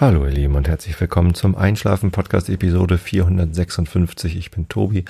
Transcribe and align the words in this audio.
Hallo 0.00 0.24
ihr 0.24 0.32
Lieben 0.32 0.54
und 0.54 0.66
herzlich 0.66 0.98
willkommen 0.98 1.34
zum 1.34 1.54
Einschlafen 1.54 2.10
Podcast 2.10 2.48
Episode 2.48 2.96
456. 2.96 4.34
Ich 4.34 4.50
bin 4.50 4.66
Tobi. 4.66 5.04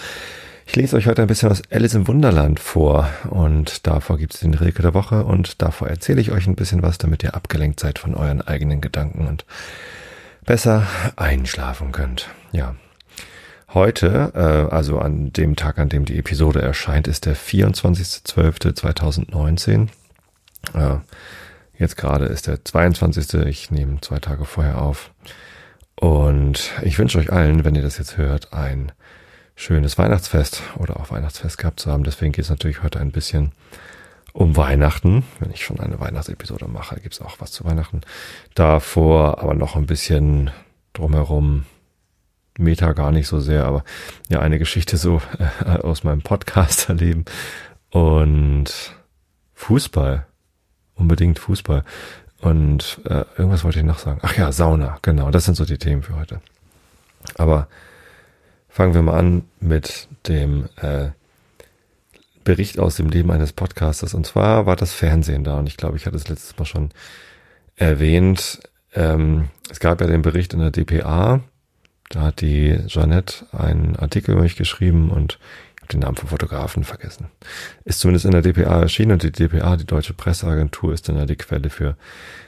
Ich 0.66 0.74
lese 0.74 0.96
euch 0.96 1.06
heute 1.06 1.22
ein 1.22 1.28
bisschen 1.28 1.48
aus 1.48 1.62
Alice 1.70 1.94
im 1.94 2.08
Wunderland 2.08 2.58
vor 2.58 3.08
und 3.30 3.86
davor 3.86 4.18
gibt 4.18 4.34
es 4.34 4.40
den 4.40 4.52
Rilke 4.52 4.82
der 4.82 4.92
Woche 4.92 5.24
und 5.24 5.62
davor 5.62 5.86
erzähle 5.86 6.20
ich 6.20 6.32
euch 6.32 6.48
ein 6.48 6.56
bisschen 6.56 6.82
was, 6.82 6.98
damit 6.98 7.22
ihr 7.22 7.36
abgelenkt 7.36 7.78
seid 7.78 8.00
von 8.00 8.16
euren 8.16 8.42
eigenen 8.42 8.80
Gedanken 8.80 9.28
und 9.28 9.44
besser 10.44 10.88
einschlafen 11.14 11.92
könnt. 11.92 12.26
Ja. 12.50 12.74
Heute, 13.72 14.32
äh, 14.34 14.74
also 14.74 14.98
an 14.98 15.32
dem 15.32 15.54
Tag, 15.54 15.78
an 15.78 15.88
dem 15.88 16.04
die 16.04 16.18
Episode 16.18 16.62
erscheint, 16.62 17.06
ist 17.06 17.26
der 17.26 17.36
24.12.2019. 17.36 19.86
Äh, 20.74 20.96
Jetzt 21.80 21.96
gerade 21.96 22.26
ist 22.26 22.46
der 22.46 22.62
22. 22.62 23.46
Ich 23.46 23.70
nehme 23.70 24.02
zwei 24.02 24.18
Tage 24.18 24.44
vorher 24.44 24.82
auf. 24.82 25.12
Und 25.98 26.72
ich 26.82 26.98
wünsche 26.98 27.18
euch 27.18 27.32
allen, 27.32 27.64
wenn 27.64 27.74
ihr 27.74 27.80
das 27.80 27.96
jetzt 27.96 28.18
hört, 28.18 28.52
ein 28.52 28.92
schönes 29.54 29.96
Weihnachtsfest 29.96 30.62
oder 30.76 31.00
auch 31.00 31.10
Weihnachtsfest 31.10 31.56
gehabt 31.56 31.80
zu 31.80 31.90
haben. 31.90 32.04
Deswegen 32.04 32.32
geht 32.32 32.44
es 32.44 32.50
natürlich 32.50 32.82
heute 32.82 33.00
ein 33.00 33.12
bisschen 33.12 33.52
um 34.34 34.58
Weihnachten. 34.58 35.24
Wenn 35.38 35.52
ich 35.52 35.64
schon 35.64 35.80
eine 35.80 35.98
Weihnachtsepisode 35.98 36.68
mache, 36.68 37.00
gibt 37.00 37.14
es 37.14 37.22
auch 37.22 37.36
was 37.38 37.50
zu 37.50 37.64
Weihnachten. 37.64 38.02
Davor 38.54 39.42
aber 39.42 39.54
noch 39.54 39.74
ein 39.74 39.86
bisschen 39.86 40.50
drumherum. 40.92 41.64
Meta 42.58 42.92
gar 42.92 43.10
nicht 43.10 43.26
so 43.26 43.40
sehr, 43.40 43.64
aber 43.64 43.84
ja, 44.28 44.40
eine 44.40 44.58
Geschichte 44.58 44.98
so 44.98 45.22
äh, 45.64 45.78
aus 45.78 46.04
meinem 46.04 46.20
Podcast 46.20 46.90
erleben. 46.90 47.24
Und 47.88 48.94
Fußball 49.54 50.26
unbedingt 51.00 51.38
Fußball. 51.38 51.84
Und 52.40 53.00
äh, 53.04 53.24
irgendwas 53.36 53.64
wollte 53.64 53.80
ich 53.80 53.84
noch 53.84 53.98
sagen. 53.98 54.20
Ach 54.22 54.36
ja, 54.36 54.52
Sauna, 54.52 54.98
genau. 55.02 55.30
Das 55.30 55.44
sind 55.44 55.56
so 55.56 55.64
die 55.64 55.78
Themen 55.78 56.02
für 56.02 56.16
heute. 56.16 56.40
Aber 57.34 57.68
fangen 58.68 58.94
wir 58.94 59.02
mal 59.02 59.18
an 59.18 59.42
mit 59.60 60.08
dem 60.26 60.68
äh, 60.76 61.08
Bericht 62.44 62.78
aus 62.78 62.96
dem 62.96 63.10
Leben 63.10 63.30
eines 63.30 63.52
Podcasters. 63.52 64.14
Und 64.14 64.26
zwar 64.26 64.64
war 64.66 64.76
das 64.76 64.92
Fernsehen 64.92 65.44
da. 65.44 65.58
Und 65.58 65.66
ich 65.66 65.76
glaube, 65.76 65.96
ich 65.96 66.06
hatte 66.06 66.16
es 66.16 66.28
letztes 66.28 66.56
Mal 66.56 66.64
schon 66.64 66.90
erwähnt. 67.76 68.60
Ähm, 68.94 69.48
es 69.70 69.80
gab 69.80 70.00
ja 70.00 70.06
den 70.06 70.22
Bericht 70.22 70.54
in 70.54 70.60
der 70.60 70.70
DPA. 70.70 71.40
Da 72.08 72.22
hat 72.22 72.40
die 72.40 72.78
Jeanette 72.86 73.46
einen 73.52 73.96
Artikel 73.96 74.32
über 74.32 74.42
mich 74.42 74.56
geschrieben 74.56 75.10
und 75.10 75.38
den 75.92 76.00
Namen 76.00 76.16
vom 76.16 76.28
Fotografen 76.28 76.84
vergessen. 76.84 77.26
Ist 77.84 78.00
zumindest 78.00 78.24
in 78.24 78.32
der 78.32 78.42
DPA 78.42 78.80
erschienen 78.80 79.12
und 79.12 79.22
die 79.22 79.32
DPA, 79.32 79.76
die 79.76 79.86
Deutsche 79.86 80.14
Presseagentur, 80.14 80.92
ist 80.92 81.08
dann 81.08 81.16
ja 81.16 81.26
die 81.26 81.36
Quelle 81.36 81.70
für 81.70 81.96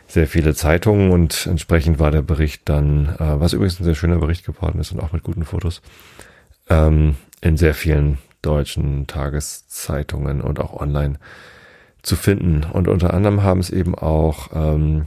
sehr 0.08 0.26
viele 0.26 0.54
Zeitungen 0.54 1.10
und 1.10 1.46
entsprechend 1.46 1.98
war 1.98 2.10
der 2.10 2.22
Bericht 2.22 2.62
dann, 2.66 3.08
äh, 3.18 3.40
was 3.40 3.52
übrigens 3.52 3.80
ein 3.80 3.84
sehr 3.84 3.94
schöner 3.94 4.18
Bericht 4.18 4.44
geworden 4.44 4.78
ist 4.80 4.92
und 4.92 5.00
auch 5.00 5.12
mit 5.12 5.22
guten 5.22 5.44
Fotos, 5.44 5.80
ähm, 6.68 7.16
in 7.40 7.56
sehr 7.56 7.74
vielen 7.74 8.18
deutschen 8.42 9.06
Tageszeitungen 9.06 10.40
und 10.40 10.60
auch 10.60 10.74
online 10.74 11.18
zu 12.02 12.16
finden. 12.16 12.64
Und 12.64 12.88
unter 12.88 13.14
anderem 13.14 13.42
haben 13.42 13.60
es 13.60 13.70
eben 13.70 13.94
auch 13.94 14.50
ähm, 14.54 15.06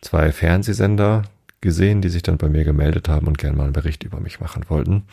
zwei 0.00 0.32
Fernsehsender 0.32 1.24
gesehen, 1.60 2.00
die 2.00 2.08
sich 2.08 2.22
dann 2.22 2.38
bei 2.38 2.48
mir 2.48 2.64
gemeldet 2.64 3.08
haben 3.08 3.26
und 3.26 3.38
gerne 3.38 3.56
mal 3.56 3.64
einen 3.64 3.72
Bericht 3.72 4.04
über 4.04 4.20
mich 4.20 4.40
machen 4.40 4.64
wollten. 4.68 5.04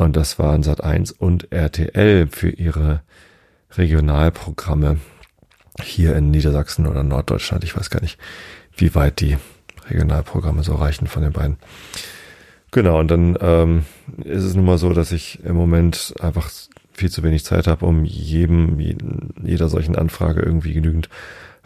Und 0.00 0.16
das 0.16 0.38
waren 0.38 0.62
Sat1 0.62 1.12
und 1.18 1.52
RTL 1.52 2.26
für 2.28 2.48
ihre 2.48 3.02
Regionalprogramme 3.72 4.96
hier 5.82 6.16
in 6.16 6.30
Niedersachsen 6.30 6.86
oder 6.86 7.02
Norddeutschland. 7.02 7.64
Ich 7.64 7.76
weiß 7.76 7.90
gar 7.90 8.00
nicht, 8.00 8.18
wie 8.74 8.94
weit 8.94 9.20
die 9.20 9.36
Regionalprogramme 9.90 10.62
so 10.62 10.74
reichen 10.74 11.06
von 11.06 11.22
den 11.22 11.32
beiden. 11.32 11.58
Genau, 12.70 12.98
und 12.98 13.10
dann 13.10 13.36
ähm, 13.42 13.84
ist 14.24 14.44
es 14.44 14.54
nun 14.54 14.64
mal 14.64 14.78
so, 14.78 14.94
dass 14.94 15.12
ich 15.12 15.44
im 15.44 15.54
Moment 15.54 16.14
einfach 16.18 16.50
viel 16.94 17.10
zu 17.10 17.22
wenig 17.22 17.44
Zeit 17.44 17.66
habe, 17.66 17.84
um 17.84 18.06
jedem, 18.06 18.80
jeder 19.42 19.68
solchen 19.68 19.96
Anfrage 19.96 20.40
irgendwie 20.40 20.72
genügend 20.72 21.10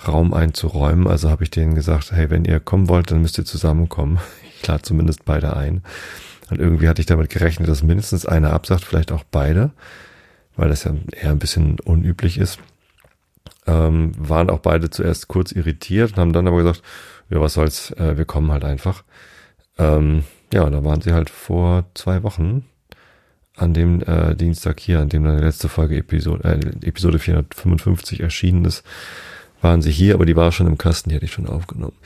Raum 0.09 0.35
einzuräumen. 0.35 1.07
Also 1.07 1.31
habe 1.31 1.45
ich 1.45 1.51
denen 1.51 1.77
gesagt, 1.77 2.11
hey, 2.11 2.31
wenn 2.31 2.45
ihr 2.45 2.59
kommen 2.59 2.89
wollt, 2.89 3.13
dann 3.13 3.23
müsst 3.23 3.39
ihr 3.39 3.45
zusammenkommen. 3.45 4.19
Ich 4.61 4.69
lade 4.69 4.83
zumindest 4.83 5.27
beide 5.27 5.55
ein. 5.59 5.83
Und 6.51 6.61
irgendwie 6.61 6.89
hatte 6.89 7.01
ich 7.01 7.07
damit 7.07 7.31
gerechnet, 7.31 7.69
dass 7.69 7.83
mindestens 7.83 8.27
einer 8.27 8.53
absagt, 8.53 8.85
vielleicht 8.85 9.13
auch 9.13 9.25
beide, 9.25 9.71
weil 10.57 10.69
das 10.69 10.85
ja 10.85 10.95
eher 11.13 11.31
ein 11.31 11.39
bisschen 11.39 11.81
unüblich 11.81 12.39
ist. 12.39 12.59
Ähm, 13.67 14.13
waren 14.19 14.51
auch 14.51 14.59
beide 14.59 14.91
zuerst 14.91 15.29
kurz 15.29 15.53
irritiert 15.53 16.13
und 16.13 16.19
haben 16.19 16.33
dann 16.33 16.47
aber 16.47 16.59
gesagt, 16.59 16.83
ja, 17.31 17.41
was 17.41 17.55
soll's, 17.55 17.93
äh, 17.93 18.17
wir 18.19 18.27
kommen 18.27 18.53
halt 18.53 18.65
einfach. 18.65 19.05
Ähm, 19.79 20.25
ja, 20.53 20.69
da 20.69 20.85
waren 20.85 21.01
sie 21.01 21.13
halt 21.13 21.31
vor 21.31 21.87
zwei 21.95 22.23
Wochen 22.23 22.65
an 23.57 23.73
dem 23.73 24.03
äh, 24.03 24.35
Dienstag 24.35 24.81
hier, 24.81 25.01
an 25.01 25.09
dem 25.09 25.25
dann 25.25 25.39
die 25.39 25.45
letzte 25.45 25.69
Folge 25.69 25.97
Episode, 25.97 26.45
äh, 26.45 26.87
Episode 26.87 27.19
455 27.19 28.21
erschienen 28.21 28.65
ist, 28.65 28.85
waren 29.61 29.81
sie 29.81 29.91
hier, 29.91 30.15
aber 30.15 30.27
die 30.27 30.37
war 30.37 30.53
schon 30.53 30.67
im 30.67 30.77
Kasten, 30.77 31.09
die 31.09 31.17
hatte 31.17 31.25
ich 31.25 31.33
schon 31.33 31.47
aufgenommen. 31.47 31.97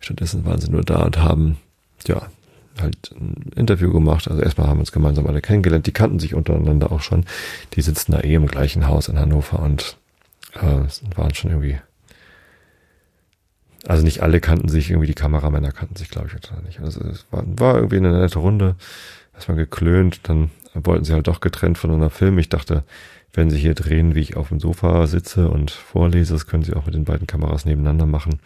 Stattdessen 0.00 0.44
waren 0.44 0.60
sie 0.60 0.70
nur 0.70 0.82
da 0.82 1.02
und 1.02 1.18
haben, 1.18 1.58
ja, 2.06 2.28
halt 2.82 3.12
ein 3.12 3.50
Interview 3.56 3.92
gemacht. 3.92 4.28
Also 4.28 4.42
erstmal 4.42 4.68
haben 4.68 4.78
wir 4.78 4.80
uns 4.80 4.92
gemeinsam 4.92 5.26
alle 5.26 5.40
kennengelernt. 5.40 5.86
Die 5.86 5.92
kannten 5.92 6.18
sich 6.18 6.34
untereinander 6.34 6.92
auch 6.92 7.00
schon. 7.00 7.24
Die 7.74 7.82
sitzen 7.82 8.12
da 8.12 8.20
eh 8.20 8.34
im 8.34 8.46
gleichen 8.46 8.86
Haus 8.86 9.08
in 9.08 9.18
Hannover 9.18 9.60
und 9.60 9.96
äh, 10.54 11.16
waren 11.16 11.34
schon 11.34 11.50
irgendwie. 11.50 11.78
Also 13.86 14.02
nicht 14.04 14.22
alle 14.22 14.40
kannten 14.40 14.68
sich, 14.68 14.90
irgendwie 14.90 15.06
die 15.06 15.14
Kameramänner 15.14 15.72
kannten 15.72 15.96
sich, 15.96 16.10
glaube 16.10 16.28
ich, 16.28 16.64
nicht. 16.64 16.80
Also 16.80 17.00
es 17.04 17.26
war, 17.30 17.44
war 17.46 17.76
irgendwie 17.76 17.96
eine 17.96 18.18
nette 18.18 18.38
Runde. 18.38 18.76
Erstmal 19.34 19.56
geklönt, 19.56 20.20
dann 20.24 20.50
wollten 20.74 21.04
sie 21.04 21.12
halt 21.12 21.28
doch 21.28 21.40
getrennt 21.40 21.78
voneinander 21.78 22.10
filmen. 22.10 22.38
Ich 22.38 22.48
dachte, 22.48 22.82
wenn 23.32 23.50
sie 23.50 23.58
hier 23.58 23.74
drehen, 23.74 24.14
wie 24.14 24.20
ich 24.20 24.36
auf 24.36 24.48
dem 24.48 24.58
Sofa 24.58 25.06
sitze 25.06 25.48
und 25.48 25.70
vorlese, 25.70 26.34
das 26.34 26.46
können 26.46 26.64
sie 26.64 26.74
auch 26.74 26.86
mit 26.86 26.94
den 26.94 27.04
beiden 27.04 27.26
Kameras 27.26 27.64
nebeneinander 27.64 28.06
machen. 28.06 28.40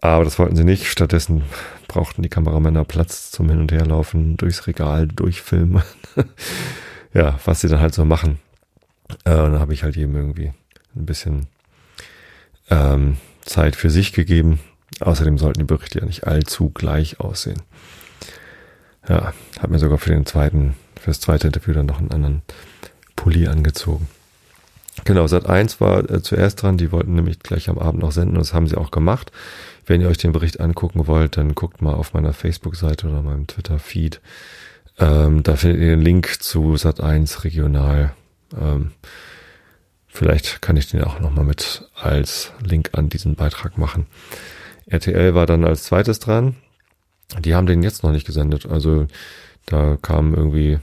Aber 0.00 0.24
das 0.24 0.38
wollten 0.38 0.56
sie 0.56 0.64
nicht. 0.64 0.86
Stattdessen 0.86 1.42
brauchten 1.88 2.22
die 2.22 2.28
Kameramänner 2.28 2.84
Platz 2.84 3.30
zum 3.30 3.48
Hin- 3.48 3.60
und 3.60 3.72
Herlaufen, 3.72 4.36
durchs 4.36 4.66
Regal, 4.66 5.08
durchfilmen. 5.08 5.82
ja, 7.14 7.38
was 7.44 7.60
sie 7.60 7.68
dann 7.68 7.80
halt 7.80 7.94
so 7.94 8.04
machen. 8.04 8.38
Äh, 9.24 9.30
dann 9.30 9.58
habe 9.58 9.74
ich 9.74 9.82
halt 9.82 9.96
jedem 9.96 10.16
irgendwie 10.16 10.52
ein 10.96 11.06
bisschen 11.06 11.46
ähm, 12.70 13.16
Zeit 13.42 13.76
für 13.76 13.90
sich 13.90 14.12
gegeben. 14.12 14.60
Außerdem 15.00 15.38
sollten 15.38 15.60
die 15.60 15.64
Berichte 15.64 16.00
ja 16.00 16.06
nicht 16.06 16.26
allzu 16.26 16.70
gleich 16.70 17.20
aussehen. 17.20 17.62
Ja, 19.08 19.32
habe 19.58 19.72
mir 19.72 19.78
sogar 19.78 19.98
für 19.98 20.10
den 20.10 20.26
zweiten, 20.26 20.76
fürs 21.00 21.20
zweite 21.20 21.46
Interview 21.46 21.72
dann 21.72 21.86
noch 21.86 21.98
einen 21.98 22.10
anderen 22.10 22.42
Pulli 23.16 23.48
angezogen. 23.48 24.08
Genau, 25.04 25.26
Sat 25.26 25.46
1 25.48 25.80
war 25.80 26.08
äh, 26.10 26.22
zuerst 26.22 26.62
dran, 26.62 26.76
die 26.76 26.92
wollten 26.92 27.14
nämlich 27.14 27.38
gleich 27.40 27.68
am 27.68 27.78
Abend 27.78 28.02
noch 28.02 28.12
senden 28.12 28.36
und 28.36 28.40
das 28.40 28.52
haben 28.52 28.66
sie 28.66 28.76
auch 28.76 28.90
gemacht. 28.90 29.32
Wenn 29.86 30.00
ihr 30.00 30.08
euch 30.08 30.18
den 30.18 30.32
Bericht 30.32 30.60
angucken 30.60 31.06
wollt, 31.06 31.36
dann 31.36 31.54
guckt 31.54 31.82
mal 31.82 31.94
auf 31.94 32.14
meiner 32.14 32.32
Facebook-Seite 32.32 33.08
oder 33.08 33.22
meinem 33.22 33.46
Twitter-Feed. 33.46 34.20
Ähm, 34.98 35.42
da 35.42 35.56
findet 35.56 35.80
ihr 35.80 35.90
den 35.90 36.02
Link 36.02 36.42
zu 36.42 36.74
Sat1 36.74 37.44
Regional. 37.44 38.14
Ähm, 38.58 38.92
vielleicht 40.06 40.60
kann 40.62 40.76
ich 40.76 40.90
den 40.90 41.02
auch 41.02 41.20
nochmal 41.20 41.44
mit 41.44 41.88
als 41.94 42.52
Link 42.62 42.90
an 42.92 43.08
diesen 43.08 43.34
Beitrag 43.34 43.78
machen. 43.78 44.06
RTL 44.86 45.34
war 45.34 45.46
dann 45.46 45.64
als 45.64 45.84
zweites 45.84 46.18
dran. 46.18 46.56
Die 47.38 47.54
haben 47.54 47.66
den 47.66 47.82
jetzt 47.82 48.02
noch 48.02 48.10
nicht 48.10 48.26
gesendet. 48.26 48.66
Also 48.66 49.06
da 49.66 49.96
kam 50.00 50.34
irgendwie 50.34 50.78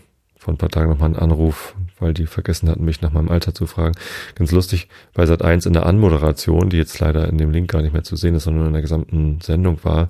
vor 0.47 0.53
ein 0.53 0.57
paar 0.57 0.69
Tagen 0.69 0.89
nochmal 0.89 1.09
ein 1.09 1.17
Anruf, 1.17 1.75
weil 1.99 2.13
die 2.13 2.25
vergessen 2.25 2.69
hatten, 2.69 2.85
mich 2.85 3.01
nach 3.01 3.11
meinem 3.11 3.27
Alter 3.27 3.53
zu 3.53 3.67
fragen. 3.67 3.95
Ganz 4.35 4.53
lustig, 4.53 4.87
bei 5.13 5.25
Sat 5.25 5.41
1 5.41 5.65
in 5.65 5.73
der 5.73 5.85
Anmoderation, 5.85 6.69
die 6.69 6.77
jetzt 6.77 6.97
leider 7.01 7.27
in 7.27 7.37
dem 7.37 7.51
Link 7.51 7.69
gar 7.69 7.81
nicht 7.81 7.91
mehr 7.91 8.05
zu 8.05 8.15
sehen 8.15 8.33
ist, 8.33 8.45
sondern 8.45 8.67
in 8.67 8.71
der 8.71 8.81
gesamten 8.81 9.41
Sendung 9.41 9.83
war, 9.83 10.07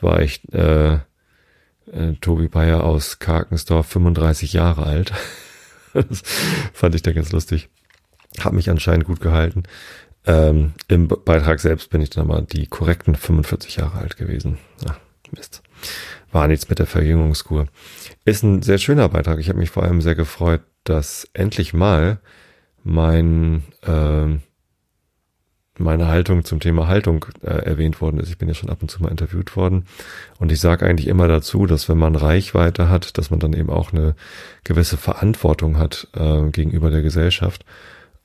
war 0.00 0.22
ich 0.22 0.40
äh, 0.54 0.94
äh, 0.94 1.00
Tobi 2.22 2.48
Bayer 2.48 2.82
aus 2.82 3.18
Karkensdorf, 3.18 3.86
35 3.88 4.54
Jahre 4.54 4.84
alt. 4.86 5.12
das 5.92 6.22
fand 6.72 6.94
ich 6.94 7.02
da 7.02 7.12
ganz 7.12 7.30
lustig. 7.32 7.68
Hab 8.40 8.54
mich 8.54 8.70
anscheinend 8.70 9.04
gut 9.04 9.20
gehalten. 9.20 9.64
Ähm, 10.24 10.72
Im 10.88 11.08
Beitrag 11.08 11.60
selbst 11.60 11.90
bin 11.90 12.00
ich 12.00 12.08
dann 12.08 12.30
aber 12.30 12.40
die 12.40 12.68
korrekten 12.68 13.16
45 13.16 13.76
Jahre 13.76 13.98
alt 13.98 14.16
gewesen. 14.16 14.56
Ach, 14.88 14.98
Mist. 15.30 15.62
War 16.34 16.48
nichts 16.48 16.68
mit 16.68 16.80
der 16.80 16.86
Verjüngungskur. 16.86 17.68
Ist 18.24 18.42
ein 18.42 18.60
sehr 18.60 18.78
schöner 18.78 19.08
Beitrag. 19.08 19.38
Ich 19.38 19.48
habe 19.48 19.60
mich 19.60 19.70
vor 19.70 19.84
allem 19.84 20.00
sehr 20.00 20.16
gefreut, 20.16 20.62
dass 20.82 21.28
endlich 21.32 21.74
mal 21.74 22.18
mein 22.82 23.62
äh, 23.82 24.36
meine 25.78 26.08
Haltung 26.08 26.44
zum 26.44 26.58
Thema 26.58 26.88
Haltung 26.88 27.26
äh, 27.42 27.50
erwähnt 27.50 28.00
worden 28.00 28.18
ist. 28.18 28.30
Ich 28.30 28.38
bin 28.38 28.48
ja 28.48 28.54
schon 28.54 28.68
ab 28.68 28.82
und 28.82 28.90
zu 28.90 29.00
mal 29.00 29.12
interviewt 29.12 29.54
worden 29.54 29.86
und 30.40 30.50
ich 30.50 30.58
sage 30.58 30.84
eigentlich 30.84 31.06
immer 31.06 31.28
dazu, 31.28 31.66
dass 31.66 31.88
wenn 31.88 31.98
man 31.98 32.16
Reichweite 32.16 32.88
hat, 32.88 33.16
dass 33.16 33.30
man 33.30 33.38
dann 33.38 33.52
eben 33.52 33.70
auch 33.70 33.92
eine 33.92 34.16
gewisse 34.64 34.96
Verantwortung 34.96 35.78
hat 35.78 36.08
äh, 36.14 36.50
gegenüber 36.50 36.90
der 36.90 37.02
Gesellschaft 37.02 37.64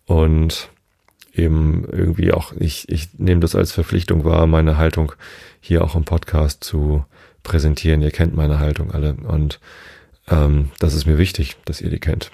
und 0.05 0.69
eben 1.31 1.85
irgendwie 1.91 2.33
auch, 2.33 2.53
ich, 2.57 2.89
ich 2.89 3.19
nehme 3.19 3.41
das 3.41 3.53
als 3.53 3.71
Verpflichtung 3.71 4.25
wahr, 4.25 4.47
meine 4.47 4.77
Haltung 4.77 5.11
hier 5.59 5.83
auch 5.83 5.95
im 5.95 6.05
Podcast 6.05 6.63
zu 6.63 7.05
präsentieren. 7.49 8.01
Ihr 8.01 8.11
kennt 8.11 8.35
meine 8.35 8.59
Haltung 8.59 8.91
alle 8.91 9.15
und 9.15 9.59
ähm, 10.29 10.69
das 10.79 10.93
ist 10.93 11.07
mir 11.07 11.17
wichtig, 11.17 11.57
dass 11.65 11.81
ihr 11.81 11.89
die 11.89 11.99
kennt. 11.99 12.31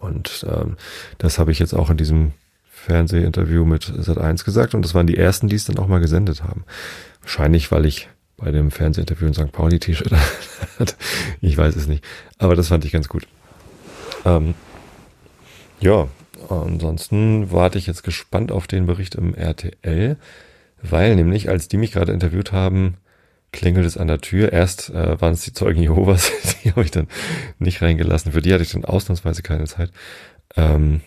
Und 0.00 0.44
ähm, 0.50 0.76
das 1.18 1.38
habe 1.38 1.52
ich 1.52 1.58
jetzt 1.58 1.74
auch 1.74 1.90
in 1.90 1.98
diesem 1.98 2.32
Fernsehinterview 2.70 3.64
mit 3.64 3.84
Sat1 3.84 4.44
gesagt 4.44 4.74
und 4.74 4.82
das 4.82 4.94
waren 4.94 5.06
die 5.06 5.18
ersten, 5.18 5.48
die 5.48 5.56
es 5.56 5.66
dann 5.66 5.78
auch 5.78 5.86
mal 5.86 6.00
gesendet 6.00 6.42
haben. 6.42 6.64
Wahrscheinlich, 7.20 7.70
weil 7.70 7.84
ich 7.84 8.08
bei 8.38 8.50
dem 8.50 8.70
Fernsehinterview 8.70 9.26
ein 9.26 9.34
St. 9.34 9.52
Pauli 9.52 9.78
T-Shirt 9.78 10.12
hatte. 10.78 10.94
ich 11.42 11.56
weiß 11.56 11.76
es 11.76 11.86
nicht. 11.86 12.02
Aber 12.38 12.56
das 12.56 12.68
fand 12.68 12.84
ich 12.84 12.92
ganz 12.92 13.08
gut. 13.08 13.26
Ähm, 14.24 14.54
ja, 15.80 16.08
ansonsten 16.48 17.50
warte 17.52 17.78
ich 17.78 17.86
jetzt 17.86 18.02
gespannt 18.02 18.50
auf 18.50 18.66
den 18.66 18.86
Bericht 18.86 19.14
im 19.14 19.34
RTL, 19.34 20.16
weil 20.82 21.16
nämlich, 21.16 21.50
als 21.50 21.68
die 21.68 21.76
mich 21.76 21.92
gerade 21.92 22.12
interviewt 22.12 22.52
haben, 22.52 22.96
klingelt 23.56 23.86
es 23.86 23.96
an 23.96 24.06
der 24.06 24.20
Tür. 24.20 24.52
Erst 24.52 24.90
äh, 24.90 25.20
waren 25.20 25.32
es 25.32 25.42
die 25.42 25.52
Zeugen 25.52 25.82
Jehovas, 25.82 26.30
die 26.64 26.70
habe 26.70 26.84
ich 26.84 26.90
dann 26.90 27.08
nicht 27.58 27.82
reingelassen. 27.82 28.32
Für 28.32 28.42
die 28.42 28.52
hatte 28.52 28.62
ich 28.62 28.72
dann 28.72 28.84
ausnahmsweise 28.84 29.42
keine 29.42 29.64
Zeit. 29.64 29.90
Ähm, 30.56 31.00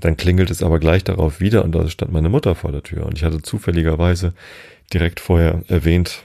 dann 0.00 0.16
klingelt 0.16 0.50
es 0.50 0.62
aber 0.62 0.78
gleich 0.78 1.04
darauf 1.04 1.40
wieder 1.40 1.64
und 1.64 1.72
da 1.72 1.88
stand 1.88 2.12
meine 2.12 2.28
Mutter 2.28 2.54
vor 2.54 2.72
der 2.72 2.82
Tür. 2.82 3.06
Und 3.06 3.18
ich 3.18 3.24
hatte 3.24 3.42
zufälligerweise 3.42 4.32
direkt 4.92 5.20
vorher 5.20 5.62
erwähnt, 5.68 6.22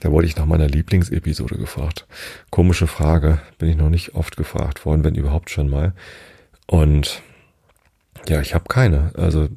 da 0.00 0.10
wurde 0.10 0.26
ich 0.26 0.36
nach 0.36 0.46
meiner 0.46 0.66
Lieblingsepisode 0.66 1.56
gefragt. 1.56 2.06
Komische 2.50 2.86
Frage, 2.86 3.40
bin 3.58 3.68
ich 3.68 3.76
noch 3.76 3.88
nicht 3.88 4.14
oft 4.14 4.36
gefragt 4.36 4.84
worden, 4.84 5.04
wenn 5.04 5.14
überhaupt 5.14 5.50
schon 5.50 5.68
mal. 5.68 5.94
Und 6.66 7.22
ja, 8.28 8.40
ich 8.40 8.54
habe 8.54 8.64
keine. 8.68 9.12
Also 9.14 9.48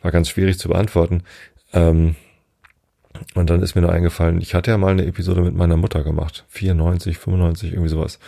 war 0.00 0.12
ganz 0.12 0.28
schwierig 0.28 0.58
zu 0.58 0.68
beantworten. 0.68 1.24
Ähm, 1.72 2.14
und 3.34 3.50
dann 3.50 3.62
ist 3.62 3.74
mir 3.74 3.82
nur 3.82 3.92
eingefallen, 3.92 4.40
ich 4.40 4.54
hatte 4.54 4.70
ja 4.70 4.78
mal 4.78 4.92
eine 4.92 5.06
Episode 5.06 5.42
mit 5.42 5.54
meiner 5.54 5.76
Mutter 5.76 6.02
gemacht. 6.02 6.44
94, 6.48 7.18
95, 7.18 7.72
irgendwie 7.72 7.90
sowas. 7.90 8.18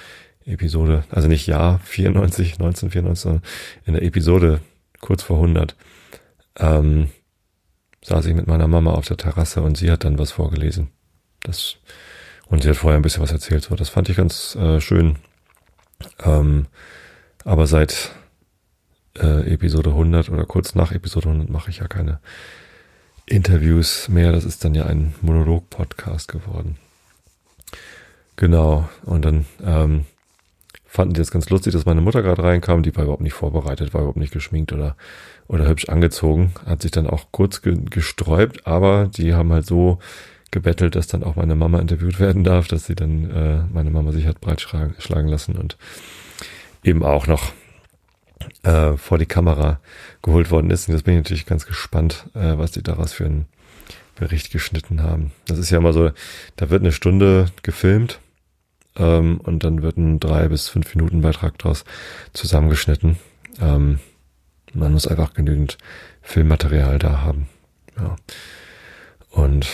Episode, 0.47 1.05
also 1.11 1.29
nicht 1.29 1.47
Jahr 1.47 1.81
94, 1.81 2.55
1994, 2.55 3.23
sondern 3.23 3.43
in 3.85 3.95
der 3.95 4.03
Episode 4.03 4.61
kurz 5.01 5.23
vor 5.23 5.37
100. 5.37 5.77
Ähm, 6.59 7.11
saß 8.03 8.27
ich 8.27 8.35
mit 8.35 8.47
meiner 8.47 8.67
Mama 8.67 8.93
auf 8.93 9.07
der 9.07 9.17
Terrasse 9.17 9.63
und 9.63 9.77
sie 9.77 9.91
hat 9.91 10.05
dann 10.05 10.19
was 10.19 10.33
vorgelesen. 10.33 10.91
Das, 11.43 11.77
und 12.47 12.63
sie 12.63 12.69
hat 12.69 12.77
vorher 12.77 12.99
ein 12.99 13.03
bisschen 13.03 13.23
was 13.23 13.33
erzählt, 13.33 13.65
so. 13.65 13.75
Das 13.77 13.89
fand 13.89 14.09
ich 14.09 14.17
ganz 14.17 14.55
äh, 14.57 14.81
schön. 14.81 15.17
Ähm, 16.25 16.67
aber 17.45 17.67
seit 17.67 18.13
äh, 19.19 19.53
Episode 19.53 19.91
100 19.91 20.31
oder 20.31 20.45
kurz 20.45 20.75
nach 20.75 20.93
Episode 20.93 21.29
100 21.29 21.51
mache 21.51 21.71
ich 21.71 21.79
ja 21.79 21.89
keine 21.89 22.21
Interviews 23.31 24.09
mehr. 24.09 24.33
Das 24.33 24.45
ist 24.45 24.65
dann 24.65 24.75
ja 24.75 24.87
ein 24.87 25.15
Monolog-Podcast 25.23 26.29
geworden. 26.29 26.77
Genau. 28.37 28.89
Und 29.05 29.25
dann 29.25 29.47
ähm, 29.65 30.05
fanden 30.87 31.15
die 31.15 31.21
das 31.21 31.31
ganz 31.31 31.49
lustig, 31.51 31.73
dass 31.73 31.87
meine 31.87 32.01
Mutter 32.01 32.23
gerade 32.23 32.43
reinkam. 32.43 32.83
Die 32.83 32.95
war 32.97 33.05
überhaupt 33.05 33.23
nicht 33.23 33.35
vorbereitet, 33.35 33.95
war 33.95 34.01
überhaupt 34.01 34.19
nicht 34.19 34.33
geschminkt 34.33 34.73
oder, 34.73 34.97
oder 35.47 35.69
hübsch 35.69 35.89
angezogen. 35.89 36.53
Hat 36.67 36.83
sich 36.83 36.91
dann 36.91 37.07
auch 37.07 37.27
kurz 37.31 37.63
ge 37.63 37.79
gesträubt, 37.89 38.67
aber 38.67 39.07
die 39.07 39.35
haben 39.35 39.53
halt 39.53 39.67
so 39.67 39.99
gebettelt, 40.51 40.97
dass 40.97 41.07
dann 41.07 41.23
auch 41.23 41.37
meine 41.37 41.55
Mama 41.55 41.79
interviewt 41.79 42.19
werden 42.19 42.43
darf, 42.43 42.67
dass 42.67 42.87
sie 42.87 42.97
dann 42.97 43.31
äh, 43.31 43.63
meine 43.73 43.91
Mama 43.91 44.11
sich 44.11 44.27
hat 44.27 44.41
breitschlagen 44.41 45.29
lassen 45.29 45.57
und 45.57 45.77
eben 46.83 47.05
auch 47.05 47.29
noch 47.29 47.53
äh, 48.63 48.97
vor 48.97 49.19
die 49.19 49.27
Kamera 49.27 49.81
geholt 50.23 50.51
worden 50.51 50.71
ist. 50.71 50.89
Und 50.89 50.95
jetzt 50.95 51.05
bin 51.05 51.15
ich 51.15 51.21
natürlich 51.21 51.47
ganz 51.47 51.67
gespannt, 51.67 52.27
äh, 52.35 52.59
was 52.59 52.73
die 52.73 52.83
daraus 52.83 53.13
für 53.13 53.27
einen 53.27 53.47
Bericht 54.17 54.53
geschnitten 54.53 55.03
haben. 55.03 55.33
Das 55.47 55.59
ist 55.59 55.71
ja 55.71 55.79
immer 55.79 55.93
so, 55.93 56.11
da 56.57 56.71
wird 56.71 56.83
eine 56.83 56.93
Stunde 56.93 57.47
gefilmt 57.63 58.21
ähm, 58.97 59.41
und 59.41 59.65
dann 59.65 59.83
wird 59.83 59.97
ein 59.97 60.21
drei 60.21 60.49
bis 60.49 60.69
fünf 60.69 60.95
Minuten 60.95 61.23
Beitrag 61.23 61.59
daraus 61.59 61.85
zusammengeschnitten. 62.33 63.17
Ähm, 63.61 63.99
man 64.75 64.93
muss 64.93 65.07
einfach 65.07 65.35
genügend 65.35 65.79
Filmmaterial 66.23 66.99
da 66.99 67.23
haben. 67.23 67.49
Ja. 67.99 68.17
Und 69.31 69.67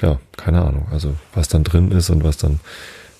ja, 0.00 0.18
keine 0.36 0.62
Ahnung. 0.62 0.88
Also 0.90 1.14
was 1.34 1.48
dann 1.48 1.64
drin 1.64 1.90
ist 1.92 2.10
und 2.10 2.24
was 2.24 2.36
dann 2.36 2.60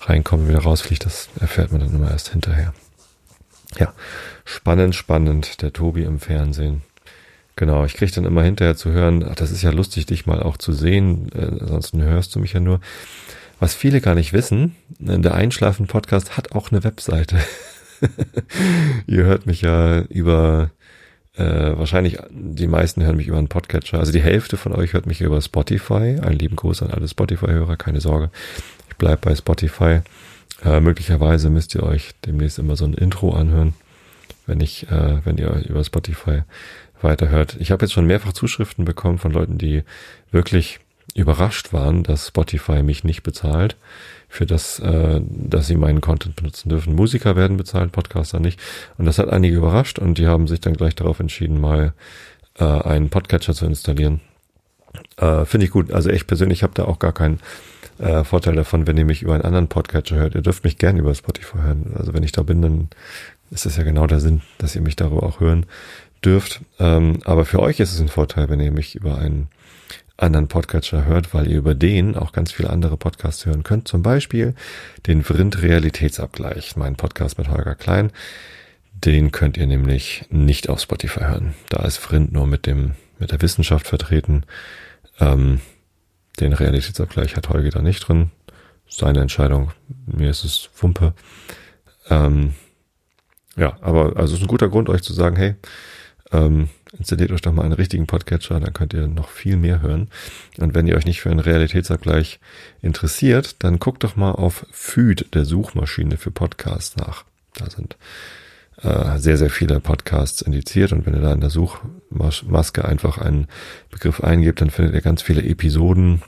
reinkommt 0.02 0.44
und 0.44 0.49
wieder 0.49 0.62
rausfliegt, 0.62 1.05
das 1.05 1.29
erfährt 1.38 1.73
man 1.73 1.81
dann 1.81 1.94
immer 1.94 2.11
erst 2.11 2.31
hinterher. 2.31 2.73
Ja, 3.78 3.93
spannend, 4.44 4.94
spannend, 4.94 5.62
der 5.62 5.72
Tobi 5.72 6.02
im 6.02 6.19
Fernsehen. 6.19 6.82
Genau, 7.56 7.84
ich 7.84 7.94
kriege 7.94 8.12
dann 8.12 8.25
immer 8.25 8.43
hinterher 8.43 8.76
zu 8.76 8.90
hören, 8.90 9.25
ach, 9.28 9.34
das 9.34 9.50
ist 9.50 9.62
ja 9.62 9.70
lustig, 9.70 10.06
dich 10.06 10.26
mal 10.26 10.43
auch 10.43 10.56
zu 10.56 10.72
sehen, 10.72 11.31
äh, 11.34 11.61
ansonsten 11.61 12.02
hörst 12.02 12.34
du 12.34 12.40
mich 12.40 12.55
ja 12.55 12.61
nur. 12.61 12.81
Was 13.58 13.75
viele 13.75 14.00
gar 14.00 14.14
nicht 14.14 14.32
wissen, 14.32 14.75
der 14.99 15.34
Einschlafen-Podcast 15.34 16.38
hat 16.38 16.52
auch 16.52 16.72
eine 16.72 16.82
Webseite. 16.82 17.37
Ihr 19.06 19.25
hört 19.25 19.44
mich 19.44 19.61
ja 19.61 20.00
über, 20.00 20.70
äh, 21.37 21.44
wahrscheinlich 21.44 22.19
die 22.31 22.66
meisten 22.66 23.02
hören 23.02 23.19
mich 23.19 23.28
über 23.28 23.37
einen 23.37 23.49
Podcatcher. 23.49 23.99
Also 23.99 24.12
die 24.12 24.23
Hälfte 24.23 24.56
von 24.56 24.73
euch 24.73 24.94
hört 24.94 25.05
mich 25.05 25.20
über 25.20 25.43
Spotify. 25.43 26.19
Einen 26.23 26.38
lieben 26.38 26.56
Gruß 26.56 26.82
an 26.82 26.90
alle 26.90 27.06
Spotify-Hörer, 27.06 27.76
keine 27.76 28.00
Sorge. 28.00 28.31
Ich 28.88 28.96
bleib 28.96 29.20
bei 29.20 29.34
Spotify. 29.34 30.00
Äh, 30.64 30.80
möglicherweise 30.80 31.50
müsst 31.50 31.74
ihr 31.74 31.82
euch 31.82 32.10
demnächst 32.26 32.58
immer 32.58 32.76
so 32.76 32.84
ein 32.84 32.94
Intro 32.94 33.32
anhören, 33.32 33.74
wenn 34.46 34.60
ich, 34.60 34.90
äh, 34.90 35.24
wenn 35.24 35.38
ihr 35.38 35.64
über 35.68 35.82
Spotify 35.84 36.42
weiterhört. 37.00 37.56
Ich 37.58 37.70
habe 37.70 37.84
jetzt 37.84 37.92
schon 37.92 38.06
mehrfach 38.06 38.32
Zuschriften 38.32 38.84
bekommen 38.84 39.18
von 39.18 39.32
Leuten, 39.32 39.58
die 39.58 39.84
wirklich 40.30 40.80
überrascht 41.14 41.72
waren, 41.72 42.02
dass 42.02 42.28
Spotify 42.28 42.82
mich 42.82 43.04
nicht 43.04 43.22
bezahlt 43.22 43.76
für 44.28 44.46
das, 44.46 44.78
äh, 44.78 45.20
dass 45.24 45.66
sie 45.66 45.76
meinen 45.76 46.00
Content 46.00 46.36
benutzen 46.36 46.68
dürfen. 46.68 46.94
Musiker 46.94 47.36
werden 47.36 47.56
bezahlt, 47.56 47.92
Podcaster 47.92 48.38
nicht. 48.38 48.60
Und 48.96 49.06
das 49.06 49.18
hat 49.18 49.28
einige 49.28 49.56
überrascht 49.56 49.98
und 49.98 50.18
die 50.18 50.26
haben 50.26 50.46
sich 50.46 50.60
dann 50.60 50.74
gleich 50.74 50.94
darauf 50.94 51.18
entschieden, 51.20 51.60
mal 51.60 51.94
äh, 52.58 52.64
einen 52.64 53.10
Podcatcher 53.10 53.54
zu 53.54 53.66
installieren. 53.66 54.20
Äh, 55.16 55.44
Finde 55.46 55.66
ich 55.66 55.72
gut. 55.72 55.92
Also 55.92 56.10
ich 56.10 56.26
persönlich 56.26 56.62
habe 56.62 56.74
da 56.74 56.84
auch 56.84 56.98
gar 56.98 57.12
keinen 57.12 57.40
äh, 58.00 58.25
Vorteil 58.25 58.55
davon, 58.55 58.87
wenn 58.87 58.97
ihr 58.97 59.05
mich 59.05 59.23
über 59.23 59.35
einen 59.35 59.44
anderen 59.44 59.69
Podcatcher 59.69 60.17
hört. 60.17 60.35
Ihr 60.35 60.43
dürft 60.43 60.64
mich 60.64 60.79
gerne 60.79 61.00
über 61.00 61.14
Spotify 61.14 61.58
hören. 61.58 61.94
Also 61.97 62.14
wenn 62.14 62.23
ich 62.23 62.32
da 62.32 62.43
bin, 62.43 62.62
dann 62.62 62.88
ist 63.50 63.67
das 63.67 63.76
ja 63.76 63.82
genau 63.82 64.06
der 64.06 64.20
Sinn, 64.20 64.43
dass 64.58 64.75
ihr 64.75 64.82
mich 64.82 64.97
darüber 64.97 65.23
auch 65.23 65.41
hören 65.41 65.67
dürft. 66.25 66.61
Ähm, 66.78 67.19
aber 67.25 67.45
für 67.45 67.61
euch 67.61 67.80
ist 67.80 67.92
es 67.92 68.00
ein 68.00 68.09
Vorteil, 68.09 68.49
wenn 68.49 68.61
ihr 68.61 68.73
mich 68.73 68.95
über 68.95 69.19
einen 69.19 69.49
anderen 70.16 70.49
Podcatcher 70.49 71.04
hört, 71.04 71.33
weil 71.35 71.49
ihr 71.49 71.59
über 71.59 71.75
den 71.75 72.14
auch 72.14 72.33
ganz 72.33 72.52
viele 72.52 72.71
andere 72.71 72.97
Podcasts 72.97 73.47
hören 73.47 73.62
könnt. 73.62 73.88
Zum 73.88 74.02
Beispiel 74.02 74.54
den 75.07 75.25
Vrind 75.25 75.62
Realitätsabgleich, 75.62 76.76
mein 76.76 76.97
Podcast 76.97 77.38
mit 77.38 77.49
Holger 77.49 77.75
Klein. 77.75 78.12
Den 78.92 79.33
könnt 79.33 79.57
ihr 79.57 79.66
nämlich 79.66 80.26
nicht 80.28 80.69
auf 80.69 80.80
Spotify 80.80 81.21
hören. 81.21 81.54
Da 81.71 81.85
ist 81.85 81.97
Vrind 81.97 82.33
nur 82.33 82.47
mit 82.47 82.66
dem, 82.66 82.92
mit 83.19 83.33
der 83.33 83.40
Wissenschaft 83.40 83.87
vertreten. 83.87 84.45
Ähm, 85.19 85.61
den 86.40 86.52
Realitätsabgleich 86.52 87.37
hat 87.37 87.49
Holger 87.49 87.70
da 87.70 87.82
nicht 87.82 88.06
drin. 88.09 88.30
Seine 88.88 89.20
Entscheidung. 89.20 89.73
Mir 90.06 90.30
ist 90.30 90.44
es 90.44 90.70
Wumpe. 90.76 91.14
Ähm, 92.09 92.54
ja, 93.56 93.76
aber 93.80 94.16
also 94.16 94.35
ist 94.35 94.40
ein 94.40 94.49
guter 94.49 94.68
Grund, 94.68 94.88
euch 94.88 95.02
zu 95.02 95.12
sagen, 95.12 95.37
hey, 95.37 95.54
ähm, 96.32 96.68
installiert 96.97 97.32
euch 97.32 97.40
doch 97.40 97.52
mal 97.52 97.64
einen 97.64 97.73
richtigen 97.73 98.06
Podcatcher, 98.06 98.59
dann 98.61 98.73
könnt 98.73 98.94
ihr 98.94 99.06
noch 99.06 99.28
viel 99.28 99.56
mehr 99.56 99.82
hören. 99.82 100.09
Und 100.59 100.75
wenn 100.75 100.87
ihr 100.87 100.97
euch 100.97 101.04
nicht 101.04 101.20
für 101.20 101.30
einen 101.30 101.40
Realitätsabgleich 101.40 102.40
interessiert, 102.82 103.62
dann 103.62 103.78
guckt 103.78 104.04
doch 104.04 104.16
mal 104.16 104.32
auf 104.32 104.66
Feed, 104.70 105.35
der 105.35 105.44
Suchmaschine 105.44 106.16
für 106.16 106.30
Podcasts 106.30 106.97
nach. 106.97 107.25
Da 107.54 107.68
sind 107.68 107.97
äh, 108.82 109.18
sehr, 109.18 109.37
sehr 109.37 109.50
viele 109.50 109.80
Podcasts 109.80 110.40
indiziert 110.42 110.92
und 110.92 111.06
wenn 111.06 111.14
ihr 111.14 111.20
da 111.20 111.32
in 111.32 111.40
der 111.40 111.50
Suchmaske 111.50 112.84
einfach 112.84 113.18
einen 113.18 113.46
Begriff 113.90 114.20
eingebt, 114.20 114.60
dann 114.60 114.70
findet 114.70 114.94
ihr 114.94 115.02
ganz 115.02 115.22
viele 115.22 115.42
Episoden 115.42 116.22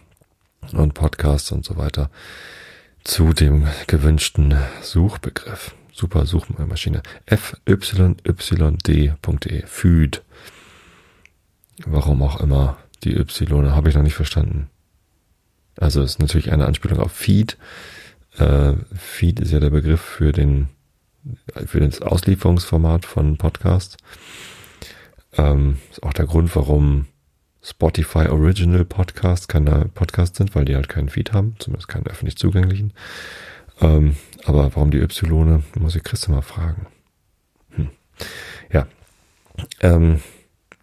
und 0.73 0.95
Podcasts 0.95 1.51
und 1.53 1.65
so 1.65 1.77
weiter 1.77 2.11
zu 3.05 3.33
dem 3.33 3.67
gewünschten 3.87 4.55
Suchbegriff. 4.81 5.75
Super 5.93 6.27
Suchmaschine. 6.27 7.03
fyyd.de. 7.27 9.13
Feed. 9.67 10.23
Warum 11.85 12.23
auch 12.23 12.41
immer 12.41 12.79
die 13.03 13.17
Y, 13.17 13.75
habe 13.75 13.89
ich 13.89 13.95
noch 13.95 14.03
nicht 14.03 14.15
verstanden. 14.15 14.69
Also 15.77 16.03
ist 16.03 16.19
natürlich 16.19 16.53
eine 16.53 16.67
Anspielung 16.67 17.01
auf 17.01 17.13
Feed. 17.13 17.57
Äh, 18.37 18.75
Feed 18.95 19.41
ist 19.41 19.53
ja 19.53 19.61
der 19.61 19.71
Begriff 19.71 20.01
für 20.01 20.33
den 20.33 20.69
für 21.67 21.81
das 21.81 22.03
Auslieferungsformat 22.03 23.05
von 23.07 23.37
Podcasts. 23.37 23.97
Ähm, 25.37 25.79
ist 25.91 26.03
auch 26.03 26.13
der 26.13 26.27
Grund, 26.27 26.55
warum 26.57 27.07
Spotify 27.63 28.29
Original 28.29 28.85
Podcasts 28.85 29.49
keine 29.49 29.87
Podcasts 29.95 30.37
sind, 30.39 30.55
weil 30.55 30.65
die 30.65 30.75
halt 30.75 30.89
keinen 30.89 31.09
Feed 31.09 31.33
haben, 31.33 31.55
zumindest 31.59 31.89
keinen 31.89 32.07
öffentlich 32.07 32.37
zugänglichen. 32.37 32.93
Ähm, 33.81 34.17
aber 34.45 34.75
warum 34.75 34.91
die 34.91 34.99
Y, 35.01 35.63
muss 35.79 35.97
ich 35.97 36.03
Christa 36.03 36.33
mal 36.33 36.43
fragen. 36.43 36.87
Hm. 37.71 37.91
Ja, 38.73 38.87
Ähm, 39.81 40.21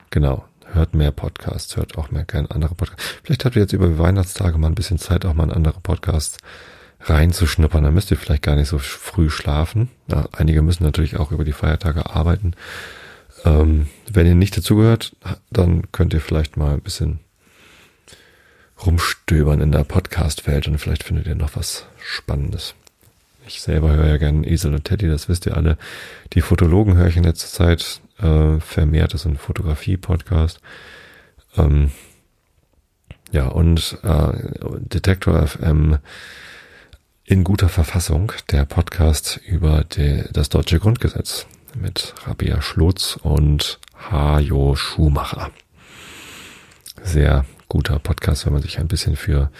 genau. 0.10 0.46
Hört 0.72 0.94
mehr 0.94 1.12
Podcasts, 1.12 1.76
hört 1.78 1.98
auch 1.98 2.12
mehr 2.12 2.26
gerne 2.26 2.52
andere 2.52 2.76
Podcasts. 2.76 3.04
Vielleicht 3.24 3.44
habt 3.44 3.56
ihr 3.56 3.64
jetzt 3.64 3.74
über 3.74 3.98
Weihnachtstage 3.98 4.58
mal 4.60 4.68
ein 4.68 4.76
bisschen 4.76 5.00
Zeit, 5.00 5.26
auch 5.26 5.34
mal 5.34 5.46
in 5.46 5.52
andere 5.52 5.80
Podcasts 5.82 6.38
reinzuschnuppern. 7.02 7.84
Dann 7.84 7.94
müsst 7.94 8.12
ihr 8.12 8.18
vielleicht 8.18 8.44
gar 8.44 8.56
nicht 8.56 8.70
so 8.70 8.78
früh 8.78 9.30
schlafen. 9.30 9.90
Ja, 10.08 10.28
einige 10.32 10.62
müssen 10.62 10.84
natürlich 10.84 11.18
auch 11.18 11.32
über 11.32 11.46
die 11.46 11.54
Feiertage 11.54 12.10
arbeiten. 12.10 12.54
Ähm, 13.46 13.88
wenn 14.12 14.28
ihr 14.28 14.36
nicht 14.36 14.58
dazugehört, 14.58 15.16
dann 15.50 15.92
könnt 15.92 16.14
ihr 16.14 16.22
vielleicht 16.22 16.58
mal 16.58 16.74
ein 16.74 16.82
bisschen 16.82 17.20
rumstöbern 18.86 19.62
in 19.62 19.72
der 19.72 19.84
Podcast-Welt 19.84 20.68
und 20.68 20.78
vielleicht 20.78 21.04
findet 21.04 21.28
ihr 21.28 21.36
noch 21.36 21.56
was 21.56 21.86
Spannendes. 22.02 22.76
Ich 23.46 23.62
selber 23.62 23.92
höre 23.94 24.08
ja 24.08 24.18
gerne 24.18 24.48
Esel 24.48 24.74
und 24.74 24.84
Teddy, 24.84 25.08
das 25.08 25.28
wisst 25.28 25.46
ihr 25.46 25.58
alle. 25.58 25.78
Die 26.34 26.42
Fotologen 26.42 26.96
höre 26.96 27.08
ich 27.08 27.18
in 27.18 27.24
letzter 27.24 27.48
Zeit 27.48 28.02
äh, 28.20 28.60
vermehrt. 28.60 29.14
Das 29.14 29.22
ist 29.22 29.28
ein 29.28 29.38
Fotografie-Podcast. 29.38 30.62
Ähm, 31.58 31.92
ja, 33.32 33.48
und 33.48 33.98
äh, 34.04 34.34
Detektor 34.80 35.46
FM 35.48 35.98
in 37.30 37.44
guter 37.44 37.70
Verfassung, 37.70 38.32
der 38.50 38.66
Podcast 38.66 39.40
über 39.46 39.84
die, 39.84 40.24
das 40.34 40.50
deutsche 40.50 40.80
Grundgesetz 40.80 41.46
mit 41.80 42.16
Rabia 42.26 42.60
Schlotz 42.60 43.20
und 43.22 43.80
Hajo 44.10 44.76
Schumacher. 44.76 45.52
Sehr 47.04 47.46
guter 47.68 48.00
Podcast, 48.00 48.48
wenn 48.48 48.54
man 48.54 48.64
sich 48.64 48.80
ein 48.80 48.88
bisschen 48.88 49.16
für 49.16 49.52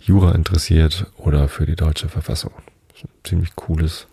Jura 0.00 0.34
interessiert 0.34 1.12
oder 1.18 1.48
für 1.48 1.66
die 1.66 1.76
deutsche 1.76 2.08
Verfassung. 2.08 2.52
Ziemlich 3.24 3.54
cooles 3.56 4.06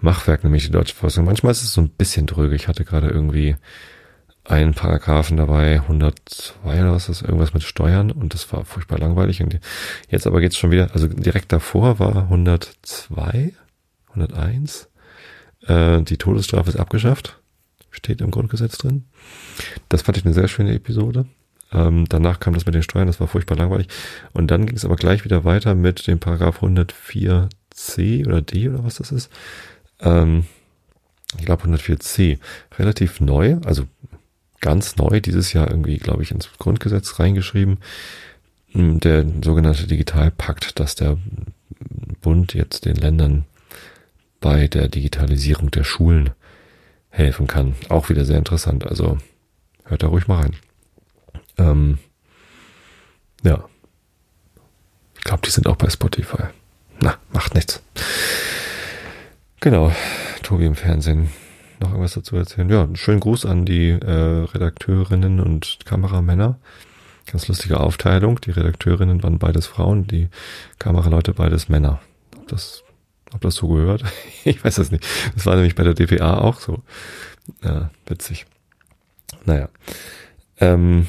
Machwerk, 0.00 0.44
nämlich 0.44 0.64
die 0.64 0.72
deutsche 0.72 0.94
Verfassung. 0.94 1.26
Manchmal 1.26 1.52
ist 1.52 1.62
es 1.62 1.74
so 1.74 1.82
ein 1.82 1.90
bisschen 1.90 2.24
dröge. 2.24 2.56
Ich 2.56 2.68
hatte 2.68 2.86
gerade 2.86 3.10
irgendwie 3.10 3.56
einen 4.44 4.74
Paragraphen 4.74 5.38
dabei, 5.38 5.80
102 5.80 6.80
oder 6.80 6.92
was 6.92 7.06
das, 7.06 7.22
irgendwas 7.22 7.54
mit 7.54 7.62
Steuern 7.62 8.10
und 8.10 8.34
das 8.34 8.52
war 8.52 8.64
furchtbar 8.64 8.98
langweilig. 8.98 9.42
Und 9.42 9.58
jetzt 10.08 10.26
aber 10.26 10.40
geht's 10.40 10.58
schon 10.58 10.70
wieder, 10.70 10.90
also 10.92 11.08
direkt 11.08 11.50
davor 11.52 11.98
war 11.98 12.24
102, 12.24 13.52
101. 14.08 14.88
Äh, 15.66 16.02
die 16.02 16.18
Todesstrafe 16.18 16.70
ist 16.70 16.76
abgeschafft, 16.76 17.40
steht 17.90 18.20
im 18.20 18.30
Grundgesetz 18.30 18.76
drin. 18.76 19.06
Das 19.88 20.02
fand 20.02 20.18
ich 20.18 20.26
eine 20.26 20.34
sehr 20.34 20.48
schöne 20.48 20.74
Episode. 20.74 21.24
Ähm, 21.72 22.04
danach 22.08 22.38
kam 22.38 22.52
das 22.52 22.66
mit 22.66 22.74
den 22.74 22.82
Steuern, 22.82 23.06
das 23.06 23.20
war 23.20 23.28
furchtbar 23.28 23.56
langweilig. 23.56 23.88
Und 24.32 24.50
dann 24.50 24.66
ging 24.66 24.76
es 24.76 24.84
aber 24.84 24.96
gleich 24.96 25.24
wieder 25.24 25.44
weiter 25.44 25.74
mit 25.74 26.06
dem 26.06 26.20
Paragraph 26.20 26.62
104c 26.62 28.26
oder 28.26 28.42
d 28.42 28.68
oder 28.68 28.84
was 28.84 28.96
das 28.96 29.10
ist. 29.10 29.30
Ähm, 30.00 30.44
ich 31.38 31.46
glaube 31.46 31.64
104c. 31.64 32.38
Relativ 32.78 33.20
neu, 33.20 33.56
also 33.64 33.86
ganz 34.64 34.96
neu, 34.96 35.20
dieses 35.20 35.52
Jahr 35.52 35.70
irgendwie, 35.70 35.98
glaube 35.98 36.22
ich, 36.22 36.30
ins 36.30 36.48
Grundgesetz 36.58 37.20
reingeschrieben. 37.20 37.80
Hm, 38.72 38.98
der 38.98 39.26
sogenannte 39.44 39.86
Digitalpakt, 39.86 40.80
dass 40.80 40.94
der 40.94 41.18
Bund 42.22 42.54
jetzt 42.54 42.86
den 42.86 42.96
Ländern 42.96 43.44
bei 44.40 44.66
der 44.66 44.88
Digitalisierung 44.88 45.70
der 45.70 45.84
Schulen 45.84 46.30
helfen 47.10 47.46
kann. 47.46 47.74
Auch 47.90 48.08
wieder 48.08 48.24
sehr 48.24 48.38
interessant. 48.38 48.86
Also 48.86 49.18
hört 49.84 50.02
da 50.02 50.06
ruhig 50.06 50.28
mal 50.28 50.40
rein. 50.40 50.56
Ähm, 51.58 51.98
ja. 53.42 53.68
Ich 55.18 55.24
glaube, 55.24 55.42
die 55.44 55.50
sind 55.50 55.66
auch 55.66 55.76
bei 55.76 55.90
Spotify. 55.90 56.44
Na, 57.02 57.18
macht 57.32 57.54
nichts. 57.54 57.82
Genau. 59.60 59.92
Tobi 60.42 60.64
im 60.64 60.74
Fernsehen. 60.74 61.28
Noch 61.84 61.90
irgendwas 61.90 62.14
dazu 62.14 62.34
erzählen? 62.36 62.70
Ja, 62.70 62.82
einen 62.84 62.96
schönen 62.96 63.20
Gruß 63.20 63.44
an 63.44 63.66
die 63.66 63.90
äh, 63.90 64.10
Redakteurinnen 64.10 65.38
und 65.38 65.80
Kameramänner. 65.84 66.58
Ganz 67.30 67.46
lustige 67.46 67.78
Aufteilung. 67.78 68.40
Die 68.40 68.52
Redakteurinnen 68.52 69.22
waren 69.22 69.38
beides 69.38 69.66
Frauen, 69.66 70.06
die 70.06 70.28
Kameraleute 70.78 71.34
beides 71.34 71.68
Männer. 71.68 72.00
Ob 72.38 72.48
das, 72.48 72.84
ob 73.34 73.42
das 73.42 73.56
so 73.56 73.68
gehört? 73.68 74.02
ich 74.44 74.64
weiß 74.64 74.78
es 74.78 74.90
nicht. 74.90 75.06
Das 75.34 75.44
war 75.44 75.56
nämlich 75.56 75.74
bei 75.74 75.84
der 75.84 75.92
DPA 75.92 76.38
auch 76.38 76.58
so. 76.58 76.82
Ja, 77.62 77.90
witzig. 78.06 78.46
Naja. 79.44 79.68
Ähm, 80.58 81.06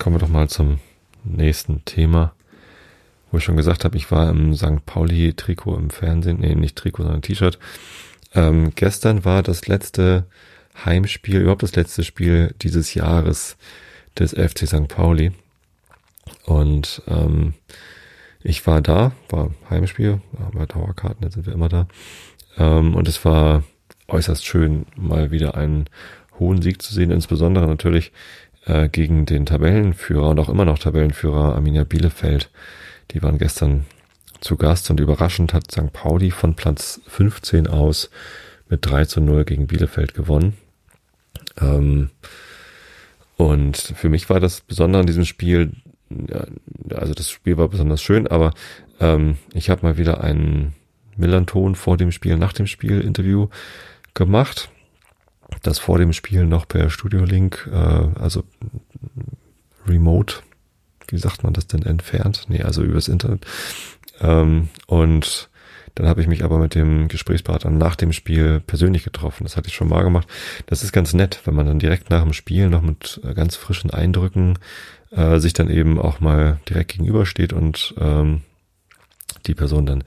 Kommen 0.00 0.16
wir 0.16 0.20
doch 0.20 0.28
mal 0.28 0.48
zum 0.48 0.80
nächsten 1.22 1.84
Thema. 1.84 2.34
Ich 3.38 3.44
schon 3.44 3.56
gesagt 3.56 3.84
habe, 3.84 3.96
ich 3.96 4.10
war 4.10 4.30
im 4.30 4.54
St. 4.54 4.84
Pauli-Trikot 4.86 5.76
im 5.76 5.90
Fernsehen. 5.90 6.40
Nee, 6.40 6.54
nicht 6.54 6.76
Trikot, 6.76 7.04
sondern 7.04 7.22
T-Shirt. 7.22 7.58
Ähm, 8.34 8.72
gestern 8.74 9.24
war 9.24 9.42
das 9.42 9.66
letzte 9.66 10.26
Heimspiel, 10.84 11.40
überhaupt 11.40 11.62
das 11.62 11.74
letzte 11.74 12.04
Spiel 12.04 12.54
dieses 12.62 12.94
Jahres 12.94 13.56
des 14.18 14.32
FC 14.32 14.66
St. 14.66 14.88
Pauli. 14.88 15.32
Und 16.44 17.02
ähm, 17.06 17.54
ich 18.42 18.66
war 18.66 18.80
da, 18.80 19.12
war 19.28 19.50
Heimspiel, 19.70 20.20
haben 20.38 20.58
wir 20.58 20.66
Dauerkarten, 20.66 21.24
jetzt 21.24 21.34
sind 21.34 21.46
wir 21.46 21.54
immer 21.54 21.68
da. 21.68 21.86
Ähm, 22.58 22.94
und 22.94 23.08
es 23.08 23.24
war 23.24 23.64
äußerst 24.08 24.44
schön, 24.44 24.86
mal 24.96 25.30
wieder 25.30 25.56
einen 25.56 25.86
hohen 26.38 26.62
Sieg 26.62 26.82
zu 26.82 26.94
sehen, 26.94 27.10
insbesondere 27.10 27.66
natürlich 27.66 28.12
äh, 28.66 28.88
gegen 28.88 29.26
den 29.26 29.46
Tabellenführer 29.46 30.30
und 30.30 30.38
auch 30.38 30.48
immer 30.48 30.64
noch 30.64 30.78
Tabellenführer 30.78 31.54
Arminia 31.54 31.84
Bielefeld. 31.84 32.50
Die 33.10 33.22
waren 33.22 33.38
gestern 33.38 33.86
zu 34.40 34.56
Gast 34.56 34.90
und 34.90 35.00
überraschend 35.00 35.54
hat 35.54 35.70
St. 35.70 35.92
Pauli 35.92 36.30
von 36.30 36.54
Platz 36.54 37.00
15 37.06 37.66
aus 37.66 38.10
mit 38.68 38.84
3 38.84 39.04
zu 39.06 39.20
0 39.20 39.44
gegen 39.44 39.66
Bielefeld 39.66 40.14
gewonnen. 40.14 40.56
Ähm, 41.60 42.10
und 43.36 43.76
für 43.76 44.08
mich 44.08 44.28
war 44.28 44.40
das 44.40 44.60
Besondere 44.60 45.00
an 45.00 45.06
diesem 45.06 45.24
Spiel, 45.24 45.72
also 46.90 47.14
das 47.14 47.30
Spiel 47.30 47.56
war 47.56 47.68
besonders 47.68 48.02
schön, 48.02 48.26
aber 48.26 48.52
ähm, 49.00 49.36
ich 49.52 49.70
habe 49.70 49.86
mal 49.86 49.98
wieder 49.98 50.22
einen 50.22 50.74
Millanton 51.16 51.74
vor 51.74 51.96
dem 51.96 52.12
Spiel, 52.12 52.36
nach 52.36 52.52
dem 52.52 52.66
Spiel 52.66 53.00
Interview 53.00 53.48
gemacht 54.14 54.70
das 55.62 55.78
vor 55.78 55.98
dem 55.98 56.12
Spiel 56.12 56.46
noch 56.46 56.68
per 56.68 56.90
Studio 56.90 57.24
Link, 57.24 57.68
äh, 57.72 57.76
also 58.20 58.44
remote, 59.86 60.36
wie 61.08 61.18
sagt 61.18 61.44
man 61.44 61.52
das 61.52 61.66
denn, 61.66 61.82
entfernt? 61.82 62.46
Nee, 62.48 62.62
also 62.62 62.82
übers 62.82 63.08
Internet. 63.08 63.46
Ähm, 64.20 64.68
und 64.86 65.48
dann 65.94 66.06
habe 66.06 66.20
ich 66.20 66.26
mich 66.26 66.44
aber 66.44 66.58
mit 66.58 66.74
dem 66.74 67.08
Gesprächspartner 67.08 67.70
nach 67.70 67.96
dem 67.96 68.12
Spiel 68.12 68.60
persönlich 68.60 69.02
getroffen. 69.02 69.44
Das 69.44 69.56
hatte 69.56 69.68
ich 69.68 69.74
schon 69.74 69.88
mal 69.88 70.02
gemacht. 70.02 70.28
Das 70.66 70.82
ist 70.82 70.92
ganz 70.92 71.14
nett, 71.14 71.40
wenn 71.44 71.54
man 71.54 71.66
dann 71.66 71.78
direkt 71.78 72.10
nach 72.10 72.22
dem 72.22 72.34
Spiel 72.34 72.68
noch 72.68 72.82
mit 72.82 73.20
äh, 73.24 73.34
ganz 73.34 73.56
frischen 73.56 73.90
Eindrücken 73.90 74.58
äh, 75.10 75.38
sich 75.38 75.54
dann 75.54 75.70
eben 75.70 75.98
auch 75.98 76.20
mal 76.20 76.60
direkt 76.68 76.92
gegenübersteht 76.92 77.52
und 77.52 77.94
ähm, 77.98 78.42
die 79.46 79.54
Person 79.54 79.86
dann 79.86 80.04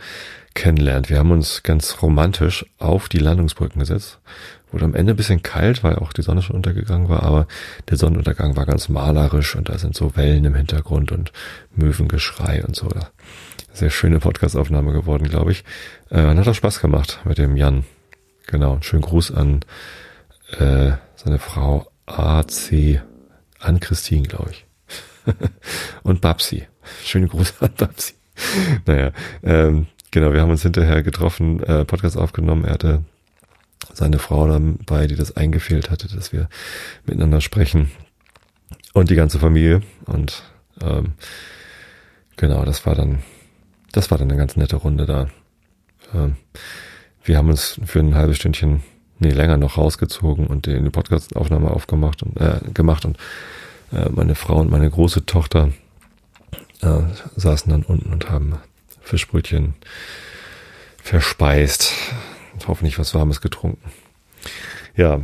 kennenlernt. 0.53 1.09
Wir 1.09 1.19
haben 1.19 1.31
uns 1.31 1.63
ganz 1.63 2.01
romantisch 2.01 2.65
auf 2.77 3.09
die 3.09 3.19
Landungsbrücken 3.19 3.79
gesetzt 3.79 4.19
Wurde 4.71 4.85
am 4.85 4.93
Ende 4.93 5.13
ein 5.13 5.17
bisschen 5.17 5.41
kalt, 5.41 5.83
weil 5.83 5.95
auch 5.95 6.13
die 6.13 6.21
Sonne 6.21 6.41
schon 6.41 6.55
untergegangen 6.55 7.09
war, 7.09 7.23
aber 7.23 7.47
der 7.89 7.97
Sonnenuntergang 7.97 8.55
war 8.55 8.65
ganz 8.65 8.87
malerisch 8.87 9.55
und 9.55 9.69
da 9.69 9.79
sind 9.79 9.95
so 9.95 10.15
Wellen 10.15 10.45
im 10.45 10.53
Hintergrund 10.53 11.11
und 11.11 11.31
Möwengeschrei 11.75 12.63
und 12.63 12.75
so. 12.75 12.87
Sehr 13.73 13.89
schöne 13.89 14.19
Podcastaufnahme 14.19 14.91
geworden, 14.91 15.27
glaube 15.27 15.51
ich. 15.51 15.63
Äh, 16.09 16.21
hat 16.21 16.47
auch 16.47 16.53
Spaß 16.53 16.81
gemacht 16.81 17.19
mit 17.23 17.39
dem 17.39 17.55
Jan. 17.55 17.83
Genau. 18.45 18.77
Schönen 18.81 19.01
Gruß 19.01 19.31
an 19.31 19.61
äh, 20.59 20.91
seine 21.15 21.39
Frau 21.39 21.89
AC, 22.05 23.01
an 23.59 23.79
Christine, 23.79 24.27
glaube 24.27 24.51
ich. 24.51 24.65
und 26.03 26.21
Babsi. 26.21 26.67
Schöne 27.03 27.27
Gruß 27.27 27.53
an 27.61 27.71
Babsi. 27.75 28.18
naja, 28.85 29.11
ähm, 29.43 29.87
genau, 30.11 30.33
wir 30.33 30.41
haben 30.41 30.51
uns 30.51 30.63
hinterher 30.63 31.03
getroffen, 31.03 31.61
äh, 31.63 31.85
Podcast 31.85 32.17
aufgenommen. 32.17 32.65
Er 32.65 32.73
hatte 32.73 33.03
seine 33.93 34.19
Frau 34.19 34.47
dabei, 34.47 35.07
die 35.07 35.15
das 35.15 35.35
eingefehlt 35.35 35.89
hatte, 35.89 36.07
dass 36.07 36.31
wir 36.31 36.49
miteinander 37.05 37.41
sprechen. 37.41 37.91
Und 38.93 39.09
die 39.09 39.15
ganze 39.15 39.39
Familie. 39.39 39.81
Und 40.05 40.43
ähm, 40.81 41.13
genau, 42.37 42.65
das 42.65 42.85
war 42.85 42.95
dann, 42.95 43.19
das 43.91 44.11
war 44.11 44.17
dann 44.17 44.29
eine 44.29 44.37
ganz 44.37 44.55
nette 44.55 44.77
Runde 44.77 45.05
da. 45.05 45.27
Ähm, 46.13 46.35
wir 47.23 47.37
haben 47.37 47.49
uns 47.49 47.79
für 47.85 47.99
ein 47.99 48.15
halbes 48.15 48.37
Stündchen, 48.37 48.81
nee, 49.19 49.29
länger 49.29 49.57
noch 49.57 49.77
rausgezogen 49.77 50.47
und 50.47 50.65
die 50.65 50.79
Podcast-Aufnahme 50.89 51.69
aufgemacht 51.69 52.23
und 52.23 52.37
äh, 52.37 52.59
gemacht 52.73 53.05
und 53.05 53.17
äh, 53.91 54.09
meine 54.09 54.35
Frau 54.35 54.59
und 54.59 54.71
meine 54.71 54.89
große 54.89 55.25
Tochter 55.25 55.71
äh, 56.81 57.01
saßen 57.35 57.71
dann 57.71 57.83
unten 57.83 58.11
und 58.11 58.29
haben 58.29 58.57
Fischbrötchen 59.01 59.73
verspeist 61.01 61.93
hoffentlich 62.67 62.99
was 62.99 63.13
Warmes 63.15 63.41
getrunken. 63.41 63.91
Ja, 64.95 65.21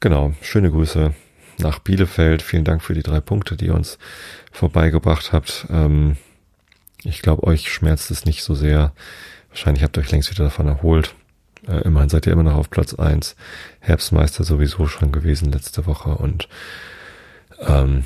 genau. 0.00 0.34
Schöne 0.42 0.70
Grüße 0.70 1.14
nach 1.58 1.78
Bielefeld. 1.78 2.42
Vielen 2.42 2.64
Dank 2.64 2.82
für 2.82 2.94
die 2.94 3.02
drei 3.02 3.20
Punkte, 3.20 3.56
die 3.56 3.66
ihr 3.66 3.74
uns 3.74 3.98
vorbeigebracht 4.52 5.32
habt. 5.32 5.66
Ähm, 5.70 6.16
ich 7.04 7.22
glaube, 7.22 7.44
euch 7.44 7.72
schmerzt 7.72 8.10
es 8.10 8.24
nicht 8.24 8.42
so 8.42 8.54
sehr. 8.54 8.92
Wahrscheinlich 9.50 9.84
habt 9.84 9.96
ihr 9.96 10.00
euch 10.00 10.10
längst 10.10 10.30
wieder 10.30 10.44
davon 10.44 10.66
erholt. 10.66 11.14
Äh, 11.68 11.82
immerhin 11.82 12.08
seid 12.08 12.26
ihr 12.26 12.32
immer 12.32 12.42
noch 12.42 12.56
auf 12.56 12.70
Platz 12.70 12.94
eins. 12.94 13.36
Herbstmeister 13.80 14.44
sowieso 14.44 14.86
schon 14.86 15.12
gewesen 15.12 15.52
letzte 15.52 15.86
Woche 15.86 16.10
und 16.10 16.48
ähm, 17.60 18.04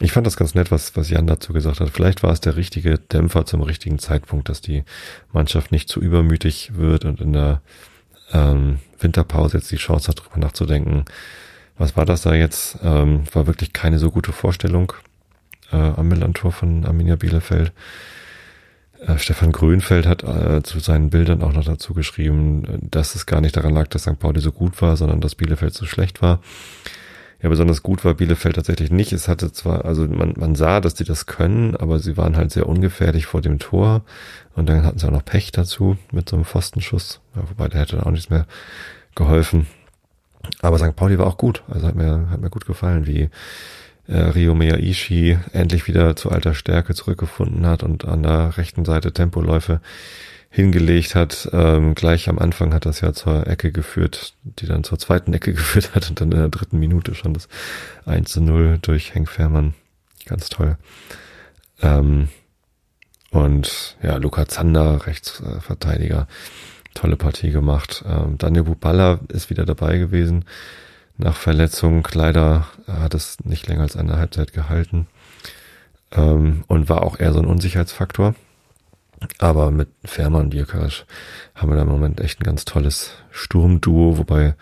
ich 0.00 0.12
fand 0.12 0.26
das 0.26 0.36
ganz 0.36 0.54
nett, 0.54 0.70
was, 0.70 0.96
was 0.96 1.10
Jan 1.10 1.26
dazu 1.26 1.52
gesagt 1.52 1.80
hat. 1.80 1.90
Vielleicht 1.90 2.22
war 2.22 2.32
es 2.32 2.40
der 2.40 2.56
richtige 2.56 2.98
Dämpfer 2.98 3.44
zum 3.44 3.60
richtigen 3.60 3.98
Zeitpunkt, 3.98 4.48
dass 4.48 4.60
die 4.60 4.84
Mannschaft 5.32 5.72
nicht 5.72 5.88
zu 5.88 6.00
übermütig 6.00 6.72
wird 6.74 7.04
und 7.04 7.20
in 7.20 7.34
der 7.34 7.60
ähm, 8.32 8.78
Winterpause 8.98 9.58
jetzt 9.58 9.70
die 9.70 9.76
Chance 9.76 10.08
hat, 10.08 10.20
darüber 10.20 10.38
nachzudenken, 10.38 11.04
was 11.76 11.96
war 11.96 12.04
das 12.04 12.22
da 12.22 12.34
jetzt? 12.34 12.78
Ähm, 12.82 13.24
war 13.32 13.46
wirklich 13.46 13.72
keine 13.72 13.98
so 13.98 14.10
gute 14.10 14.32
Vorstellung 14.32 14.92
äh, 15.72 15.76
am 15.76 16.08
Millantor 16.08 16.52
von 16.52 16.84
Arminia 16.84 17.16
Bielefeld. 17.16 17.72
Äh, 19.06 19.18
Stefan 19.18 19.52
Grünfeld 19.52 20.06
hat 20.06 20.22
äh, 20.22 20.62
zu 20.62 20.78
seinen 20.78 21.10
Bildern 21.10 21.42
auch 21.42 21.52
noch 21.52 21.64
dazu 21.64 21.94
geschrieben, 21.94 22.88
dass 22.90 23.14
es 23.14 23.26
gar 23.26 23.40
nicht 23.40 23.56
daran 23.56 23.74
lag, 23.74 23.88
dass 23.88 24.02
St. 24.02 24.18
Pauli 24.18 24.40
so 24.40 24.52
gut 24.52 24.80
war, 24.82 24.96
sondern 24.96 25.20
dass 25.20 25.34
Bielefeld 25.34 25.74
so 25.74 25.86
schlecht 25.86 26.22
war. 26.22 26.40
Ja, 27.42 27.48
besonders 27.48 27.82
gut 27.82 28.04
war 28.04 28.14
Bielefeld 28.14 28.56
tatsächlich 28.56 28.90
nicht. 28.90 29.12
Es 29.12 29.26
hatte 29.26 29.50
zwar, 29.50 29.86
also 29.86 30.06
man, 30.06 30.34
man 30.36 30.54
sah, 30.54 30.80
dass 30.80 30.94
die 30.94 31.04
das 31.04 31.24
können, 31.24 31.74
aber 31.74 31.98
sie 31.98 32.16
waren 32.18 32.36
halt 32.36 32.50
sehr 32.50 32.68
ungefährlich 32.68 33.26
vor 33.26 33.40
dem 33.40 33.58
Tor. 33.58 34.02
Und 34.54 34.68
dann 34.68 34.84
hatten 34.84 34.98
sie 34.98 35.06
auch 35.06 35.12
noch 35.12 35.24
Pech 35.24 35.50
dazu 35.50 35.96
mit 36.12 36.28
so 36.28 36.36
einem 36.36 36.44
Pfostenschuss. 36.44 37.20
Ja, 37.34 37.42
wobei 37.48 37.68
der 37.68 37.80
hätte 37.80 38.04
auch 38.04 38.10
nichts 38.10 38.28
mehr 38.28 38.46
geholfen. 39.14 39.66
Aber 40.60 40.78
St. 40.78 40.96
Pauli 40.96 41.18
war 41.18 41.26
auch 41.26 41.38
gut. 41.38 41.62
Also 41.68 41.86
hat 41.86 41.94
mir, 41.94 42.28
hat 42.30 42.40
mir 42.40 42.50
gut 42.50 42.66
gefallen, 42.66 43.06
wie 43.06 43.30
äh, 44.06 44.16
Rio 44.16 44.54
Miyaishi 44.54 45.38
endlich 45.52 45.86
wieder 45.86 46.16
zu 46.16 46.30
alter 46.30 46.54
Stärke 46.54 46.94
zurückgefunden 46.94 47.64
hat 47.66 47.82
und 47.82 48.04
an 48.04 48.22
der 48.22 48.56
rechten 48.58 48.84
Seite 48.84 49.12
Tempoläufe 49.12 49.80
hingelegt 50.50 51.14
hat. 51.14 51.48
Ähm, 51.52 51.94
gleich 51.94 52.28
am 52.28 52.38
Anfang 52.38 52.74
hat 52.74 52.84
das 52.84 53.00
ja 53.00 53.12
zur 53.12 53.46
Ecke 53.46 53.70
geführt, 53.70 54.34
die 54.42 54.66
dann 54.66 54.84
zur 54.84 54.98
zweiten 54.98 55.32
Ecke 55.32 55.52
geführt 55.54 55.94
hat 55.94 56.10
und 56.10 56.20
dann 56.20 56.32
in 56.32 56.38
der 56.38 56.48
dritten 56.48 56.78
Minute 56.78 57.14
schon 57.14 57.32
das 57.32 57.48
1 58.04 58.30
zu 58.30 58.42
0 58.42 58.78
durch 58.82 59.14
Henk 59.14 59.28
Fährmann. 59.28 59.74
Ganz 60.26 60.48
toll. 60.48 60.76
Ähm, 61.80 62.28
und 63.30 63.96
ja, 64.02 64.16
Luca 64.16 64.46
Zander, 64.48 65.06
Rechtsverteidiger, 65.06 66.26
tolle 66.94 67.16
Partie 67.16 67.52
gemacht. 67.52 68.04
Ähm, 68.06 68.36
Daniel 68.36 68.64
Buballa 68.64 69.20
ist 69.28 69.50
wieder 69.50 69.64
dabei 69.64 69.98
gewesen 69.98 70.44
nach 71.16 71.36
Verletzung. 71.36 72.06
Leider 72.12 72.66
hat 72.88 73.14
es 73.14 73.38
nicht 73.44 73.68
länger 73.68 73.82
als 73.82 73.96
eine 73.96 74.16
Halbzeit 74.16 74.52
gehalten 74.52 75.06
ähm, 76.10 76.64
und 76.66 76.88
war 76.88 77.02
auch 77.02 77.20
eher 77.20 77.32
so 77.32 77.38
ein 77.38 77.46
Unsicherheitsfaktor. 77.46 78.34
Aber 79.38 79.70
mit 79.70 79.88
Fährmann 80.04 80.46
und 80.46 80.54
Jirkasch 80.54 81.04
haben 81.54 81.70
wir 81.70 81.76
da 81.76 81.82
im 81.82 81.88
Moment 81.88 82.20
echt 82.20 82.40
ein 82.40 82.44
ganz 82.44 82.64
tolles 82.64 83.12
Sturmduo, 83.30 84.18
wobei 84.18 84.54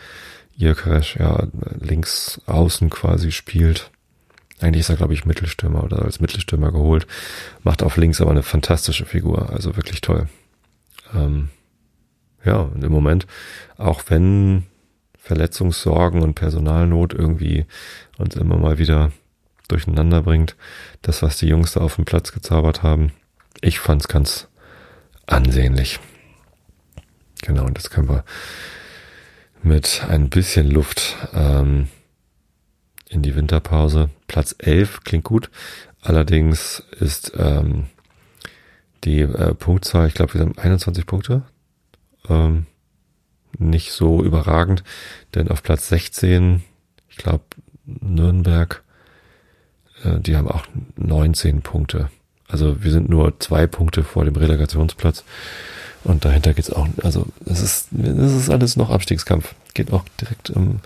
Jirkasch 0.57 1.17
ja 1.17 1.47
links 1.81 2.41
außen 2.47 2.91
quasi 2.91 3.31
spielt. 3.31 3.91
Eigentlich 4.61 4.81
ist 4.81 4.89
er, 4.89 4.97
glaube 4.97 5.15
ich, 5.15 5.25
Mittelstürmer 5.25 5.85
oder 5.85 6.03
als 6.03 6.21
Mittelstürmer 6.21 6.73
geholt. 6.73 7.07
Macht 7.63 7.83
auf 7.83 7.97
links 7.97 8.21
aber 8.21 8.33
eine 8.33 8.43
fantastische 8.43 9.07
Figur, 9.07 9.51
also 9.51 9.77
wirklich 9.77 10.01
toll. 10.01 10.29
Ähm, 11.15 11.51
ja, 12.45 12.57
und 12.57 12.83
im 12.83 12.91
Moment, 12.91 13.27
auch 13.77 14.03
wenn 14.09 14.65
Verletzungssorgen 15.19 16.23
und 16.23 16.35
Personalnot 16.35 17.15
irgendwie 17.15 17.67
uns 18.17 18.35
immer 18.35 18.57
mal 18.57 18.79
wieder 18.79 19.13
durcheinander 19.69 20.23
bringt, 20.23 20.57
das, 21.03 21.23
was 21.23 21.37
die 21.37 21.47
Jungs 21.47 21.73
da 21.75 21.81
auf 21.81 21.97
dem 21.97 22.05
Platz 22.05 22.33
gezaubert 22.33 22.83
haben, 22.83 23.13
ich 23.61 23.79
fand's 23.79 24.09
ganz 24.09 24.48
ansehnlich. 25.29 26.01
Genau, 27.43 27.65
und 27.65 27.77
das 27.77 27.91
können 27.91 28.09
wir 28.09 28.25
mit 29.63 30.05
ein 30.09 30.31
bisschen 30.31 30.71
Luft 30.71 31.17
ähm, 31.33 31.89
in 33.09 33.23
die 33.23 33.35
Winterpause. 33.35 34.11
Platz 34.27 34.55
11 34.59 35.05
klingt 35.05 35.25
gut. 35.25 35.51
Allerdings 36.01 36.83
ist 36.99 37.33
ähm, 37.37 37.87
die 39.05 39.21
äh, 39.21 39.55
Punktzahl, 39.55 40.09
ich 40.09 40.15
glaube, 40.15 40.35
wir 40.35 40.41
haben 40.43 40.59
21 40.59 41.07
Punkte. 41.07 41.43
Ähm, 42.29 42.67
nicht 43.59 43.93
so 43.93 44.23
überragend, 44.23 44.85
denn 45.35 45.49
auf 45.49 45.63
Platz 45.63 45.89
16, 45.89 46.63
ich 47.09 47.17
glaube, 47.17 47.45
Nürnberg, 47.85 48.85
äh, 50.05 50.21
die 50.21 50.37
haben 50.37 50.49
auch 50.49 50.67
19 50.97 51.63
Punkte. 51.63 52.11
Also 52.49 52.83
wir 52.83 52.91
sind 52.91 53.09
nur 53.09 53.39
zwei 53.41 53.67
Punkte 53.67 54.03
vor 54.03 54.25
dem 54.25 54.37
Relegationsplatz. 54.37 55.25
Und 56.05 56.25
dahinter 56.25 56.55
geht's 56.55 56.71
auch, 56.71 56.89
also 57.03 57.27
es 57.45 57.61
ist, 57.61 57.89
es 57.93 58.33
ist 58.33 58.51
alles 58.51 58.77
noch 58.77 58.91
Abstiegskampf. 58.91 59.55
Geht 59.75 59.93
auch 59.93 60.05
direkt 60.21 60.51
im 60.51 60.81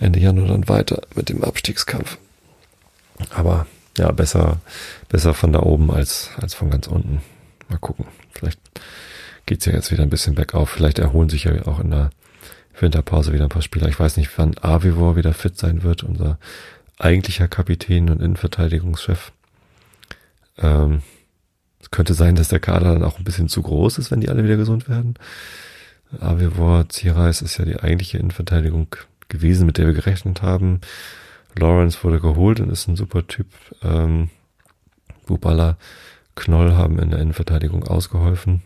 Ende 0.00 0.18
Januar 0.20 0.48
dann 0.48 0.68
weiter 0.68 1.02
mit 1.14 1.28
dem 1.28 1.44
Abstiegskampf. 1.44 2.18
Aber 3.34 3.66
ja, 3.98 4.10
besser, 4.12 4.60
besser 5.08 5.34
von 5.34 5.52
da 5.52 5.60
oben 5.60 5.90
als, 5.90 6.30
als 6.40 6.54
von 6.54 6.70
ganz 6.70 6.86
unten. 6.86 7.20
Mal 7.68 7.78
gucken. 7.78 8.06
Vielleicht 8.32 8.60
geht's 9.46 9.64
ja 9.64 9.72
jetzt 9.72 9.90
wieder 9.90 10.02
ein 10.02 10.10
bisschen 10.10 10.34
bergauf. 10.34 10.70
Vielleicht 10.70 10.98
erholen 10.98 11.28
sich 11.28 11.44
ja 11.44 11.66
auch 11.66 11.80
in 11.80 11.90
der 11.90 12.10
Winterpause 12.78 13.32
wieder 13.32 13.44
ein 13.44 13.50
paar 13.50 13.62
Spieler. 13.62 13.88
Ich 13.88 13.98
weiß 13.98 14.16
nicht, 14.16 14.30
wann 14.36 14.58
Avivor 14.58 15.16
wieder 15.16 15.32
fit 15.32 15.58
sein 15.58 15.82
wird, 15.82 16.02
unser 16.02 16.38
eigentlicher 16.98 17.48
Kapitän 17.48 18.10
und 18.10 18.20
Innenverteidigungschef. 18.20 19.32
Ähm, 20.58 21.02
es 21.80 21.90
könnte 21.90 22.14
sein, 22.14 22.34
dass 22.34 22.48
der 22.48 22.60
Kader 22.60 22.92
dann 22.94 23.04
auch 23.04 23.18
ein 23.18 23.24
bisschen 23.24 23.48
zu 23.48 23.62
groß 23.62 23.98
ist, 23.98 24.10
wenn 24.10 24.20
die 24.20 24.28
alle 24.28 24.44
wieder 24.44 24.56
gesund 24.56 24.88
werden. 24.88 25.14
Avivor 26.20 26.88
Zierreis 26.88 27.42
ist 27.42 27.58
ja 27.58 27.64
die 27.64 27.78
eigentliche 27.78 28.18
Innenverteidigung 28.18 28.88
gewesen, 29.28 29.66
mit 29.66 29.78
der 29.78 29.86
wir 29.86 29.94
gerechnet 29.94 30.42
haben. 30.42 30.80
Lawrence 31.58 32.02
wurde 32.02 32.20
geholt 32.20 32.60
und 32.60 32.70
ist 32.70 32.88
ein 32.88 32.96
super 32.96 33.26
Typ. 33.26 33.46
Ähm, 33.82 34.30
Bubala, 35.26 35.76
Knoll 36.34 36.72
haben 36.72 36.98
in 36.98 37.10
der 37.10 37.20
Innenverteidigung 37.20 37.84
ausgeholfen. 37.84 38.62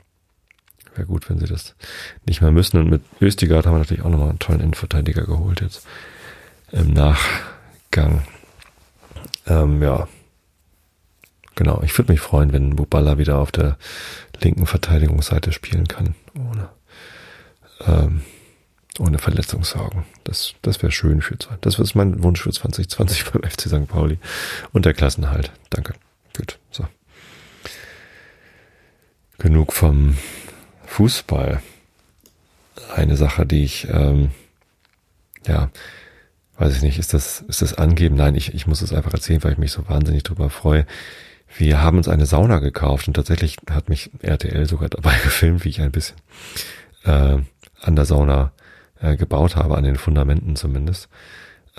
Wäre 0.94 1.07
gut, 1.07 1.31
wenn 1.31 1.38
sie 1.38 1.46
das 1.46 1.74
nicht 2.26 2.40
mehr 2.40 2.50
müssen. 2.50 2.79
Und 2.79 2.90
mit 2.90 3.03
Östigard 3.20 3.66
haben 3.66 3.74
wir 3.74 3.79
natürlich 3.79 4.05
auch 4.05 4.11
nochmal 4.11 4.31
einen 4.31 4.38
tollen 4.38 4.61
Innenverteidiger 4.61 5.24
geholt 5.24 5.61
jetzt 5.61 5.87
im 6.72 6.92
Nachgang. 6.92 8.22
Ähm, 9.46 9.83
ja, 9.83 10.09
genau. 11.61 11.83
Ich 11.85 11.96
würde 11.99 12.11
mich 12.11 12.23
freuen, 12.23 12.55
wenn 12.55 12.75
Bubala 12.75 13.18
wieder 13.18 13.37
auf 13.37 13.53
der 13.53 13.77
linken 14.40 14.64
Verteidigungsseite 14.64 15.53
spielen 15.53 15.87
kann, 15.88 16.14
ohne, 16.35 16.70
ähm, 17.87 18.23
ohne 18.99 19.18
Verletzungssorgen. 19.18 20.05
Das, 20.25 20.55
das 20.62 20.83
wäre 20.83 20.90
schön 20.90 21.20
für, 21.20 21.37
das 21.61 21.79
ist 21.79 21.94
mein 21.94 22.23
Wunsch 22.23 22.40
für 22.40 22.51
2020 22.51 23.25
beim 23.33 23.42
FC 23.42 23.68
St. 23.68 23.87
Pauli 23.87 24.18
und 24.73 24.87
der 24.87 24.94
Klassenhalt. 24.94 25.53
Danke. 25.68 25.92
Gut, 26.35 26.59
so. 26.70 26.87
Genug 29.37 29.75
vom 29.75 30.16
Fußball. 30.87 31.61
Eine 32.94 33.18
Sache, 33.18 33.44
die 33.44 33.64
ich, 33.64 33.87
ähm, 33.90 34.31
ja, 35.46 35.68
weiß 36.57 36.75
ich 36.75 36.81
nicht, 36.81 36.99
ist 36.99 37.12
das, 37.12 37.42
ist 37.42 37.61
das 37.61 37.75
angeben? 37.75 38.16
Nein, 38.16 38.35
ich, 38.35 38.55
ich 38.55 38.66
muss 38.66 38.81
es 38.81 38.94
einfach 38.94 39.12
erzählen, 39.12 39.44
weil 39.44 39.53
ich 39.53 39.59
mich 39.59 39.73
so 39.73 39.87
wahnsinnig 39.90 40.23
drüber 40.23 40.49
freue. 40.49 40.87
Wir 41.57 41.83
haben 41.83 41.99
uns 41.99 42.09
eine 42.09 42.27
Sauna 42.27 42.59
gekauft 42.59 43.09
und 43.09 43.15
tatsächlich 43.15 43.57
hat 43.69 43.89
mich 43.89 44.11
RTL 44.23 44.67
sogar 44.67 44.89
dabei 44.89 45.15
gefilmt, 45.25 45.65
wie 45.65 45.71
ich 45.71 45.81
ein 45.81 45.93
bisschen 45.93 46.17
äh, 47.05 47.39
an 47.81 47.97
der 47.97 48.05
Sauna 48.05 48.53
äh, 49.01 49.17
gebaut 49.17 49.57
habe, 49.57 49.77
an 49.77 49.85
den 49.85 49.97
Fundamenten 49.97 50.57
zumindest. 50.57 51.09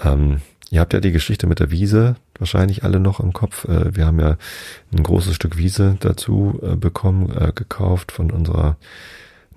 Ähm, 0.03 0.41
ihr 0.69 0.79
habt 0.79 0.93
ja 0.93 0.99
die 0.99 1.11
Geschichte 1.11 1.47
mit 1.47 1.59
der 1.59 1.71
Wiese 1.71 2.15
wahrscheinlich 2.37 2.83
alle 2.83 2.99
noch 2.99 3.19
im 3.19 3.33
Kopf. 3.33 3.65
Äh, 3.65 3.95
wir 3.95 4.05
haben 4.05 4.19
ja 4.19 4.37
ein 4.91 5.03
großes 5.03 5.35
Stück 5.35 5.57
Wiese 5.57 5.97
dazu 5.99 6.59
äh, 6.63 6.75
bekommen, 6.75 7.31
äh, 7.31 7.51
gekauft 7.53 8.11
von 8.11 8.31
unserer 8.31 8.77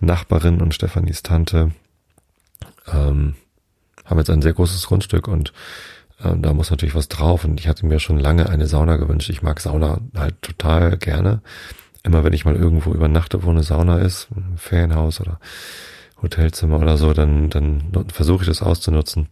Nachbarin 0.00 0.60
und 0.60 0.74
Stefanis 0.74 1.22
Tante. 1.22 1.72
Ähm, 2.86 3.34
haben 4.04 4.18
jetzt 4.18 4.30
ein 4.30 4.42
sehr 4.42 4.52
großes 4.52 4.86
Grundstück 4.86 5.28
und 5.28 5.52
da 6.18 6.54
muss 6.54 6.70
natürlich 6.70 6.94
was 6.94 7.08
drauf. 7.08 7.44
Und 7.44 7.60
ich 7.60 7.68
hatte 7.68 7.86
mir 7.86 7.98
schon 8.00 8.18
lange 8.18 8.48
eine 8.48 8.66
Sauna 8.66 8.96
gewünscht. 8.96 9.30
Ich 9.30 9.42
mag 9.42 9.60
Sauna 9.60 10.00
halt 10.16 10.40
total 10.42 10.96
gerne. 10.96 11.42
Immer 12.02 12.22
wenn 12.24 12.32
ich 12.32 12.44
mal 12.44 12.56
irgendwo 12.56 12.92
übernachte, 12.92 13.42
wo 13.42 13.50
eine 13.50 13.62
Sauna 13.62 13.98
ist, 13.98 14.28
ein 14.34 14.56
Ferienhaus 14.56 15.20
oder 15.20 15.40
Hotelzimmer 16.22 16.78
oder 16.78 16.96
so, 16.96 17.12
dann, 17.14 17.50
dann 17.50 18.06
versuche 18.12 18.42
ich 18.42 18.48
das 18.48 18.62
auszunutzen. 18.62 19.28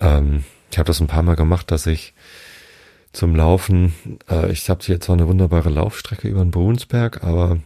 Ähm, 0.00 0.44
ich 0.70 0.78
habe 0.78 0.86
das 0.86 1.00
ein 1.00 1.06
paar 1.06 1.22
Mal 1.22 1.36
gemacht, 1.36 1.70
dass 1.70 1.86
ich 1.86 2.14
zum 3.12 3.34
Laufen, 3.34 3.92
äh, 4.28 4.50
ich 4.52 4.68
habe 4.70 4.82
jetzt 4.84 5.06
zwar 5.06 5.16
eine 5.16 5.28
wunderbare 5.28 5.68
Laufstrecke 5.68 6.28
über 6.28 6.42
den 6.42 6.52
Brunsberg, 6.52 7.24
aber 7.24 7.58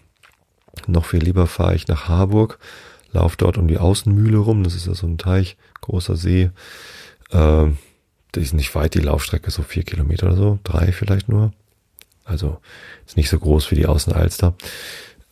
noch 0.87 1.05
viel 1.05 1.23
lieber 1.23 1.47
fahre 1.47 1.75
ich 1.75 1.87
nach 1.87 2.09
Harburg, 2.09 2.59
laufe 3.13 3.37
dort 3.37 3.59
um 3.59 3.69
die 3.69 3.79
Außenmühle 3.79 4.39
rum, 4.39 4.65
das 4.65 4.75
ist 4.75 4.87
ja 4.87 4.95
so 4.95 5.07
ein 5.07 5.19
Teich, 5.19 5.57
großer 5.81 6.17
See. 6.17 6.51
Äh, 7.31 7.67
die 8.37 8.41
ist 8.41 8.55
nicht 8.55 8.75
weit, 8.75 8.95
die 8.95 9.01
Laufstrecke, 9.01 9.51
so 9.51 9.63
vier 9.63 9.85
Kilometer 9.85 10.27
oder 10.27 10.37
so, 10.37 10.59
drei 10.65 10.93
vielleicht 10.93 11.29
nur. 11.29 11.53
Also 12.25 12.59
ist 13.07 13.17
nicht 13.17 13.29
so 13.29 13.39
groß 13.39 13.71
wie 13.71 13.77
die 13.77 13.87
Außenalster. 13.87 14.55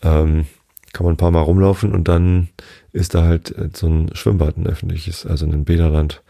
Ähm, 0.02 0.46
kann 0.92 1.04
man 1.04 1.14
ein 1.14 1.18
paar 1.18 1.30
Mal 1.30 1.40
rumlaufen 1.40 1.92
und 1.92 2.08
dann 2.08 2.48
ist 2.92 3.14
da 3.14 3.24
halt 3.24 3.56
äh, 3.56 3.70
so 3.74 3.86
ein 3.86 4.10
Schwimmbad, 4.14 4.58
ein 4.58 4.66
öffentliches, 4.66 5.24
also 5.24 5.46
ein 5.46 5.64
Bäderland 5.64 6.22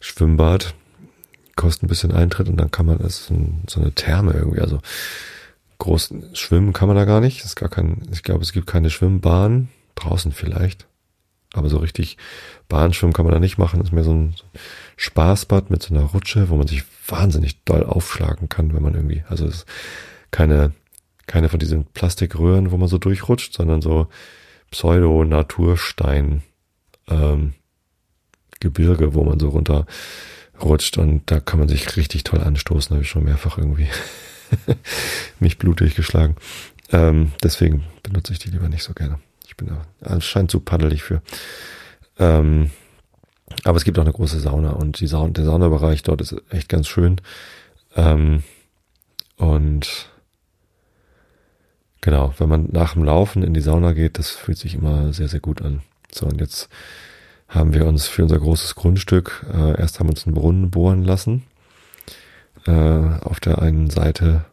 Schwimmbad. 0.00 0.74
Kostet 1.56 1.84
ein 1.84 1.88
bisschen 1.88 2.12
Eintritt 2.12 2.48
und 2.48 2.58
dann 2.58 2.70
kann 2.70 2.84
man, 2.84 2.98
das 2.98 3.20
ist 3.20 3.32
so 3.68 3.80
eine 3.80 3.92
Therme 3.92 4.34
irgendwie, 4.34 4.60
also 4.60 4.80
groß 5.78 6.12
schwimmen 6.34 6.74
kann 6.74 6.88
man 6.88 6.96
da 6.96 7.06
gar 7.06 7.20
nicht. 7.20 7.44
Ist 7.44 7.56
gar 7.56 7.70
kein, 7.70 8.02
ich 8.12 8.22
glaube, 8.22 8.42
es 8.42 8.52
gibt 8.52 8.66
keine 8.66 8.90
Schwimmbahn. 8.90 9.68
Draußen 9.94 10.32
vielleicht. 10.32 10.86
Aber 11.56 11.68
so 11.68 11.78
richtig 11.78 12.16
Bahnschwimmen 12.68 13.12
kann 13.12 13.24
man 13.24 13.34
da 13.34 13.40
nicht 13.40 13.58
machen. 13.58 13.78
Das 13.78 13.88
ist 13.88 13.92
mehr 13.92 14.04
so 14.04 14.12
ein 14.12 14.34
Spaßbad 14.96 15.70
mit 15.70 15.82
so 15.82 15.94
einer 15.94 16.04
Rutsche, 16.04 16.48
wo 16.48 16.56
man 16.56 16.66
sich 16.66 16.84
wahnsinnig 17.08 17.62
doll 17.64 17.84
aufschlagen 17.84 18.48
kann, 18.48 18.74
wenn 18.74 18.82
man 18.82 18.94
irgendwie, 18.94 19.24
also 19.28 19.46
es 19.46 19.56
ist 19.56 19.66
keine, 20.30 20.72
keine 21.26 21.48
von 21.48 21.58
diesen 21.58 21.84
Plastikröhren, 21.84 22.70
wo 22.70 22.76
man 22.76 22.88
so 22.88 22.98
durchrutscht, 22.98 23.52
sondern 23.52 23.82
so 23.82 24.08
Pseudo-Naturstein, 24.70 26.42
ähm, 27.08 27.54
Gebirge, 28.60 29.14
wo 29.14 29.24
man 29.24 29.38
so 29.38 29.50
runterrutscht 29.50 30.98
und 30.98 31.30
da 31.30 31.40
kann 31.40 31.58
man 31.58 31.68
sich 31.68 31.96
richtig 31.96 32.24
toll 32.24 32.40
anstoßen, 32.40 32.94
habe 32.94 33.02
ich 33.02 33.10
schon 33.10 33.24
mehrfach 33.24 33.58
irgendwie 33.58 33.88
mich 35.40 35.58
blutig 35.58 35.94
geschlagen. 35.94 36.36
Ähm, 36.90 37.32
deswegen 37.42 37.84
benutze 38.02 38.32
ich 38.32 38.38
die 38.38 38.50
lieber 38.50 38.68
nicht 38.68 38.82
so 38.82 38.94
gerne. 38.94 39.18
Ich 39.58 39.64
bin 39.64 39.74
da 39.74 39.86
anscheinend 40.02 40.50
zu 40.50 40.60
paddelig 40.60 41.02
für. 41.02 41.22
Ähm, 42.18 42.70
aber 43.64 43.78
es 43.78 43.84
gibt 43.84 43.98
auch 43.98 44.02
eine 44.02 44.12
große 44.12 44.38
Sauna 44.38 44.72
und 44.72 45.00
die 45.00 45.06
Sauna, 45.06 45.32
der 45.32 45.46
Saunabereich 45.46 46.02
dort 46.02 46.20
ist 46.20 46.36
echt 46.50 46.68
ganz 46.68 46.88
schön. 46.88 47.22
Ähm, 47.94 48.42
und 49.36 50.10
genau, 52.02 52.34
wenn 52.36 52.50
man 52.50 52.68
nach 52.70 52.92
dem 52.92 53.04
Laufen 53.04 53.42
in 53.42 53.54
die 53.54 53.62
Sauna 53.62 53.94
geht, 53.94 54.18
das 54.18 54.28
fühlt 54.28 54.58
sich 54.58 54.74
immer 54.74 55.14
sehr, 55.14 55.28
sehr 55.28 55.40
gut 55.40 55.62
an. 55.62 55.80
So, 56.12 56.26
und 56.26 56.38
jetzt 56.38 56.68
haben 57.48 57.72
wir 57.72 57.86
uns 57.86 58.08
für 58.08 58.24
unser 58.24 58.38
großes 58.38 58.74
Grundstück, 58.74 59.46
äh, 59.54 59.80
erst 59.80 59.98
haben 59.98 60.08
wir 60.08 60.12
uns 60.12 60.26
einen 60.26 60.34
Brunnen 60.34 60.70
bohren 60.70 61.02
lassen, 61.02 61.44
äh, 62.66 62.72
auf 62.72 63.40
der 63.40 63.62
einen 63.62 63.88
Seite 63.88 64.44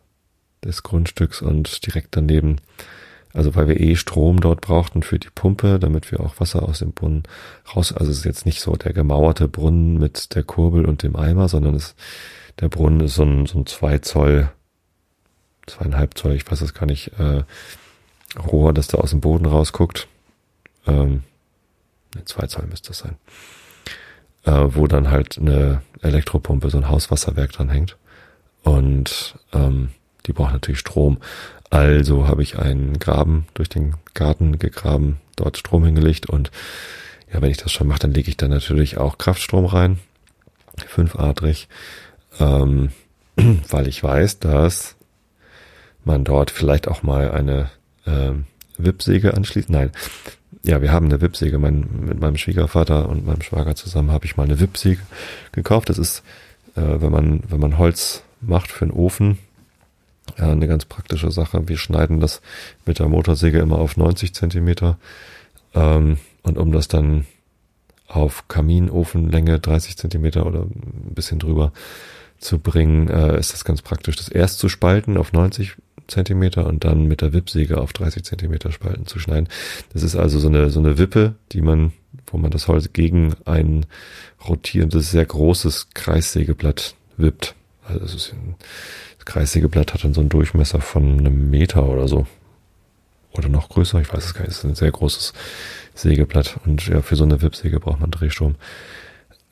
des 0.63 0.82
Grundstücks 0.82 1.42
und 1.42 1.86
direkt 1.86 2.16
daneben 2.16 2.62
also 3.34 3.56
weil 3.56 3.67
wir 3.67 3.80
eh 3.80 3.96
Strom 3.96 4.39
dort 4.39 4.62
brauchten 4.62 5.02
für 5.02 5.17
die 5.17 5.30
Pumpe, 5.34 5.80
damit 5.80 6.12
wir 6.12 6.19
auch 6.19 6.39
Wasser 6.39 6.63
aus 6.63 6.80
dem 6.80 6.91
Brunnen 6.91 7.24
raus. 7.76 7.91
Also 7.91 8.12
es 8.12 8.19
ist 8.19 8.26
jetzt 8.26 8.46
nicht 8.46 8.62
so 8.62 8.76
der 8.76 8.93
gemauerte 8.93 9.48
Brunnen 9.48 9.98
mit 9.98 10.36
der 10.36 10.43
Kurbel 10.43 10.86
und 10.86 11.02
dem 11.02 11.15
Eimer, 11.15 11.50
sondern 11.50 11.74
es, 11.74 11.96
der 12.60 12.69
Brunnen 12.69 13.02
ist 13.02 13.15
so 13.15 13.24
ein, 13.24 13.48
so 13.48 13.60
ein 13.60 13.65
zwei 13.65 13.98
Zoll, 13.98 14.52
zweieinhalb 15.65 16.15
Zoll, 16.17 16.34
ich 16.34 16.50
weiß 16.50 16.62
es 16.62 16.76
gar 16.76 16.86
nicht, 16.86 17.12
äh, 17.19 17.43
Rohr, 18.39 18.74
das 18.74 18.88
da 18.88 19.00
aus 19.00 19.10
dem 19.10 19.22
Boden 19.22 19.46
rausguckt. 19.46 20.08
Ähm, 20.86 21.24
ne, 22.15 22.26
zwei 22.26 22.46
Zoll 22.48 22.65
müsste 22.67 22.89
das 22.89 23.00
sein. 23.00 23.15
Äh, 24.46 24.76
wo 24.76 24.88
dann 24.88 25.10
halt 25.10 25.38
eine 25.39 25.82
Elektropumpe, 26.02 26.69
so 26.69 26.78
ein 26.78 26.89
Hauswasserwerk 26.89 27.52
dran 27.52 27.69
hängt. 27.69 27.98
Und 28.63 29.36
ähm, 29.54 29.89
die 30.25 30.33
braucht 30.33 30.53
natürlich 30.53 30.79
Strom. 30.79 31.17
Also 31.69 32.27
habe 32.27 32.43
ich 32.43 32.59
einen 32.59 32.99
Graben 32.99 33.47
durch 33.53 33.69
den 33.69 33.95
Garten 34.13 34.59
gegraben, 34.59 35.17
dort 35.36 35.57
Strom 35.57 35.86
hingelegt 35.86 36.27
und 36.27 36.51
ja, 37.33 37.41
wenn 37.41 37.49
ich 37.49 37.57
das 37.57 37.71
schon 37.71 37.88
mache, 37.88 37.99
dann 37.99 38.13
lege 38.13 38.29
ich 38.29 38.38
da 38.38 38.47
natürlich 38.47 38.97
auch 38.97 39.17
Kraftstrom 39.17 39.65
rein, 39.65 39.99
fünfadrig, 40.86 41.67
ähm, 42.39 42.91
weil 43.69 43.88
ich 43.88 44.03
weiß, 44.03 44.39
dass 44.39 44.95
man 46.05 46.23
dort 46.23 46.51
vielleicht 46.51 46.88
auch 46.88 47.01
mal 47.01 47.31
eine 47.31 47.71
ähm, 48.05 48.45
Wippsäge 48.77 49.33
anschließt. 49.33 49.69
Nein, 49.69 49.91
ja, 50.63 50.81
wir 50.81 50.91
haben 50.91 51.07
eine 51.07 51.21
Wippsäge. 51.21 51.57
Mein, 51.57 51.88
mit 52.05 52.19
meinem 52.19 52.38
Schwiegervater 52.38 53.09
und 53.09 53.25
meinem 53.25 53.41
Schwager 53.41 53.75
zusammen 53.75 54.12
habe 54.12 54.25
ich 54.25 54.38
mal 54.38 54.43
eine 54.43 54.59
Wippsäge 54.59 55.01
gekauft. 55.51 55.89
Das 55.89 55.97
ist, 55.97 56.23
äh, 56.75 56.81
wenn 56.81 57.12
man 57.12 57.41
wenn 57.47 57.59
man 57.59 57.77
Holz 57.77 58.23
macht 58.41 58.71
für 58.71 58.86
einen 58.86 58.91
Ofen, 58.91 59.39
ja, 60.38 60.51
eine 60.51 60.67
ganz 60.67 60.86
praktische 60.86 61.31
Sache. 61.31 61.67
Wir 61.67 61.77
schneiden 61.77 62.19
das 62.19 62.41
mit 62.86 62.99
der 62.99 63.07
Motorsäge 63.07 63.59
immer 63.59 63.79
auf 63.79 63.97
90 63.97 64.33
Zentimeter. 64.33 64.97
Ähm, 65.73 66.17
und 66.43 66.57
um 66.57 66.71
das 66.71 66.88
dann 66.88 67.25
auf 68.07 68.47
Kaminofenlänge 68.47 69.59
30 69.59 69.97
Zentimeter 69.97 70.45
oder 70.45 70.62
ein 70.62 71.13
bisschen 71.13 71.39
drüber 71.39 71.71
zu 72.38 72.59
bringen, 72.59 73.09
äh, 73.09 73.39
ist 73.39 73.53
das 73.53 73.65
ganz 73.65 73.81
praktisch, 73.81 74.17
das 74.17 74.27
erst 74.27 74.59
zu 74.59 74.69
spalten 74.69 75.17
auf 75.17 75.33
90 75.33 75.75
Zentimeter 76.07 76.67
und 76.67 76.83
dann 76.83 77.05
mit 77.05 77.21
der 77.21 77.33
Wippsäge 77.33 77.79
auf 77.79 77.93
30 77.93 78.23
Zentimeter 78.23 78.71
Spalten 78.71 79.05
zu 79.05 79.19
schneiden. 79.19 79.47
Das 79.93 80.03
ist 80.03 80.15
also 80.15 80.39
so 80.39 80.49
eine, 80.49 80.69
so 80.69 80.79
eine 80.79 80.97
Wippe, 80.97 81.36
die 81.53 81.62
man, 81.62 81.93
wo 82.27 82.38
man 82.38 82.51
das 82.51 82.67
Holz 82.67 82.91
gegen 82.93 83.33
ein 83.45 83.86
rotierendes, 84.47 85.12
sehr 85.12 85.25
großes 85.25 85.89
Kreissägeblatt 85.93 86.95
wippt. 87.17 87.55
Also 87.86 87.99
das 87.99 88.13
ist 88.13 88.33
ein, 88.33 88.55
das 89.23 89.33
Kreissägeblatt 89.33 89.93
hat 89.93 90.03
dann 90.03 90.13
so 90.13 90.19
einen 90.19 90.29
Durchmesser 90.29 90.81
von 90.81 91.19
einem 91.19 91.49
Meter 91.49 91.88
oder 91.88 92.07
so. 92.07 92.27
Oder 93.31 93.49
noch 93.49 93.69
größer, 93.69 93.99
ich 94.01 94.13
weiß 94.13 94.25
es 94.25 94.33
gar 94.33 94.41
nicht. 94.41 94.51
Es 94.51 94.57
ist 94.59 94.65
ein 94.65 94.75
sehr 94.75 94.91
großes 94.91 95.33
Sägeblatt. 95.95 96.59
Und 96.65 96.88
ja, 96.88 97.01
für 97.01 97.15
so 97.15 97.23
eine 97.23 97.41
Wippsäge 97.41 97.79
braucht 97.79 97.99
man 97.99 98.12
Drehstrom. 98.12 98.55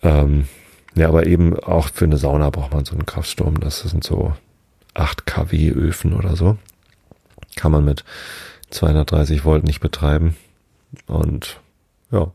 Ähm, 0.03 0.47
ja, 0.95 1.07
aber 1.07 1.25
eben 1.25 1.57
auch 1.57 1.89
für 1.89 2.05
eine 2.05 2.17
Sauna 2.17 2.49
braucht 2.49 2.73
man 2.73 2.85
so 2.85 2.93
einen 2.93 3.05
Kraftsturm. 3.05 3.59
Das 3.59 3.79
sind 3.79 4.03
so 4.03 4.35
8 4.93 5.25
kW 5.25 5.69
Öfen 5.69 6.13
oder 6.13 6.35
so. 6.35 6.57
Kann 7.55 7.71
man 7.71 7.85
mit 7.85 8.03
230 8.71 9.45
Volt 9.45 9.63
nicht 9.63 9.79
betreiben. 9.79 10.35
Und 11.07 11.59
ja, 12.11 12.31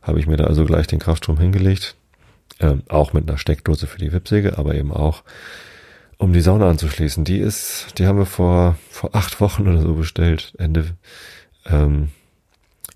habe 0.00 0.18
ich 0.20 0.26
mir 0.26 0.38
da 0.38 0.44
also 0.44 0.64
gleich 0.64 0.86
den 0.86 1.00
Kraftstrom 1.00 1.38
hingelegt. 1.38 1.96
Ähm, 2.60 2.82
auch 2.88 3.12
mit 3.12 3.28
einer 3.28 3.38
Steckdose 3.38 3.86
für 3.86 3.98
die 3.98 4.12
Wippsäge, 4.12 4.58
aber 4.58 4.74
eben 4.74 4.90
auch 4.90 5.22
um 6.18 6.32
die 6.32 6.40
Sauna 6.40 6.68
anzuschließen. 6.68 7.24
Die 7.24 7.38
ist, 7.38 7.98
die 7.98 8.06
haben 8.06 8.18
wir 8.18 8.26
vor, 8.26 8.76
vor 8.90 9.14
acht 9.14 9.40
Wochen 9.40 9.68
oder 9.68 9.80
so 9.80 9.94
bestellt, 9.94 10.52
Ende, 10.58 10.96
ähm, 11.64 12.10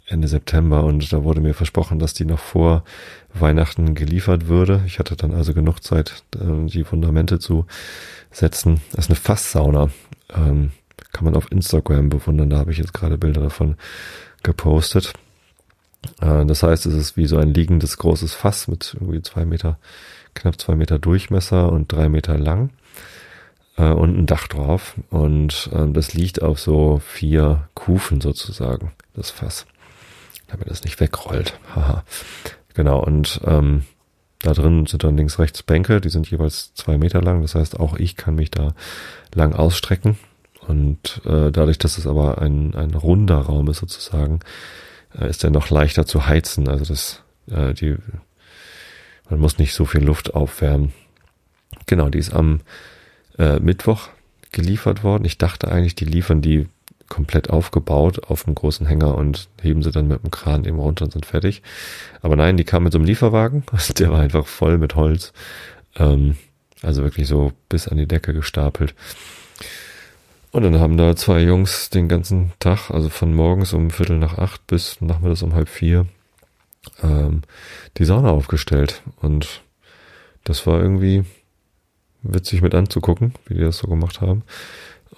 Ende 0.07 0.29
September 0.29 0.85
und 0.85 1.13
da 1.13 1.25
wurde 1.25 1.41
mir 1.41 1.55
versprochen, 1.55 1.99
dass 1.99 2.15
die 2.15 2.25
noch 2.25 2.41
vor 2.41 2.85
Weihnachten 3.33 3.95
geliefert 3.95 4.49
würde. 4.49 4.83
Ich 4.87 4.99
hatte 4.99 5.17
dann 5.17 5.33
also 5.33 5.55
genug 5.55 5.83
Zeit, 5.83 6.25
äh, 6.35 6.67
die 6.67 6.85
Fundamente 6.85 7.39
zu 7.39 7.67
setzen. 8.31 8.81
Das 8.91 9.07
ist 9.07 9.11
eine 9.11 9.17
Fasssauna. 9.17 9.91
Ähm, 10.35 10.73
kann 11.13 11.25
man 11.25 11.37
auf 11.37 11.51
Instagram 11.53 12.09
bewundern. 12.09 12.51
Da 12.51 12.59
habe 12.59 12.73
ich 12.73 12.79
jetzt 12.79 12.95
gerade 12.95 13.19
Bilder 13.19 13.43
davon 13.43 13.77
gepostet. 14.43 15.13
Äh, 16.21 16.45
das 16.47 16.63
heißt, 16.63 16.87
es 16.87 16.95
ist 16.95 17.17
wie 17.17 17.27
so 17.27 17.39
ein 17.39 17.55
liegendes 17.55 17.99
großes 17.99 18.35
Fass 18.35 18.69
mit 18.69 18.95
irgendwie 18.99 19.23
zwei 19.23 19.45
Meter, 19.45 19.79
knapp 20.35 20.61
zwei 20.61 20.75
Meter 20.75 20.99
Durchmesser 20.99 21.71
und 21.71 21.92
drei 21.92 22.09
Meter 22.09 22.38
lang 22.38 22.71
äh, 23.77 23.90
und 23.90 24.16
ein 24.16 24.27
Dach 24.27 24.49
drauf. 24.49 24.95
Und 25.11 25.71
ähm, 25.73 25.92
das 25.95 26.14
liegt 26.14 26.42
auf 26.42 26.59
so 26.61 27.01
vier 27.05 27.68
Kufen 27.75 28.21
sozusagen, 28.21 28.92
das 29.14 29.31
Fass. 29.31 29.66
Damit 30.49 30.71
das 30.71 30.85
nicht 30.85 31.01
wegrollt. 31.01 31.59
Haha. 31.75 32.05
Genau, 32.75 33.03
und 33.03 33.40
ähm, 33.45 33.85
da 34.40 34.53
drin 34.53 34.87
sind 34.87 35.05
dann 35.05 35.16
links, 35.16 35.38
rechts 35.38 35.62
Bänke, 35.62 36.01
die 36.01 36.09
sind 36.09 36.31
jeweils 36.31 36.75
zwei 36.75 36.99
Meter 36.99 37.23
lang. 37.23 37.42
Das 37.42 37.55
heißt, 37.55 37.79
auch 37.79 37.97
ich 37.97 38.16
kann 38.16 38.35
mich 38.35 38.51
da 38.51 38.75
lang 39.35 39.55
ausstrecken. 39.55 40.18
Und 40.66 41.21
äh, 41.25 41.51
dadurch, 41.51 41.79
dass 41.79 41.99
es 41.99 42.07
aber 42.07 42.40
ein, 42.40 42.75
ein 42.75 42.95
runder 42.95 43.38
Raum 43.38 43.68
ist 43.68 43.79
sozusagen, 43.79 44.40
äh, 45.18 45.29
ist 45.29 45.45
er 45.45 45.51
noch 45.51 45.71
leichter 45.71 46.07
zu 46.07 46.27
heizen. 46.27 46.68
Also 46.68 46.85
das, 46.85 47.23
äh, 47.51 47.75
die, 47.75 47.97
man 49.33 49.40
muss 49.40 49.57
nicht 49.57 49.73
so 49.73 49.87
viel 49.87 50.05
Luft 50.05 50.35
aufwärmen. 50.35 50.92
Genau, 51.87 52.11
die 52.11 52.18
ist 52.18 52.35
am 52.35 52.61
äh, 53.38 53.61
Mittwoch 53.61 54.11
geliefert 54.53 55.05
worden. 55.05 55.25
Ich 55.25 55.38
dachte 55.38 55.73
eigentlich, 55.73 55.95
die 55.95 56.05
liefern 56.05 56.42
die 56.42 56.68
komplett 57.09 57.49
aufgebaut 57.49 58.25
auf 58.29 58.47
einem 58.47 58.55
großen 58.55 58.87
Hänger 58.87 59.14
und 59.14 59.49
heben 59.62 59.83
sie 59.83 59.90
dann 59.90 60.07
mit 60.07 60.23
dem 60.23 60.31
Kran 60.31 60.66
eben 60.66 60.79
runter 60.79 61.07
und 61.07 61.12
sind 61.12 61.25
fertig. 61.25 61.62
Aber 62.21 62.37
nein, 62.37 62.59
die 62.59 62.64
kam 62.64 62.83
mit 62.83 62.92
so 62.92 62.99
einem 62.99 63.07
Lieferwagen. 63.07 63.64
Der 63.99 64.11
war 64.11 64.21
einfach 64.21 64.47
voll 64.47 64.77
mit 64.77 64.97
Holz. 64.97 65.33
Ähm, 65.97 66.37
also 66.83 67.03
wirklich 67.03 67.27
so 67.27 67.53
bis 67.71 67.88
an 67.88 67.97
die 67.97 68.07
Decke 68.07 68.35
gestapelt. 68.35 68.95
Und 70.51 70.62
dann 70.62 70.79
haben 70.79 70.99
da 70.99 71.16
zwei 71.16 71.40
Jungs 71.42 71.88
den 71.88 72.09
ganzen 72.09 72.53
Tag, 72.59 72.90
also 72.90 73.09
von 73.09 73.33
morgens 73.33 73.73
um 73.73 73.88
Viertel 73.88 74.18
nach 74.18 74.37
acht 74.37 74.66
bis 74.66 75.01
nachmittags 75.01 75.42
um 75.42 75.55
halb 75.55 75.71
vier, 75.71 76.07
ähm, 77.03 77.42
die 77.99 78.05
Sauna 78.05 78.31
aufgestellt. 78.31 79.03
Und 79.21 79.62
das 80.45 80.66
war 80.66 80.81
irgendwie 80.81 81.25
witzig 82.23 82.62
mit 82.62 82.75
anzugucken, 82.75 83.35
wie 83.47 83.55
die 83.55 83.61
das 83.61 83.79
so 83.79 83.88
gemacht 83.88 84.21
haben. 84.21 84.42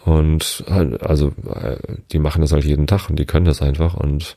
Und 0.04 0.64
also 0.68 1.32
äh, 1.48 1.76
die 2.12 2.18
machen 2.18 2.42
das 2.42 2.52
halt 2.52 2.64
jeden 2.64 2.86
Tag 2.86 3.08
und 3.08 3.16
die 3.18 3.24
können 3.24 3.46
das 3.46 3.62
einfach 3.62 3.94
und 3.94 4.36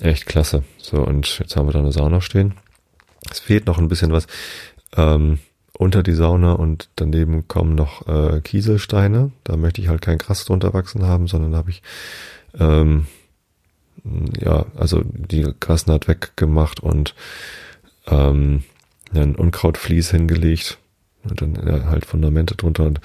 echt 0.00 0.26
klasse. 0.26 0.64
So, 0.78 0.98
und 0.98 1.38
jetzt 1.38 1.56
haben 1.56 1.68
wir 1.68 1.72
da 1.72 1.78
eine 1.78 1.92
Sauna 1.92 2.20
stehen. 2.20 2.54
Es 3.30 3.38
fehlt 3.38 3.66
noch 3.66 3.78
ein 3.78 3.88
bisschen 3.88 4.12
was 4.12 4.26
ähm, 4.96 5.38
unter 5.72 6.02
die 6.02 6.14
Sauna 6.14 6.52
und 6.52 6.88
daneben 6.96 7.46
kommen 7.46 7.74
noch 7.74 8.08
äh, 8.08 8.40
Kieselsteine. 8.40 9.30
Da 9.44 9.56
möchte 9.56 9.80
ich 9.80 9.88
halt 9.88 10.02
kein 10.02 10.18
Gras 10.18 10.44
drunter 10.44 10.74
wachsen 10.74 11.04
haben, 11.04 11.28
sondern 11.28 11.52
da 11.52 11.58
habe 11.58 11.70
ich 11.70 11.82
ähm, 12.58 13.06
ja, 14.40 14.66
also 14.76 15.02
die 15.04 15.46
Grasnaht 15.60 16.08
weggemacht 16.08 16.80
und 16.80 17.14
ähm, 18.06 18.64
ein 19.14 19.34
Unkrautvlies 19.34 20.10
hingelegt 20.10 20.78
und 21.24 21.40
dann 21.40 21.54
ja, 21.66 21.86
halt 21.86 22.06
Fundamente 22.06 22.54
drunter 22.54 22.84
und 22.84 23.00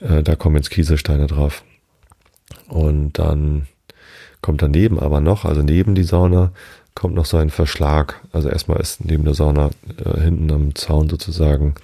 äh, 0.00 0.22
da 0.22 0.36
kommen 0.36 0.56
jetzt 0.56 0.70
Kieselsteine 0.70 1.26
drauf. 1.26 1.62
Und 2.68 3.18
dann 3.18 3.66
kommt 4.40 4.62
daneben 4.62 4.98
aber 4.98 5.20
noch, 5.20 5.44
also 5.44 5.62
neben 5.62 5.94
die 5.94 6.04
Sauna, 6.04 6.52
kommt 6.94 7.14
noch 7.14 7.26
so 7.26 7.36
ein 7.36 7.50
Verschlag. 7.50 8.20
Also 8.32 8.48
erstmal 8.48 8.80
ist 8.80 9.04
neben 9.04 9.24
der 9.24 9.34
Sauna 9.34 9.70
äh, 10.04 10.20
hinten 10.20 10.50
am 10.50 10.74
Zaun 10.74 11.08
sozusagen 11.08 11.74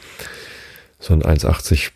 so 0.99 1.13
ein 1.13 1.23
1,80 1.23 1.91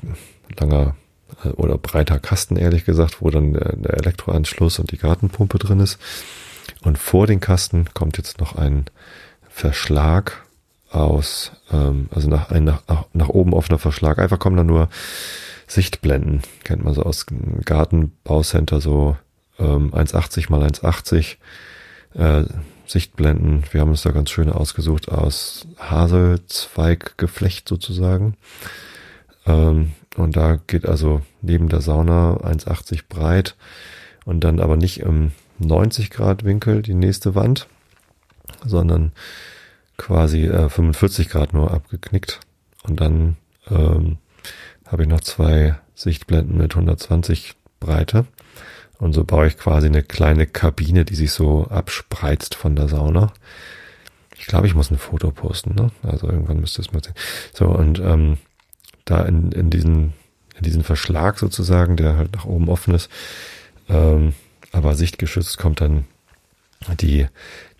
langer 0.59 0.97
äh, 1.45 1.49
oder 1.49 1.79
breiter 1.79 2.19
Kasten, 2.19 2.57
ehrlich 2.57 2.85
gesagt, 2.85 3.23
wo 3.23 3.31
dann 3.31 3.55
der, 3.55 3.77
der 3.77 3.95
Elektroanschluss 3.95 4.79
und 4.79 4.93
die 4.93 4.99
Gartenpumpe 4.99 5.59
drin 5.59 5.81
ist. 5.81 5.99
Und 6.83 6.99
vor 6.99 7.27
den 7.27 7.41
Kasten 7.41 7.87
kommt 7.95 8.19
jetzt 8.19 8.41
noch 8.41 8.57
ein 8.57 8.87
Verschlag 9.49 10.45
aus, 10.91 11.53
ähm, 11.73 12.09
also 12.15 12.29
nach, 12.29 12.51
ein 12.51 12.65
nach, 12.65 12.83
nach 13.13 13.29
oben 13.29 13.53
offener 13.53 13.79
Verschlag. 13.79 14.19
Einfach 14.19 14.39
kommen 14.39 14.57
da 14.57 14.65
nur 14.65 14.89
Sichtblenden. 15.67 16.43
Kennt 16.65 16.85
man 16.85 16.95
so 16.95 17.03
aus 17.03 17.27
Gartenbaucenter, 17.65 18.81
so 18.81 19.17
ähm, 19.59 19.93
1,80 19.93 20.51
mal 20.51 20.63
1,80 20.63 21.37
äh, 22.15 22.45
Sichtblenden. 22.87 23.65
Wir 23.73 23.81
haben 23.81 23.91
uns 23.91 24.03
da 24.03 24.11
ganz 24.11 24.31
schöne 24.31 24.55
ausgesucht 24.55 25.09
aus 25.09 25.67
Haselzweiggeflecht 25.79 27.69
sozusagen. 27.69 28.37
Ähm, 29.45 29.93
und 30.17 30.37
da 30.37 30.59
geht 30.67 30.87
also 30.87 31.23
neben 31.43 31.69
der 31.69 31.81
Sauna 31.81 32.37
1,80 32.37 33.03
breit 33.09 33.57
und 34.25 34.41
dann 34.41 34.61
aber 34.61 34.77
nicht 34.77 35.01
im 35.01 35.33
90 35.59 36.11
Grad 36.11 36.45
Winkel 36.45 36.83
die 36.83 36.95
nächste 36.95 37.35
Wand, 37.35 37.67
sondern 38.65 39.13
quasi 39.97 40.45
äh, 40.45 40.69
45 40.69 41.29
Grad 41.29 41.53
nur 41.53 41.73
abgeknickt. 41.73 42.41
Und 42.83 43.01
dann 43.01 43.37
ähm, 43.69 44.19
habe 44.87 45.03
ich 45.03 45.09
noch 45.09 45.21
zwei 45.21 45.77
Sichtblenden 45.95 46.59
mit 46.59 46.75
120 46.75 47.55
Breite. 47.81 48.27
Und 48.99 49.13
so 49.13 49.25
baue 49.25 49.47
ich 49.47 49.59
quasi 49.59 49.87
eine 49.87 50.03
kleine 50.03 50.47
Kabine, 50.47 51.05
die 51.05 51.17
sich 51.17 51.33
so 51.33 51.67
abspreizt 51.67 52.55
von 52.55 52.77
der 52.77 52.89
Sauna. 52.89 53.33
Ich 54.39 54.47
glaube, 54.47 54.67
ich 54.67 54.75
muss 54.75 54.91
ein 54.91 54.99
Foto 54.99 55.31
posten, 55.31 55.75
ne? 55.75 55.91
Also 56.03 56.29
irgendwann 56.29 56.61
müsste 56.61 56.83
es 56.83 56.93
mal 56.93 57.03
sehen. 57.03 57.15
So, 57.53 57.67
und 57.67 57.99
ähm, 57.99 58.39
da 59.05 59.23
in, 59.25 59.53
in 59.53 59.71
diesen, 59.71 60.13
in 60.57 60.63
diesen 60.63 60.83
Verschlag 60.83 61.39
sozusagen, 61.39 61.97
der 61.97 62.17
halt 62.17 62.35
nach 62.35 62.45
oben 62.45 62.69
offen 62.69 62.95
ist, 62.95 63.11
ähm, 63.89 64.35
aber 64.77 64.95
sichtgeschützt 64.95 65.57
kommt 65.57 65.81
dann 65.81 66.05
die 67.01 67.27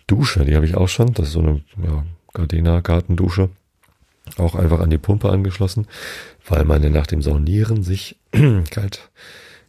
Dusche, 0.07 0.45
die 0.45 0.55
habe 0.55 0.65
ich 0.65 0.75
auch 0.75 0.89
schon. 0.89 1.13
Das 1.13 1.27
ist 1.27 1.33
so 1.33 1.41
eine 1.41 1.61
ja, 1.83 2.03
Gardena-Gartendusche. 2.33 3.49
Auch 4.37 4.55
einfach 4.55 4.79
an 4.79 4.89
die 4.89 4.97
Pumpe 4.97 5.29
angeschlossen, 5.29 5.87
weil 6.47 6.65
man 6.65 6.83
ja 6.83 6.89
nach 6.89 7.07
dem 7.07 7.21
Saunieren 7.21 7.83
sich 7.83 8.17
kalt, 8.71 9.09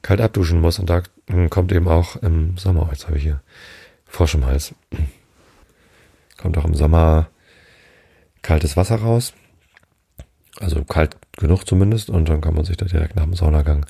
kalt 0.02 0.20
abduschen 0.20 0.60
muss. 0.60 0.78
Und 0.78 0.90
da 0.90 1.02
kommt 1.50 1.70
eben 1.70 1.86
auch 1.86 2.16
im 2.16 2.56
Sommer, 2.56 2.88
jetzt 2.90 3.06
habe 3.06 3.18
ich 3.18 3.22
hier 3.24 3.40
Frosch 4.06 4.34
im 4.34 4.46
Hals, 4.46 4.74
kommt 6.38 6.56
auch 6.58 6.64
im 6.64 6.74
Sommer 6.74 7.28
kaltes 8.42 8.76
Wasser 8.76 8.96
raus. 8.96 9.34
Also 10.58 10.82
kalt 10.82 11.16
genug 11.36 11.66
zumindest. 11.66 12.10
Und 12.10 12.28
dann 12.28 12.40
kann 12.40 12.54
man 12.54 12.64
sich 12.64 12.76
da 12.76 12.86
direkt 12.86 13.16
nach 13.16 13.24
dem 13.24 13.34
Saunagang 13.34 13.86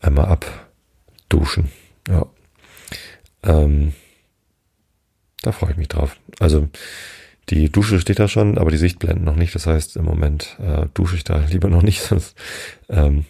einmal 0.00 0.26
abduschen. 0.26 1.70
Ja. 2.08 2.26
Ähm, 3.46 3.92
da 5.42 5.52
freue 5.52 5.70
ich 5.72 5.76
mich 5.76 5.88
drauf. 5.88 6.16
Also 6.40 6.68
die 7.48 7.70
Dusche 7.70 8.00
steht 8.00 8.18
da 8.18 8.26
schon, 8.28 8.58
aber 8.58 8.70
die 8.70 8.76
Sichtblenden 8.76 9.24
noch 9.24 9.36
nicht. 9.36 9.54
Das 9.54 9.66
heißt, 9.66 9.96
im 9.96 10.04
Moment 10.04 10.56
äh, 10.60 10.86
dusche 10.94 11.16
ich 11.16 11.24
da 11.24 11.38
lieber 11.50 11.68
noch 11.68 11.82
nicht, 11.82 12.02
sonst 12.02 12.36
ähm, 12.88 13.24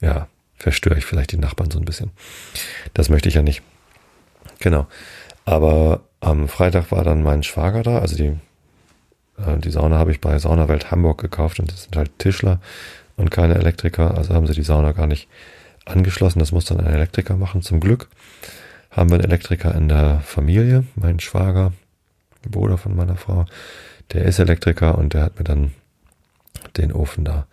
ja, 0.00 0.28
verstöre 0.56 0.98
ich 0.98 1.04
vielleicht 1.04 1.32
die 1.32 1.38
Nachbarn 1.38 1.70
so 1.70 1.78
ein 1.78 1.84
bisschen. 1.84 2.10
Das 2.94 3.08
möchte 3.08 3.28
ich 3.28 3.34
ja 3.34 3.42
nicht. 3.42 3.62
Genau. 4.58 4.86
Aber 5.44 6.02
am 6.20 6.48
Freitag 6.48 6.92
war 6.92 7.02
dann 7.02 7.22
mein 7.22 7.42
Schwager 7.42 7.82
da, 7.82 7.98
also 7.98 8.16
die, 8.16 8.36
äh, 9.38 9.58
die 9.58 9.70
Sauna 9.70 9.98
habe 9.98 10.12
ich 10.12 10.20
bei 10.20 10.38
Saunawelt 10.38 10.90
Hamburg 10.90 11.20
gekauft 11.20 11.58
und 11.58 11.72
das 11.72 11.84
sind 11.84 11.96
halt 11.96 12.16
Tischler 12.18 12.60
und 13.16 13.30
keine 13.30 13.54
Elektriker, 13.54 14.16
also 14.16 14.34
haben 14.34 14.46
sie 14.46 14.54
die 14.54 14.62
Sauna 14.62 14.92
gar 14.92 15.06
nicht 15.06 15.28
angeschlossen. 15.84 16.38
Das 16.38 16.52
muss 16.52 16.64
dann 16.64 16.80
ein 16.80 16.92
Elektriker 16.92 17.36
machen. 17.36 17.62
Zum 17.62 17.80
Glück 17.80 18.08
haben 18.92 19.10
wir 19.10 19.14
einen 19.16 19.24
Elektriker 19.24 19.74
in 19.74 19.88
der 19.88 20.20
Familie, 20.20 20.84
mein 20.94 21.18
Schwager, 21.18 21.72
Bruder 22.48 22.78
von 22.78 22.94
meiner 22.94 23.16
Frau, 23.16 23.46
der 24.12 24.24
ist 24.24 24.38
Elektriker 24.38 24.98
und 24.98 25.14
der 25.14 25.22
hat 25.22 25.38
mir 25.38 25.44
dann 25.44 25.72
den 26.76 26.92
Ofen 26.92 27.24
da 27.24 27.46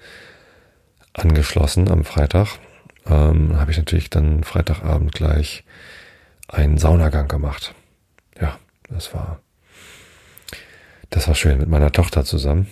angeschlossen 1.13 1.89
am 1.89 2.04
Freitag. 2.04 2.60
Ähm, 3.06 3.58
habe 3.58 3.71
ich 3.71 3.78
natürlich 3.78 4.10
dann 4.10 4.43
Freitagabend 4.43 5.13
gleich 5.13 5.63
einen 6.47 6.78
Saunagang 6.78 7.28
gemacht. 7.28 7.73
Ja, 8.39 8.58
das 8.89 9.13
war, 9.13 9.39
das 11.10 11.28
war 11.28 11.36
schön 11.36 11.58
mit 11.60 11.69
meiner 11.69 11.91
Tochter 11.91 12.25
zusammen. 12.25 12.67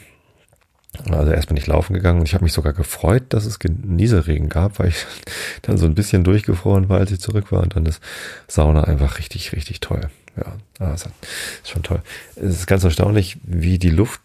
Also 1.10 1.31
erst 1.31 1.47
bin 1.47 1.57
ich 1.57 1.67
laufen 1.67 1.93
gegangen 1.93 2.19
und 2.19 2.27
ich 2.27 2.33
habe 2.33 2.43
mich 2.43 2.53
sogar 2.53 2.73
gefreut, 2.73 3.23
dass 3.29 3.45
es 3.45 3.60
Nieselregen 3.63 4.49
gab, 4.49 4.79
weil 4.79 4.89
ich 4.89 5.05
dann 5.62 5.77
so 5.77 5.86
ein 5.86 5.95
bisschen 5.95 6.23
durchgefroren 6.23 6.89
war, 6.89 6.99
als 6.99 7.12
ich 7.12 7.19
zurück 7.19 7.51
war 7.51 7.63
und 7.63 7.75
dann 7.75 7.86
ist 7.86 8.01
Sauna 8.47 8.83
einfach 8.83 9.19
richtig, 9.19 9.53
richtig 9.53 9.79
toll. 9.79 10.10
Ja, 10.36 10.55
das 10.77 11.05
ist 11.05 11.69
schon 11.71 11.83
toll. 11.83 12.01
Es 12.36 12.60
ist 12.60 12.67
ganz 12.67 12.83
erstaunlich, 12.83 13.38
wie 13.43 13.79
die 13.79 13.89
Luft, 13.89 14.21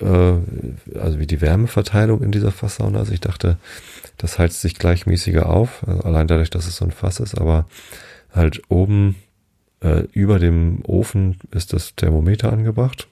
äh, 0.00 0.04
also 0.04 1.18
wie 1.18 1.28
die 1.28 1.40
Wärmeverteilung 1.40 2.22
in 2.22 2.32
dieser 2.32 2.50
Fasssauna 2.50 3.02
ist. 3.02 3.12
Ich 3.12 3.20
dachte, 3.20 3.58
das 4.18 4.38
heizt 4.38 4.60
sich 4.60 4.74
gleichmäßiger 4.74 5.48
auf, 5.48 5.86
also 5.86 6.02
allein 6.02 6.26
dadurch, 6.26 6.50
dass 6.50 6.66
es 6.66 6.76
so 6.76 6.84
ein 6.84 6.90
Fass 6.90 7.20
ist, 7.20 7.38
aber 7.38 7.66
halt 8.32 8.62
oben 8.68 9.14
äh, 9.80 10.04
über 10.12 10.40
dem 10.40 10.80
Ofen 10.84 11.38
ist 11.52 11.72
das 11.72 11.94
Thermometer 11.94 12.52
angebracht 12.52 13.08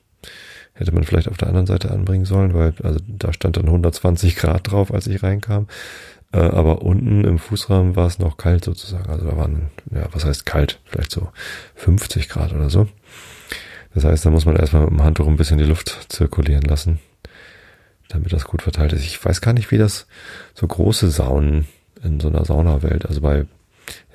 Hätte 0.75 0.93
man 0.93 1.05
vielleicht 1.05 1.29
auf 1.29 1.37
der 1.37 1.49
anderen 1.49 1.67
Seite 1.67 1.91
anbringen 1.91 2.25
sollen, 2.25 2.55
weil 2.55 2.75
also 2.83 2.99
da 3.07 3.33
stand 3.33 3.57
dann 3.57 3.67
120 3.67 4.37
Grad 4.37 4.71
drauf, 4.71 4.93
als 4.93 5.07
ich 5.07 5.23
reinkam. 5.23 5.67
Äh, 6.33 6.39
aber 6.39 6.83
unten 6.83 7.25
im 7.25 7.39
Fußrahmen 7.39 7.95
war 7.95 8.07
es 8.07 8.19
noch 8.19 8.37
kalt 8.37 8.65
sozusagen. 8.65 9.11
Also 9.11 9.27
da 9.27 9.37
waren, 9.37 9.71
ja, 9.91 10.07
was 10.13 10.25
heißt 10.25 10.47
kalt? 10.47 10.81
Vielleicht 10.87 11.13
so 11.13 11.29
50 11.77 12.29
Grad 12.29 12.53
oder 12.53 12.71
so. 12.71 12.89
Das 13.95 14.05
heißt, 14.05 14.25
da 14.25 14.31
muss 14.31 14.47
man 14.47 14.57
erstmal 14.57 14.83
mit 14.83 14.91
dem 14.91 15.03
Handtuch 15.03 15.29
ein 15.29 15.37
bisschen 15.37 15.59
die 15.59 15.65
Luft 15.65 16.07
zirkulieren 16.09 16.63
lassen, 16.63 16.99
damit 18.09 18.33
das 18.33 18.45
gut 18.45 18.63
verteilt 18.63 18.95
ist. 18.95 19.05
Ich 19.05 19.23
weiß 19.23 19.43
gar 19.43 19.53
nicht, 19.53 19.71
wie 19.71 19.79
das 19.79 20.07
so 20.55 20.67
große 20.67 21.11
Saunen 21.11 21.67
in 22.03 22.19
so 22.19 22.29
einer 22.29 22.45
Saunawelt, 22.45 23.07
also 23.07 23.21
bei 23.21 23.47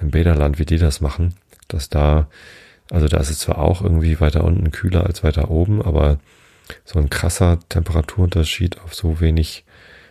im 0.02 0.12
Bäderland, 0.12 0.58
wie 0.60 0.65
die 0.65 0.80
das 0.80 1.02
machen, 1.02 1.36
dass 1.67 1.89
da, 1.89 2.28
also 2.89 3.08
da 3.08 3.17
ist 3.17 3.30
es 3.30 3.39
zwar 3.39 3.60
auch 3.60 3.82
irgendwie 3.82 4.20
weiter 4.20 4.43
unten 4.43 4.72
kühler 4.72 5.06
als 5.06 5.24
weiter 5.24 5.52
oben, 5.52 5.82
aber 5.82 6.20
so 6.86 6.99
ein 6.99 7.10
krasser 7.10 7.60
Temperaturunterschied 7.69 8.80
auf 8.82 8.93
so 8.93 9.19
wenig 9.19 9.65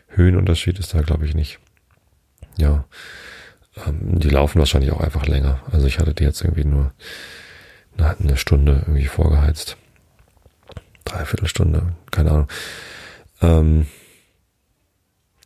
Höhenunterschied 0.08 0.78
ist 0.78 0.94
da, 0.94 1.02
glaube 1.02 1.26
ich, 1.26 1.34
nicht. 1.34 1.58
Ja, 2.56 2.84
ähm, 3.86 4.18
die 4.18 4.30
laufen 4.30 4.58
wahrscheinlich 4.58 4.92
auch 4.92 5.00
einfach 5.00 5.26
länger. 5.26 5.60
Also 5.70 5.86
ich 5.86 5.98
hatte 5.98 6.14
die 6.14 6.24
jetzt 6.24 6.42
irgendwie 6.42 6.64
nur 6.64 6.92
eine 7.96 8.36
Stunde 8.36 8.84
irgendwie 8.86 9.06
vorgeheizt. 9.06 9.76
Dreiviertel 11.04 11.48
Stunde, 11.48 11.94
keine 12.10 12.30
Ahnung. 12.30 12.48
Ähm, 13.40 13.86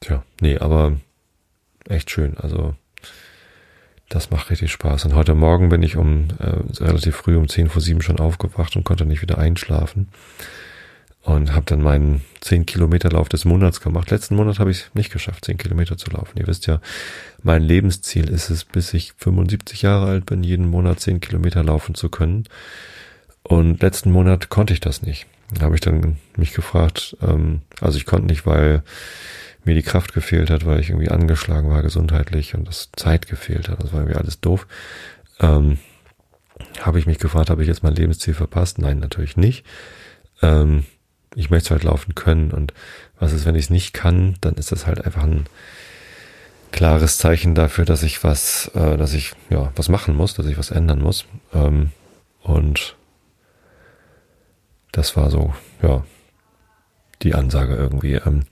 tja, 0.01 0.25
nee, 0.41 0.59
aber 0.59 0.97
echt 1.89 2.11
schön. 2.11 2.37
Also 2.39 2.75
das 4.09 4.31
macht 4.31 4.51
richtig 4.51 4.73
Spaß. 4.73 5.05
Und 5.05 5.15
heute 5.15 5.35
Morgen 5.35 5.69
bin 5.69 5.83
ich 5.83 5.97
um 5.97 6.29
äh, 6.39 6.83
relativ 6.83 7.17
früh 7.17 7.37
um 7.37 7.49
10 7.49 7.69
vor 7.69 7.83
7 7.83 8.03
schon 8.03 8.19
aufgewacht 8.19 8.75
und 8.77 8.85
konnte 8.85 9.05
nicht 9.05 9.23
wieder 9.23 9.39
einschlafen 9.39 10.09
und 11.23 11.53
habe 11.53 11.67
dann 11.67 11.83
meinen 11.83 12.23
10 12.41 12.65
Kilometer 12.65 13.11
Lauf 13.11 13.29
des 13.29 13.45
Monats 13.45 13.81
gemacht. 13.81 14.11
Letzten 14.11 14.37
Monat 14.37 14.59
habe 14.59 14.71
ich 14.71 14.79
es 14.79 14.95
nicht 14.95 15.13
geschafft, 15.13 15.45
10 15.45 15.59
Kilometer 15.59 15.97
zu 15.97 16.11
laufen. 16.11 16.39
Ihr 16.39 16.47
wisst 16.47 16.67
ja, 16.67 16.81
mein 17.43 17.63
Lebensziel 17.63 18.29
ist 18.31 18.49
es, 18.49 18.65
bis 18.65 18.95
ich 18.95 19.13
75 19.19 19.83
Jahre 19.83 20.07
alt 20.07 20.27
bin, 20.27 20.43
jeden 20.43 20.71
Monat 20.71 21.01
10 21.01 21.21
Kilometer 21.21 21.63
laufen 21.63 21.95
zu 21.95 22.09
können. 22.09 22.45
Und 23.43 23.83
letzten 23.83 24.11
Monat 24.11 24.49
konnte 24.49 24.73
ich 24.73 24.81
das 24.81 25.03
nicht. 25.03 25.27
Da 25.53 25.63
habe 25.63 25.75
ich 25.75 25.81
dann 25.81 26.17
mich 26.37 26.55
gefragt, 26.55 27.17
ähm, 27.23 27.63
also 27.81 27.99
ich 27.99 28.07
konnte 28.07 28.27
nicht, 28.27 28.47
weil 28.47 28.83
mir 29.65 29.75
die 29.75 29.83
Kraft 29.83 30.15
gefehlt 30.15 30.49
hat, 30.49 30.65
weil 30.65 30.81
ich 30.81 30.91
irgendwie 30.91 31.11
angeschlagen 31.11 31.69
war 31.69 31.83
gesundheitlich 31.83 32.55
und 32.55 32.67
das 32.67 32.91
Zeit 32.97 33.27
gefehlt 33.27 33.69
hat. 33.69 33.83
Das 33.83 33.93
war 33.93 34.01
irgendwie 34.01 34.19
alles 34.19 34.41
doof. 34.41 34.67
Ähm, 35.39 35.79
habe 36.81 36.99
ich 36.99 37.07
mich 37.07 37.19
gefragt, 37.19 37.51
habe 37.51 37.63
ich 37.63 37.69
jetzt 37.69 37.83
mein 37.83 37.95
Lebensziel 37.95 38.35
verpasst? 38.35 38.79
Nein, 38.79 38.99
natürlich 38.99 39.37
nicht. 39.37 39.67
Ähm, 40.43 40.85
ich 41.35 41.51
möchte 41.51 41.71
halt 41.71 41.85
laufen 41.85 42.15
können 42.15 42.51
und 42.51 42.75
was 43.19 43.33
ist, 43.33 43.45
wenn 43.47 43.55
ich 43.55 43.65
es 43.65 43.71
nicht 43.71 43.93
kann, 43.93 44.37
dann 44.41 44.55
ist 44.55 44.73
das 44.73 44.87
halt 44.87 45.05
einfach 45.05 45.23
ein 45.23 45.47
klares 46.73 47.19
Zeichen 47.19 47.55
dafür, 47.55 47.85
dass 47.85 48.03
ich 48.03 48.23
was, 48.25 48.69
äh, 48.75 48.97
dass 48.97 49.13
ich 49.15 49.33
ja 49.51 49.73
was 49.77 49.89
machen 49.89 50.17
muss, 50.17 50.35
dass 50.35 50.47
ich 50.47 50.59
was 50.59 50.71
ändern 50.71 51.01
muss. 51.01 51.27
Ähm, 51.53 51.91
Und 52.43 52.97
das 54.93 55.17
war 55.17 55.31
so, 55.31 55.55
ja, 55.83 56.05
die 57.23 57.35
Ansage 57.35 57.75
irgendwie. 57.77 58.15
Ähm, 58.15 58.45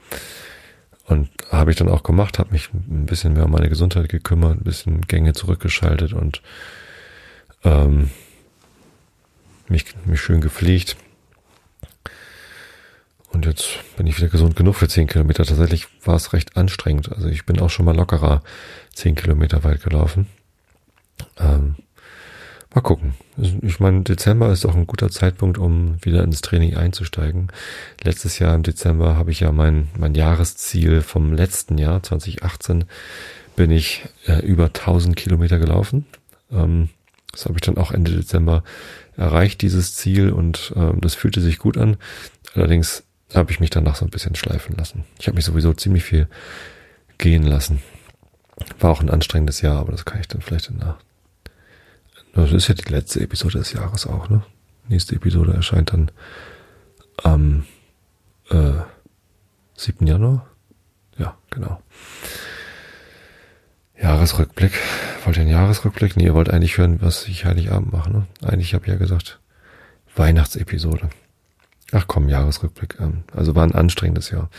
und 1.07 1.31
habe 1.51 1.71
ich 1.71 1.77
dann 1.79 1.89
auch 1.89 2.03
gemacht, 2.03 2.39
habe 2.39 2.53
mich 2.53 2.69
ein 2.75 3.07
bisschen 3.07 3.33
mehr 3.33 3.47
um 3.47 3.51
meine 3.51 3.71
Gesundheit 3.71 4.09
gekümmert, 4.11 4.61
ein 4.61 4.65
bisschen 4.65 5.01
Gänge 5.03 5.33
zurückgeschaltet 5.33 6.13
und 6.13 6.43
ähm, 7.65 8.11
mich, 9.69 9.87
mich 10.05 10.21
schön 10.21 10.43
gepflegt. 10.43 10.97
Und 13.31 13.47
jetzt 13.47 13.67
bin 13.97 14.07
ich 14.07 14.17
wieder 14.17 14.29
gesund 14.29 14.57
genug 14.57 14.77
für 14.77 14.89
10 14.89 15.07
Kilometer. 15.07 15.45
Tatsächlich 15.45 15.87
war 16.05 16.17
es 16.17 16.33
recht 16.33 16.57
anstrengend. 16.57 17.13
Also 17.13 17.29
ich 17.29 17.45
bin 17.45 17.61
auch 17.61 17.71
schon 17.71 17.85
mal 17.85 17.97
lockerer 17.97 18.43
10 18.95 19.15
Kilometer 19.15 19.65
weit 19.65 19.83
gelaufen. 19.83 20.27
Ähm, 21.39 21.77
mal 22.75 22.81
gucken. 22.81 23.15
Ich 23.63 23.81
meine, 23.81 24.03
Dezember 24.03 24.51
ist 24.51 24.65
auch 24.65 24.75
ein 24.75 24.87
guter 24.87 25.11
Zeitpunkt, 25.11 25.59
um 25.59 25.99
wieder 26.05 26.25
ins 26.25 26.41
Training 26.41 26.77
einzusteigen. 26.77 27.49
Letztes 28.03 28.39
Jahr 28.39 28.55
im 28.55 28.63
Dezember 28.63 29.17
habe 29.17 29.31
ich 29.31 29.41
ja 29.41 29.53
mein, 29.53 29.89
mein 29.99 30.15
Jahresziel 30.15 31.03
vom 31.03 31.33
letzten 31.33 31.79
Jahr, 31.79 32.03
2018, 32.03 32.85
bin 33.57 33.71
ich 33.71 34.05
äh, 34.27 34.45
über 34.45 34.67
1000 34.67 35.17
Kilometer 35.17 35.59
gelaufen. 35.59 36.07
Ähm, 36.51 36.89
das 37.33 37.45
habe 37.45 37.55
ich 37.57 37.63
dann 37.63 37.77
auch 37.77 37.93
Ende 37.93 38.13
Dezember 38.13 38.65
erreicht, 39.17 39.63
dieses 39.63 39.95
Ziel, 39.95 40.31
und 40.31 40.73
äh, 40.77 40.93
das 41.01 41.15
fühlte 41.15 41.41
sich 41.41 41.59
gut 41.59 41.77
an. 41.77 41.97
Allerdings 42.55 43.05
habe 43.35 43.51
ich 43.51 43.61
mich 43.61 43.71
danach 43.71 43.97
so 43.97 44.05
ein 44.05 44.11
bisschen 44.11 44.35
schleifen 44.35 44.77
lassen. 44.77 45.05
Ich 45.19 45.27
habe 45.27 45.37
mich 45.37 45.45
sowieso 45.45 45.73
ziemlich 45.75 46.05
viel 46.05 46.29
gehen 47.19 47.43
lassen. 47.43 47.83
War 48.81 48.91
auch 48.91 49.01
ein 49.01 49.11
anstrengendes 49.11 49.61
Jahr, 49.61 49.79
aber 49.79 49.93
das 49.93 50.05
kann 50.05 50.21
ich 50.21 50.29
dann 50.29 50.41
vielleicht 50.41 50.71
danach. 50.71 50.99
Das 52.35 52.53
ist 52.53 52.69
ja 52.69 52.75
die 52.75 52.91
letzte 52.91 53.21
Episode 53.21 53.59
des 53.59 53.73
Jahres 53.73 54.07
auch, 54.07 54.29
ne? 54.29 54.43
Nächste 54.89 55.17
Episode 55.17 55.53
erscheint 55.53 55.93
dann 55.93 56.11
am 57.23 57.67
äh, 58.51 58.73
7. 59.77 60.07
Januar. 60.07 60.47
Ja, 61.19 61.37
genau. 61.51 61.83
Jahresrückblick. 64.01 64.73
Wollt 65.25 65.37
ihr 65.37 65.43
einen 65.43 65.51
Jahresrückblick? 65.51 66.17
Nee, 66.17 66.25
ihr 66.27 66.35
wollt 66.35 66.49
eigentlich 66.49 66.79
hören, 66.79 67.03
was 67.03 67.27
ich 67.27 67.45
Heiligabend 67.45 67.93
mache, 67.93 68.11
ne? 68.11 68.27
Eigentlich 68.43 68.73
habe 68.73 68.87
ich 68.87 68.93
ja 68.93 68.97
gesagt, 68.97 69.41
Weihnachtsepisode. 70.15 71.11
Ach 71.93 72.07
komm, 72.07 72.29
Jahresrückblick. 72.29 72.97
Ähm, 73.01 73.25
also 73.35 73.55
war 73.55 73.65
ein 73.65 73.75
anstrengendes 73.75 74.31
Jahr. 74.31 74.51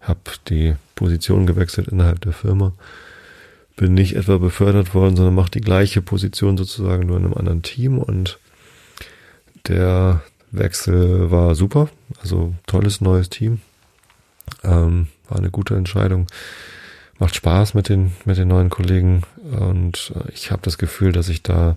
Hab 0.00 0.44
die 0.46 0.74
Position 0.94 1.46
gewechselt 1.46 1.88
innerhalb 1.88 2.20
der 2.20 2.32
Firma. 2.32 2.72
Bin 3.76 3.94
nicht 3.94 4.16
etwa 4.16 4.38
befördert 4.38 4.94
worden, 4.94 5.16
sondern 5.16 5.34
mache 5.34 5.50
die 5.50 5.60
gleiche 5.60 6.02
Position 6.02 6.56
sozusagen 6.56 7.06
nur 7.06 7.16
in 7.16 7.24
einem 7.24 7.34
anderen 7.34 7.62
Team 7.62 7.98
und 7.98 8.38
der 9.66 10.22
Wechsel 10.52 11.30
war 11.30 11.54
super. 11.54 11.88
Also 12.20 12.54
tolles 12.66 13.00
neues 13.00 13.30
Team. 13.30 13.60
Ähm, 14.64 15.08
war 15.28 15.38
eine 15.38 15.50
gute 15.50 15.76
Entscheidung. 15.76 16.26
Macht 17.18 17.34
Spaß 17.34 17.74
mit 17.74 17.88
den, 17.88 18.12
mit 18.24 18.38
den 18.38 18.48
neuen 18.48 18.70
Kollegen 18.70 19.22
und 19.52 20.12
äh, 20.16 20.30
ich 20.32 20.50
habe 20.50 20.62
das 20.62 20.78
Gefühl, 20.78 21.12
dass 21.12 21.28
ich 21.28 21.42
da 21.42 21.76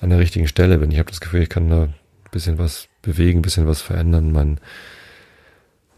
an 0.00 0.10
der 0.10 0.18
richtigen 0.18 0.48
Stelle 0.48 0.78
bin. 0.78 0.90
Ich 0.90 0.98
habe 0.98 1.10
das 1.10 1.20
Gefühl, 1.20 1.42
ich 1.42 1.48
kann 1.48 1.70
da 1.70 1.88
bisschen 2.34 2.58
was 2.58 2.88
bewegen, 3.00 3.42
bisschen 3.42 3.66
was 3.66 3.80
verändern, 3.80 4.32
mein, 4.32 4.60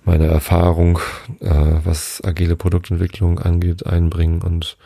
meine 0.05 0.27
Erfahrung, 0.27 1.01
äh, 1.40 1.81
was 1.85 2.22
agile 2.25 2.57
Produktentwicklung 2.57 3.38
angeht, 3.38 3.87
einbringen 3.87 4.42
und 4.42 4.77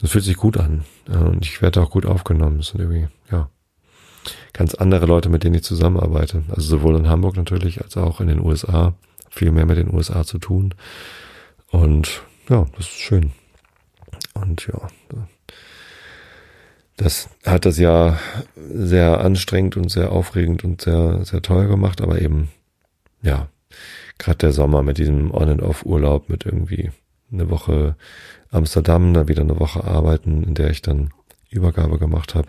das 0.00 0.10
fühlt 0.10 0.24
sich 0.24 0.36
gut 0.36 0.58
an. 0.58 0.84
Äh, 1.08 1.16
und 1.16 1.44
ich 1.44 1.62
werde 1.62 1.82
auch 1.82 1.90
gut 1.90 2.06
aufgenommen. 2.06 2.58
Das 2.58 2.68
sind 2.68 2.80
irgendwie, 2.80 3.08
ja, 3.30 3.48
ganz 4.52 4.74
andere 4.74 5.06
Leute, 5.06 5.28
mit 5.30 5.44
denen 5.44 5.54
ich 5.54 5.64
zusammenarbeite. 5.64 6.42
Also 6.50 6.76
sowohl 6.76 6.96
in 6.96 7.08
Hamburg 7.08 7.36
natürlich 7.36 7.82
als 7.82 7.96
auch 7.96 8.20
in 8.20 8.28
den 8.28 8.40
USA. 8.40 8.94
Viel 9.30 9.50
mehr 9.50 9.66
mit 9.66 9.78
den 9.78 9.92
USA 9.92 10.24
zu 10.24 10.38
tun. 10.38 10.74
Und 11.70 12.22
ja, 12.48 12.66
das 12.76 12.86
ist 12.86 13.00
schön. 13.00 13.32
Und 14.34 14.66
ja, 14.66 14.88
das 16.96 17.28
hat 17.44 17.64
das 17.64 17.78
Jahr 17.78 18.18
sehr 18.56 19.20
anstrengend 19.20 19.76
und 19.76 19.90
sehr 19.90 20.12
aufregend 20.12 20.64
und 20.64 20.82
sehr, 20.82 21.24
sehr 21.24 21.42
teuer 21.42 21.66
gemacht, 21.66 22.00
aber 22.00 22.20
eben, 22.20 22.50
ja, 23.22 23.48
gerade 24.18 24.38
der 24.38 24.52
Sommer 24.52 24.82
mit 24.82 24.98
diesem 24.98 25.32
On-and-Off-Urlaub 25.32 26.28
mit 26.28 26.46
irgendwie 26.46 26.92
eine 27.32 27.50
Woche 27.50 27.96
Amsterdam, 28.50 29.12
dann 29.12 29.28
wieder 29.28 29.42
eine 29.42 29.58
Woche 29.58 29.82
arbeiten, 29.82 30.44
in 30.44 30.54
der 30.54 30.70
ich 30.70 30.82
dann 30.82 31.10
Übergabe 31.50 31.98
gemacht 31.98 32.34
habe, 32.34 32.48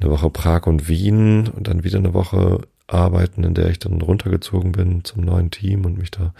eine 0.00 0.10
Woche 0.10 0.30
Prag 0.30 0.66
und 0.66 0.88
Wien 0.88 1.48
und 1.48 1.66
dann 1.66 1.82
wieder 1.82 1.98
eine 1.98 2.14
Woche 2.14 2.60
arbeiten, 2.86 3.42
in 3.42 3.54
der 3.54 3.68
ich 3.68 3.80
dann 3.80 4.00
runtergezogen 4.00 4.72
bin 4.72 5.04
zum 5.04 5.22
neuen 5.22 5.50
Team 5.50 5.84
und 5.84 5.98
mich 5.98 6.12
da 6.12 6.34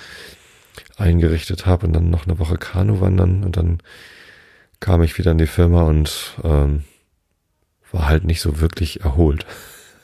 eingerichtet 0.97 1.67
habe 1.67 1.87
und 1.87 1.93
dann 1.93 2.11
noch 2.11 2.27
eine 2.27 2.39
Woche 2.39 2.59
Kanu 2.59 3.01
wandern 3.01 3.43
und 3.43 3.57
dann 3.57 3.79
kam 4.79 5.03
ich 5.03 5.19
wieder 5.19 5.33
in 5.33 5.39
die 5.39 5.47
Firma 5.47 5.83
und 5.83 6.37
ähm, 6.45 6.85
war 7.97 8.09
halt 8.09 8.25
nicht 8.25 8.41
so 8.41 8.61
wirklich 8.61 9.01
erholt. 9.01 9.47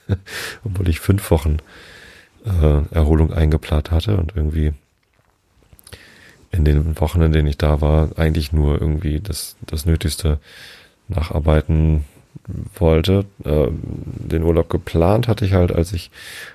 Obwohl 0.64 0.88
ich 0.88 1.00
fünf 1.00 1.30
Wochen 1.30 1.58
äh, 2.44 2.94
Erholung 2.94 3.32
eingeplant 3.32 3.90
hatte 3.90 4.16
und 4.16 4.32
irgendwie 4.34 4.72
in 6.50 6.64
den 6.64 7.00
Wochen, 7.00 7.22
in 7.22 7.32
denen 7.32 7.48
ich 7.48 7.58
da 7.58 7.80
war, 7.80 8.10
eigentlich 8.18 8.52
nur 8.52 8.80
irgendwie 8.80 9.20
das, 9.20 9.56
das 9.66 9.86
Nötigste 9.86 10.38
nacharbeiten 11.08 12.04
wollte. 12.74 13.26
Äh, 13.44 13.68
den 13.70 14.42
Urlaub 14.42 14.68
geplant 14.70 15.28
hatte 15.28 15.44
ich 15.44 15.52
halt, 15.52 15.72
als 15.72 15.92
ich 15.92 16.10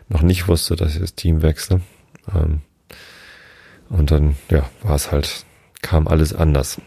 noch 0.10 0.21
nicht 0.21 0.47
wusste, 0.47 0.76
dass 0.76 0.93
ich 0.93 1.02
das 1.02 1.15
Team 1.15 1.41
wechsle. 1.41 1.82
Ähm, 2.34 2.62
und 3.89 4.12
dann, 4.12 4.36
ja, 4.50 4.69
war 4.84 4.95
es 4.95 5.12
halt, 5.12 5.45
kam 5.82 6.08
alles 6.08 6.34
anders. 6.34 6.82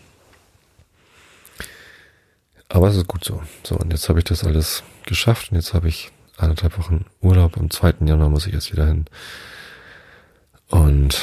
Aber 2.70 2.86
es 2.86 2.96
ist 2.96 3.08
gut 3.08 3.24
so. 3.24 3.42
So, 3.64 3.76
und 3.76 3.92
jetzt 3.92 4.08
habe 4.08 4.20
ich 4.20 4.24
das 4.24 4.44
alles 4.44 4.84
geschafft 5.04 5.50
und 5.50 5.56
jetzt 5.56 5.74
habe 5.74 5.88
ich 5.88 6.12
anderthalb 6.36 6.78
Wochen 6.78 7.04
Urlaub. 7.20 7.58
Am 7.58 7.68
2. 7.68 7.94
Januar 8.06 8.30
muss 8.30 8.46
ich 8.46 8.54
jetzt 8.54 8.72
wieder 8.72 8.86
hin. 8.86 9.06
Und 10.68 11.20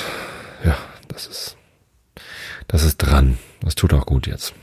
ja, 0.66 0.78
das 1.08 1.26
ist, 1.26 1.58
das 2.68 2.84
ist 2.84 2.98
dran. 2.98 3.40
Das 3.62 3.76
tut 3.76 3.94
auch 3.94 4.06
gut 4.06 4.28
jetzt. 4.28 4.54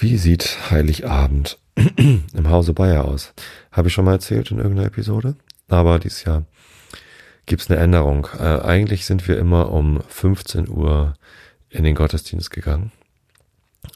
Wie 0.00 0.18
sieht 0.18 0.70
Heiligabend 0.70 1.58
im 1.96 2.50
Hause 2.50 2.72
Bayer 2.72 3.04
aus? 3.04 3.34
Habe 3.70 3.86
ich 3.86 3.94
schon 3.94 4.04
mal 4.04 4.12
erzählt 4.14 4.50
in 4.50 4.58
irgendeiner 4.58 4.88
Episode. 4.88 5.36
Aber 5.68 6.00
dieses 6.00 6.24
Jahr 6.24 6.44
gibt's 7.46 7.70
eine 7.70 7.78
Änderung. 7.78 8.26
Äh, 8.36 8.62
eigentlich 8.62 9.06
sind 9.06 9.28
wir 9.28 9.38
immer 9.38 9.70
um 9.70 10.02
15 10.08 10.68
Uhr 10.68 11.14
in 11.70 11.84
den 11.84 11.94
Gottesdienst 11.94 12.50
gegangen 12.50 12.90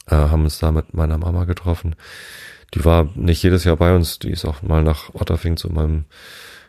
äh, 0.07 0.15
haben 0.15 0.43
uns 0.43 0.59
da 0.59 0.71
mit 0.71 0.93
meiner 0.93 1.17
Mama 1.17 1.45
getroffen. 1.45 1.95
Die 2.73 2.85
war 2.85 3.09
nicht 3.15 3.43
jedes 3.43 3.63
Jahr 3.63 3.77
bei 3.77 3.95
uns, 3.95 4.19
die 4.19 4.31
ist 4.31 4.45
auch 4.45 4.61
mal 4.61 4.83
nach 4.83 5.13
Otterfing 5.13 5.57
zu 5.57 5.69
meinem 5.69 6.05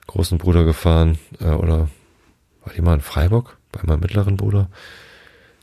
großen 0.07 0.39
Bruder 0.39 0.65
gefahren 0.65 1.19
äh, 1.41 1.47
oder 1.47 1.89
war 2.63 2.73
die 2.75 2.83
mal 2.83 2.95
in 2.95 3.01
Freiburg 3.01 3.57
bei 3.73 3.81
meinem 3.85 4.01
mittleren 4.01 4.37
Bruder 4.37 4.69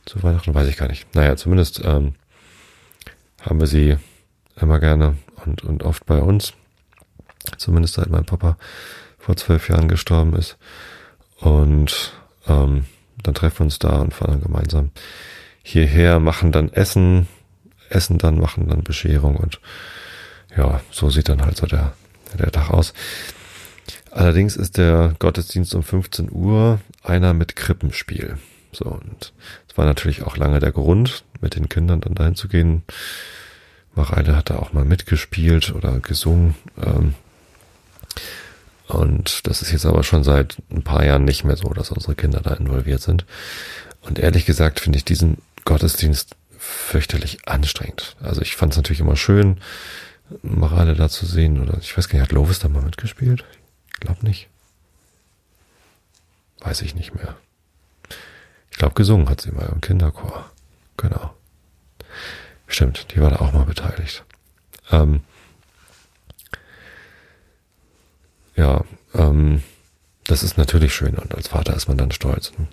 zu 0.04 0.22
Weihnachten, 0.22 0.54
weiß 0.54 0.68
ich 0.68 0.76
gar 0.76 0.88
nicht. 0.88 1.14
Naja, 1.14 1.36
zumindest 1.36 1.82
ähm, 1.84 2.14
haben 3.40 3.60
wir 3.60 3.66
sie 3.66 3.96
immer 4.60 4.80
gerne 4.80 5.16
und, 5.44 5.62
und 5.62 5.82
oft 5.82 6.06
bei 6.06 6.20
uns. 6.20 6.54
Zumindest 7.56 7.94
seit 7.94 8.10
mein 8.10 8.24
Papa 8.24 8.56
vor 9.18 9.36
zwölf 9.36 9.68
Jahren 9.68 9.88
gestorben 9.88 10.34
ist. 10.34 10.58
Und 11.38 12.12
ähm, 12.46 12.86
dann 13.22 13.34
treffen 13.34 13.60
wir 13.60 13.64
uns 13.64 13.78
da 13.78 14.00
und 14.00 14.14
fahren 14.14 14.32
dann 14.32 14.42
gemeinsam 14.42 14.90
hierher, 15.62 16.20
machen 16.20 16.52
dann 16.52 16.72
Essen, 16.72 17.28
essen 17.94 18.18
dann, 18.18 18.38
machen 18.38 18.68
dann 18.68 18.82
Bescherung 18.82 19.36
und 19.36 19.60
ja, 20.56 20.80
so 20.90 21.10
sieht 21.10 21.28
dann 21.28 21.42
halt 21.42 21.56
so 21.56 21.66
der, 21.66 21.94
der 22.38 22.50
Tag 22.50 22.70
aus. 22.70 22.92
Allerdings 24.10 24.56
ist 24.56 24.76
der 24.76 25.14
Gottesdienst 25.18 25.74
um 25.74 25.82
15 25.82 26.30
Uhr 26.30 26.80
einer 27.02 27.32
mit 27.32 27.56
Krippenspiel. 27.56 28.36
So, 28.72 28.84
und 28.84 29.32
es 29.68 29.78
war 29.78 29.86
natürlich 29.86 30.22
auch 30.22 30.36
lange 30.36 30.60
der 30.60 30.72
Grund, 30.72 31.24
mit 31.40 31.56
den 31.56 31.68
Kindern 31.68 32.00
dann 32.00 32.14
dahin 32.14 32.34
zu 32.34 32.48
gehen. 32.48 32.82
Mareile 33.94 34.36
hat 34.36 34.50
da 34.50 34.56
auch 34.56 34.72
mal 34.72 34.84
mitgespielt 34.84 35.74
oder 35.74 35.98
gesungen. 36.00 36.54
Ähm, 36.82 37.14
und 38.88 39.46
das 39.46 39.62
ist 39.62 39.72
jetzt 39.72 39.86
aber 39.86 40.02
schon 40.02 40.24
seit 40.24 40.56
ein 40.70 40.82
paar 40.82 41.04
Jahren 41.04 41.24
nicht 41.24 41.44
mehr 41.44 41.56
so, 41.56 41.68
dass 41.70 41.90
unsere 41.90 42.14
Kinder 42.14 42.40
da 42.40 42.54
involviert 42.54 43.00
sind. 43.00 43.24
Und 44.02 44.18
ehrlich 44.18 44.44
gesagt 44.44 44.80
finde 44.80 44.98
ich 44.98 45.04
diesen 45.04 45.38
Gottesdienst 45.64 46.36
fürchterlich 46.62 47.48
anstrengend. 47.48 48.16
Also 48.20 48.40
ich 48.40 48.54
fand 48.54 48.72
es 48.72 48.76
natürlich 48.76 49.00
immer 49.00 49.16
schön, 49.16 49.60
Marade 50.42 50.94
da 50.94 51.08
zu 51.08 51.26
sehen. 51.26 51.60
Oder 51.60 51.78
ich 51.78 51.96
weiß 51.96 52.08
gar 52.08 52.18
nicht, 52.18 52.28
hat 52.28 52.32
Lovis 52.32 52.60
da 52.60 52.68
mal 52.68 52.82
mitgespielt? 52.82 53.44
Ich 53.92 54.00
glaube 54.00 54.24
nicht. 54.24 54.48
Weiß 56.60 56.82
ich 56.82 56.94
nicht 56.94 57.14
mehr. 57.14 57.36
Ich 58.70 58.78
glaube, 58.78 58.94
gesungen 58.94 59.28
hat 59.28 59.40
sie 59.40 59.50
mal 59.50 59.68
im 59.72 59.80
Kinderchor. 59.80 60.50
Genau. 60.96 61.34
Stimmt, 62.68 63.12
die 63.12 63.20
war 63.20 63.30
da 63.30 63.36
auch 63.36 63.52
mal 63.52 63.64
beteiligt. 63.64 64.24
Ähm, 64.90 65.22
ja, 68.54 68.84
ähm, 69.14 69.62
das 70.24 70.42
ist 70.42 70.56
natürlich 70.56 70.94
schön 70.94 71.14
und 71.14 71.34
als 71.34 71.48
Vater 71.48 71.74
ist 71.74 71.88
man 71.88 71.96
dann 71.96 72.12
stolz. 72.12 72.52
Und 72.56 72.68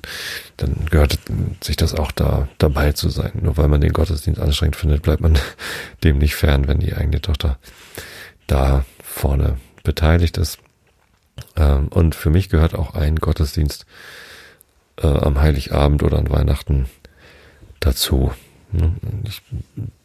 dann 0.57 0.85
gehört 0.89 1.17
sich 1.61 1.75
das 1.75 1.95
auch 1.95 2.11
da 2.11 2.47
dabei 2.59 2.91
zu 2.91 3.09
sein. 3.09 3.31
Nur 3.41 3.57
weil 3.57 3.67
man 3.67 3.81
den 3.81 3.93
Gottesdienst 3.93 4.39
anstrengend 4.39 4.75
findet, 4.75 5.01
bleibt 5.01 5.21
man 5.21 5.37
dem 6.03 6.19
nicht 6.19 6.35
fern, 6.35 6.67
wenn 6.67 6.79
die 6.79 6.93
eigene 6.93 7.21
Tochter 7.21 7.57
da 8.47 8.85
vorne 9.03 9.57
beteiligt 9.83 10.37
ist. 10.37 10.59
Ähm, 11.55 11.87
und 11.87 12.15
für 12.15 12.29
mich 12.29 12.49
gehört 12.49 12.75
auch 12.75 12.93
ein 12.93 13.15
Gottesdienst 13.15 13.85
äh, 15.01 15.07
am 15.07 15.39
Heiligabend 15.41 16.03
oder 16.03 16.19
an 16.19 16.29
Weihnachten 16.29 16.87
dazu. 17.79 18.31
Ne? 18.71 18.93
Ich 19.23 19.41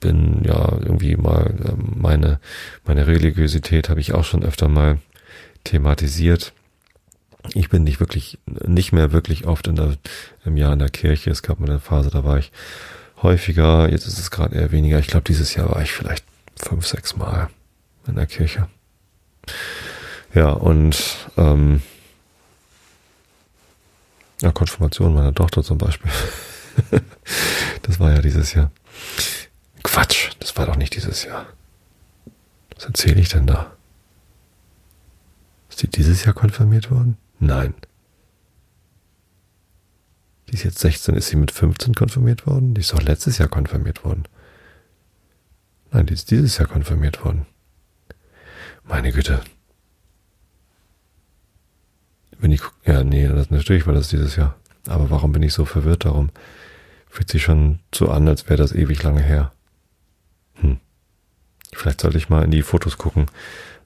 bin 0.01 0.45
ja 0.45 0.72
irgendwie 0.80 1.16
mal 1.16 1.55
ähm, 1.66 1.92
meine 1.97 2.40
meine 2.84 3.07
Religiosität 3.07 3.90
habe 3.90 4.01
ich 4.01 4.14
auch 4.14 4.24
schon 4.24 4.45
öfter 4.45 4.68
mal 4.68 4.99
thematisiert 5.64 6.55
ich 7.53 7.68
bin 7.68 7.84
nicht 7.84 8.01
wirklich, 8.01 8.38
nicht 8.47 8.92
mehr 8.92 9.12
wirklich 9.12 9.47
oft 9.47 9.66
in 9.66 9.76
der, 9.76 9.97
im 10.45 10.57
Jahr 10.57 10.72
in 10.72 10.78
der 10.78 10.88
Kirche. 10.88 11.30
Es 11.30 11.42
gab 11.42 11.61
mal 11.61 11.68
eine 11.68 11.80
Phase, 11.80 12.11
da 12.11 12.24
war 12.24 12.38
ich 12.38 12.51
häufiger. 13.22 13.90
Jetzt 13.90 14.07
ist 14.07 14.18
es 14.18 14.30
gerade 14.30 14.55
eher 14.57 14.72
weniger. 14.72 14.99
Ich 14.99 15.09
glaube, 15.09 15.24
dieses 15.24 15.55
Jahr 15.55 15.70
war 15.70 15.82
ich 15.82 15.92
vielleicht 15.92 16.24
fünf, 16.57 16.86
sechs 16.86 17.16
Mal 17.16 17.51
in 18.07 18.14
der 18.14 18.26
Kirche. 18.26 18.68
Ja, 20.32 20.51
und 20.51 20.97
ähm, 21.36 21.82
ja, 24.40 24.51
Konfirmation 24.53 25.14
meiner 25.14 25.34
Tochter 25.34 25.62
zum 25.62 25.78
Beispiel. 25.78 26.11
das 27.82 28.01
war 28.01 28.12
ja 28.12 28.20
dieses 28.20 28.55
Jahr. 28.55 28.70
Quatsch, 29.82 30.30
das 30.40 30.57
war 30.57 30.66
doch 30.66 30.76
nicht 30.76 30.97
dieses 30.97 31.24
Jahr. 31.24 31.47
Was 32.74 32.86
erzähle 32.86 33.20
ich 33.20 33.28
denn 33.28 33.47
da? 33.47 33.72
Ist 35.68 35.82
die 35.82 35.88
dieses 35.88 36.24
Jahr 36.24 36.34
konfirmiert 36.34 36.90
worden? 36.90 37.16
Nein. 37.45 37.74
Die 40.49 40.55
ist 40.55 40.64
jetzt 40.64 40.78
16, 40.78 41.14
ist 41.14 41.28
sie 41.28 41.36
mit 41.36 41.51
15 41.51 41.95
konfirmiert 41.95 42.47
worden? 42.47 42.74
Die 42.74 42.80
ist 42.80 42.92
doch 42.92 43.03
letztes 43.03 43.36
Jahr 43.38 43.49
konfirmiert 43.49 44.05
worden. 44.05 44.24
Nein, 45.90 46.07
die 46.07 46.14
ist 46.14 46.30
dieses 46.30 46.57
Jahr 46.57 46.68
konfirmiert 46.68 47.22
worden. 47.22 47.47
Meine 48.84 49.12
Güte. 49.12 49.42
Wenn 52.38 52.51
ich, 52.51 52.62
ja, 52.86 53.05
nee, 53.05 53.28
das, 53.28 53.51
natürlich 53.51 53.86
war 53.86 53.95
das 53.95 54.09
dieses 54.09 54.36
Jahr. 54.36 54.57
Aber 54.86 55.11
warum 55.11 55.32
bin 55.32 55.42
ich 55.42 55.53
so 55.53 55.66
verwirrt 55.66 56.07
darum? 56.07 56.30
Fühlt 57.09 57.30
sich 57.30 57.42
schon 57.42 57.80
so 57.95 58.09
an, 58.09 58.26
als 58.26 58.49
wäre 58.49 58.57
das 58.57 58.72
ewig 58.72 59.03
lange 59.03 59.22
her. 59.22 59.53
Hm. 60.55 60.78
Vielleicht 61.72 62.01
sollte 62.01 62.18
ich 62.18 62.30
mal 62.30 62.45
in 62.45 62.51
die 62.51 62.62
Fotos 62.62 62.97
gucken, 62.97 63.26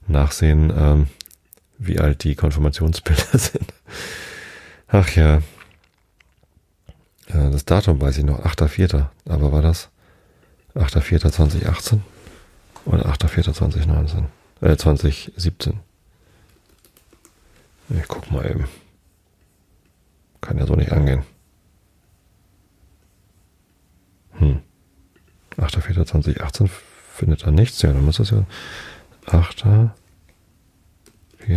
nachsehen, 0.07 0.71
ähm, 0.75 1.07
wie 1.79 1.99
alt 1.99 2.23
die 2.23 2.35
Konfirmationsbilder 2.35 3.37
sind. 3.39 3.73
Ach 4.87 5.09
ja. 5.15 5.41
das 7.27 7.65
Datum 7.65 7.99
weiß 8.01 8.17
ich 8.17 8.25
noch, 8.25 8.45
8.4. 8.45 9.07
Aber 9.27 9.51
war 9.51 9.61
das 9.61 9.89
8.4.2018 10.75 11.99
oder 12.85 13.05
8.4.2019? 13.07 14.25
Äh, 14.61 14.75
2017. 14.75 15.79
Ich 17.89 18.07
guck 18.07 18.29
mal 18.31 18.45
eben. 18.45 18.67
Kann 20.41 20.57
ja 20.57 20.65
so 20.65 20.75
nicht 20.75 20.91
angehen. 20.91 21.23
Hm. 24.33 24.59
8.4.2018 25.57 26.69
findet 27.13 27.45
da 27.45 27.51
nichts. 27.51 27.81
Ja, 27.81 27.91
dann 27.91 28.05
muss 28.05 28.17
das 28.17 28.31
ja 28.31 28.45
8. 29.27 29.65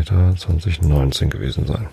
2019 0.00 1.30
gewesen 1.30 1.66
sein. 1.66 1.88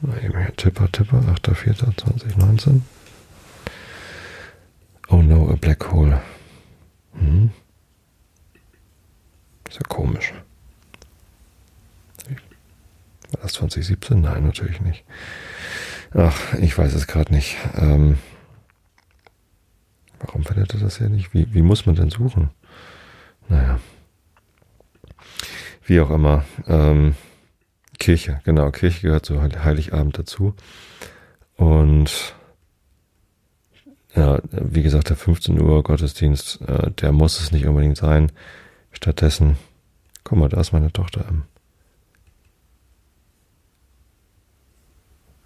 Mal 0.00 0.24
eben 0.24 0.38
hier 0.38 0.54
Tipper, 0.56 0.90
Tipper, 0.90 1.18
8.4.2019. 1.18 2.80
Oh 5.08 5.22
no, 5.22 5.50
a 5.50 5.56
black 5.56 5.92
hole. 5.92 6.20
Hm. 7.12 7.50
Ist 9.68 9.76
ja 9.76 9.82
komisch. 9.88 10.32
War 13.32 13.42
das 13.42 13.54
2017? 13.54 14.20
Nein, 14.20 14.44
natürlich 14.44 14.80
nicht. 14.80 15.04
Ach, 16.14 16.54
ich 16.54 16.76
weiß 16.76 16.94
es 16.94 17.06
gerade 17.06 17.34
nicht. 17.34 17.56
Ähm, 17.74 18.18
warum 20.20 20.44
findet 20.44 20.74
er 20.74 20.80
das 20.80 20.98
hier 20.98 21.08
nicht? 21.08 21.34
Wie, 21.34 21.52
wie 21.52 21.62
muss 21.62 21.86
man 21.86 21.96
denn 21.96 22.10
suchen? 22.10 22.50
Naja. 23.48 23.80
Wie 25.86 26.00
auch 26.00 26.10
immer. 26.10 26.44
Ähm, 26.66 27.14
Kirche, 27.98 28.40
genau. 28.44 28.70
Kirche 28.72 29.02
gehört 29.02 29.24
zu 29.24 29.40
Heiligabend 29.40 30.18
dazu. 30.18 30.54
Und 31.56 32.34
ja, 34.14 34.40
wie 34.50 34.82
gesagt, 34.82 35.10
der 35.10 35.16
15 35.16 35.60
Uhr 35.60 35.82
Gottesdienst, 35.82 36.60
äh, 36.62 36.90
der 36.90 37.12
muss 37.12 37.40
es 37.40 37.52
nicht 37.52 37.66
unbedingt 37.66 37.96
sein. 37.96 38.32
Stattdessen, 38.90 39.56
guck 40.24 40.38
mal, 40.38 40.48
da 40.48 40.60
ist 40.60 40.72
meine 40.72 40.92
Tochter 40.92 41.24
im 41.28 41.44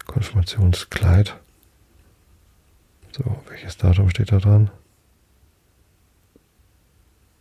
Konfirmationskleid. 0.05 1.37
So, 3.11 3.23
welches 3.49 3.77
Datum 3.77 4.09
steht 4.09 4.31
da 4.31 4.39
dran? 4.39 4.71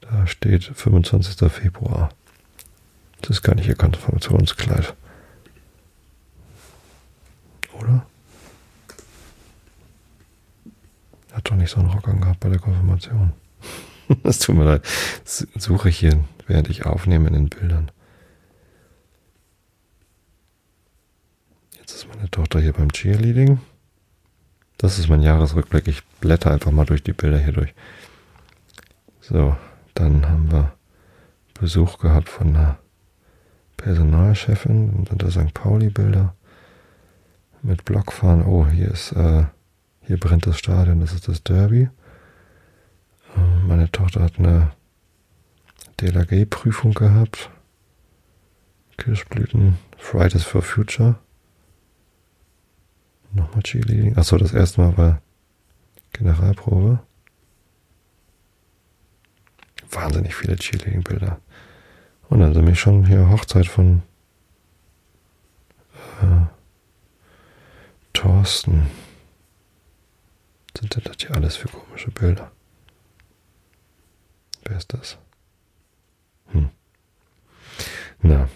Da 0.01 0.27
steht 0.27 0.65
25. 0.65 1.51
Februar. 1.51 2.11
Das 3.21 3.31
ist 3.31 3.43
gar 3.43 3.55
nicht 3.55 3.69
ihr 3.69 3.75
Konfirmationskleid. 3.75 4.95
Oder? 7.79 8.07
Hat 11.33 11.51
doch 11.51 11.57
nicht 11.57 11.71
so 11.71 11.81
einen 11.81 11.91
Rock 11.91 12.09
angehabt 12.09 12.41
bei 12.41 12.49
der 12.49 12.59
Konfirmation. 12.59 13.33
das 14.23 14.39
tut 14.39 14.57
mir 14.57 14.65
leid. 14.65 14.85
Das 15.25 15.47
suche 15.57 15.89
ich 15.89 15.99
hier, 15.99 16.25
während 16.47 16.69
ich 16.69 16.87
aufnehme 16.87 17.29
in 17.29 17.35
den 17.35 17.49
Bildern. 17.49 17.91
Jetzt 21.79 21.95
ist 21.95 22.09
meine 22.09 22.31
Tochter 22.31 22.61
hier 22.61 22.73
beim 22.73 22.93
Cheerleading. 22.93 23.61
Das 24.79 24.99
ist 24.99 25.09
mein 25.09 25.23
Jahresrückblick. 25.23 25.87
Ich 25.89 26.05
blätter 26.21 26.51
einfach 26.51 26.71
mal 26.71 26.87
durch 26.87 27.03
die 27.03 27.13
Bilder 27.13 27.39
hier 27.39 27.53
durch. 27.53 27.75
So, 29.21 29.57
dann 29.95 30.27
haben 30.27 30.51
wir 30.51 30.73
Besuch 31.55 31.99
gehabt 31.99 32.31
von 32.31 32.57
einer 32.57 32.79
Personalchefin, 33.81 35.07
sind 35.09 35.23
da 35.23 35.31
St. 35.31 35.55
Pauli-Bilder 35.55 36.35
mit 37.63 37.87
Blockfahren. 37.87 38.45
Oh, 38.45 38.67
hier 38.67 38.91
ist, 38.91 39.13
äh, 39.13 39.45
hier 40.03 40.21
brennt 40.21 40.47
das 40.47 40.59
Stadion, 40.59 41.01
das 41.01 41.13
ist 41.15 41.29
das 41.29 41.43
Derby. 41.43 41.89
Äh, 43.37 43.67
meine 43.67 43.91
Tochter 43.91 44.23
hat 44.23 44.39
eine 44.39 44.73
DLRG-Prüfung 45.99 46.93
gehabt. 46.93 47.51
Kirschblüten, 48.99 49.79
Fridays 49.97 50.45
for 50.45 50.61
Future. 50.61 51.19
Nochmal 53.33 53.63
Cheerleading. 53.63 54.19
Achso, 54.19 54.37
das 54.37 54.53
erste 54.53 54.83
Mal 54.83 54.99
war 54.99 55.23
Generalprobe. 56.13 57.01
Wahnsinnig 59.91 60.35
viele 60.35 60.57
Cheerleading-Bilder. 60.57 61.41
Und 62.31 62.39
dann 62.39 62.55
sind 62.55 62.67
wir 62.67 62.77
schon 62.77 63.05
hier 63.07 63.29
Hochzeit 63.29 63.67
von 63.67 64.03
äh, 66.23 66.47
Thorsten. 68.13 68.87
Sind 70.79 70.95
denn 70.95 71.03
das 71.05 71.17
hier 71.19 71.35
alles 71.35 71.57
für 71.57 71.67
komische 71.69 72.13
Bilder? 72.13 72.53
Wer 74.65 74.77
ist 74.77 74.93
das? 74.93 75.19
Hm. 76.53 76.71
Na, 78.23 78.49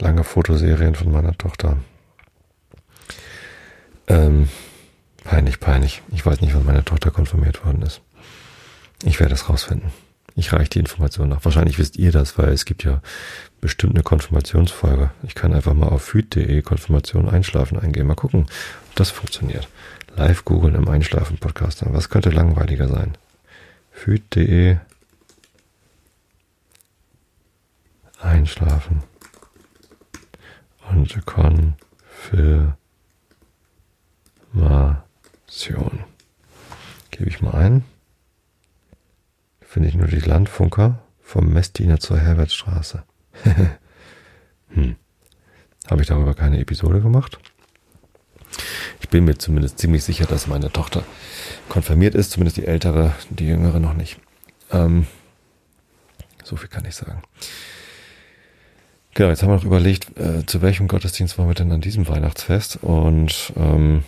lange 0.00 0.24
Fotoserien 0.24 0.96
von 0.96 1.12
meiner 1.12 1.38
Tochter. 1.38 1.76
Ähm, 4.08 4.48
peinlich, 5.22 5.60
peinlich. 5.60 6.02
Ich 6.10 6.26
weiß 6.26 6.40
nicht, 6.40 6.56
wann 6.56 6.64
meine 6.64 6.84
Tochter 6.84 7.12
konfirmiert 7.12 7.64
worden 7.64 7.82
ist. 7.82 8.00
Ich 9.04 9.20
werde 9.20 9.34
es 9.34 9.48
rausfinden. 9.48 9.92
Ich 10.34 10.52
reiche 10.52 10.70
die 10.70 10.78
Information 10.78 11.28
nach. 11.28 11.44
Wahrscheinlich 11.44 11.78
wisst 11.78 11.96
ihr 11.96 12.12
das, 12.12 12.38
weil 12.38 12.48
es 12.50 12.64
gibt 12.64 12.84
ja 12.84 13.02
bestimmt 13.60 13.94
eine 13.94 14.02
Konfirmationsfolge. 14.02 15.10
Ich 15.22 15.34
kann 15.34 15.52
einfach 15.52 15.74
mal 15.74 15.88
auf 15.88 16.02
füd.de 16.02 16.62
Konfirmation 16.62 17.28
einschlafen 17.28 17.78
eingehen. 17.78 18.06
Mal 18.06 18.14
gucken, 18.14 18.46
ob 18.88 18.96
das 18.96 19.10
funktioniert. 19.10 19.68
Live 20.16 20.44
googeln 20.44 20.74
im 20.74 20.88
Einschlafen-Podcast. 20.88 21.84
Was 21.86 22.08
könnte 22.08 22.30
langweiliger 22.30 22.88
sein? 22.88 23.16
füd.de 23.92 24.78
Einschlafen 28.20 29.02
und 30.90 31.26
Konfirmation. 31.26 32.74
Gebe 37.10 37.28
ich 37.28 37.42
mal 37.42 37.54
ein 37.54 37.84
finde 39.72 39.88
ich 39.88 39.94
nur 39.94 40.06
die 40.06 40.20
Landfunker 40.20 40.98
vom 41.22 41.50
Messdiener 41.50 41.98
zur 41.98 42.18
Herbertstraße. 42.18 43.04
hm. 44.68 44.96
Habe 45.88 46.02
ich 46.02 46.08
darüber 46.08 46.34
keine 46.34 46.60
Episode 46.60 47.00
gemacht? 47.00 47.38
Ich 49.00 49.08
bin 49.08 49.24
mir 49.24 49.38
zumindest 49.38 49.78
ziemlich 49.78 50.04
sicher, 50.04 50.26
dass 50.26 50.46
meine 50.46 50.70
Tochter 50.70 51.04
konfirmiert 51.70 52.14
ist, 52.14 52.32
zumindest 52.32 52.58
die 52.58 52.66
ältere, 52.66 53.14
die 53.30 53.46
jüngere 53.46 53.80
noch 53.80 53.94
nicht. 53.94 54.18
Ähm, 54.70 55.06
so 56.44 56.56
viel 56.56 56.68
kann 56.68 56.84
ich 56.84 56.94
sagen. 56.94 57.22
Genau, 59.14 59.30
jetzt 59.30 59.42
haben 59.42 59.48
wir 59.48 59.56
noch 59.56 59.64
überlegt, 59.64 60.18
äh, 60.18 60.44
zu 60.44 60.60
welchem 60.60 60.86
Gottesdienst 60.86 61.38
wollen 61.38 61.48
wir 61.48 61.54
denn 61.54 61.72
an 61.72 61.80
diesem 61.80 62.06
Weihnachtsfest? 62.08 62.76
Und 62.82 63.54
ähm, 63.56 64.04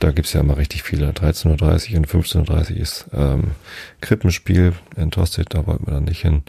da 0.00 0.10
gibt's 0.10 0.32
ja 0.32 0.40
immer 0.40 0.56
richtig 0.56 0.82
viele. 0.82 1.10
13.30 1.10 1.92
Uhr 1.92 1.98
und 1.98 2.08
15.30 2.08 2.70
Uhr 2.72 2.76
ist 2.76 3.06
ähm, 3.12 3.52
Krippenspiel 4.00 4.72
in 4.96 5.10
Tosted, 5.10 5.54
da 5.54 5.66
wollten 5.66 5.86
wir 5.86 5.94
dann 5.94 6.04
nicht 6.04 6.22
hin. 6.22 6.42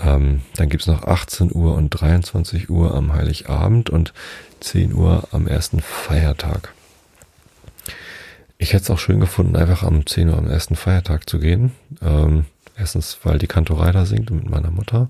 Ähm, 0.00 0.42
dann 0.56 0.68
gibt's 0.68 0.86
noch 0.86 1.04
18 1.04 1.50
Uhr 1.52 1.74
und 1.74 1.90
23 1.90 2.70
Uhr 2.70 2.94
am 2.94 3.12
Heiligabend 3.14 3.90
und 3.90 4.12
10 4.60 4.94
Uhr 4.94 5.26
am 5.32 5.48
ersten 5.48 5.80
Feiertag. 5.80 6.74
Ich 8.58 8.72
hätte 8.72 8.84
es 8.84 8.90
auch 8.90 8.98
schön 8.98 9.20
gefunden, 9.20 9.56
einfach 9.56 9.82
am 9.82 10.06
10 10.06 10.28
Uhr 10.28 10.38
am 10.38 10.48
ersten 10.48 10.76
Feiertag 10.76 11.28
zu 11.28 11.38
gehen. 11.38 11.72
Ähm, 12.02 12.44
erstens, 12.76 13.18
weil 13.22 13.38
die 13.38 13.46
Kantorei 13.46 13.92
da 13.92 14.04
singt 14.04 14.30
mit 14.30 14.48
meiner 14.48 14.70
Mutter. 14.70 15.08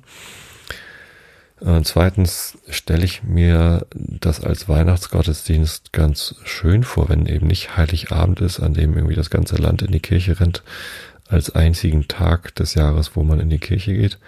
Und 1.60 1.86
zweitens 1.86 2.56
stelle 2.68 3.04
ich 3.04 3.24
mir 3.24 3.86
das 3.92 4.40
als 4.40 4.68
Weihnachtsgottesdienst 4.68 5.92
ganz 5.92 6.36
schön 6.44 6.84
vor, 6.84 7.08
wenn 7.08 7.26
eben 7.26 7.48
nicht 7.48 7.76
Heiligabend 7.76 8.40
ist, 8.40 8.60
an 8.60 8.74
dem 8.74 8.94
irgendwie 8.94 9.16
das 9.16 9.30
ganze 9.30 9.56
Land 9.56 9.82
in 9.82 9.90
die 9.90 10.00
Kirche 10.00 10.38
rennt, 10.38 10.62
als 11.28 11.54
einzigen 11.54 12.08
Tag 12.08 12.54
des 12.54 12.74
Jahres, 12.74 13.16
wo 13.16 13.22
man 13.22 13.40
in 13.40 13.50
die 13.50 13.58
Kirche 13.58 13.92
geht, 13.92 14.18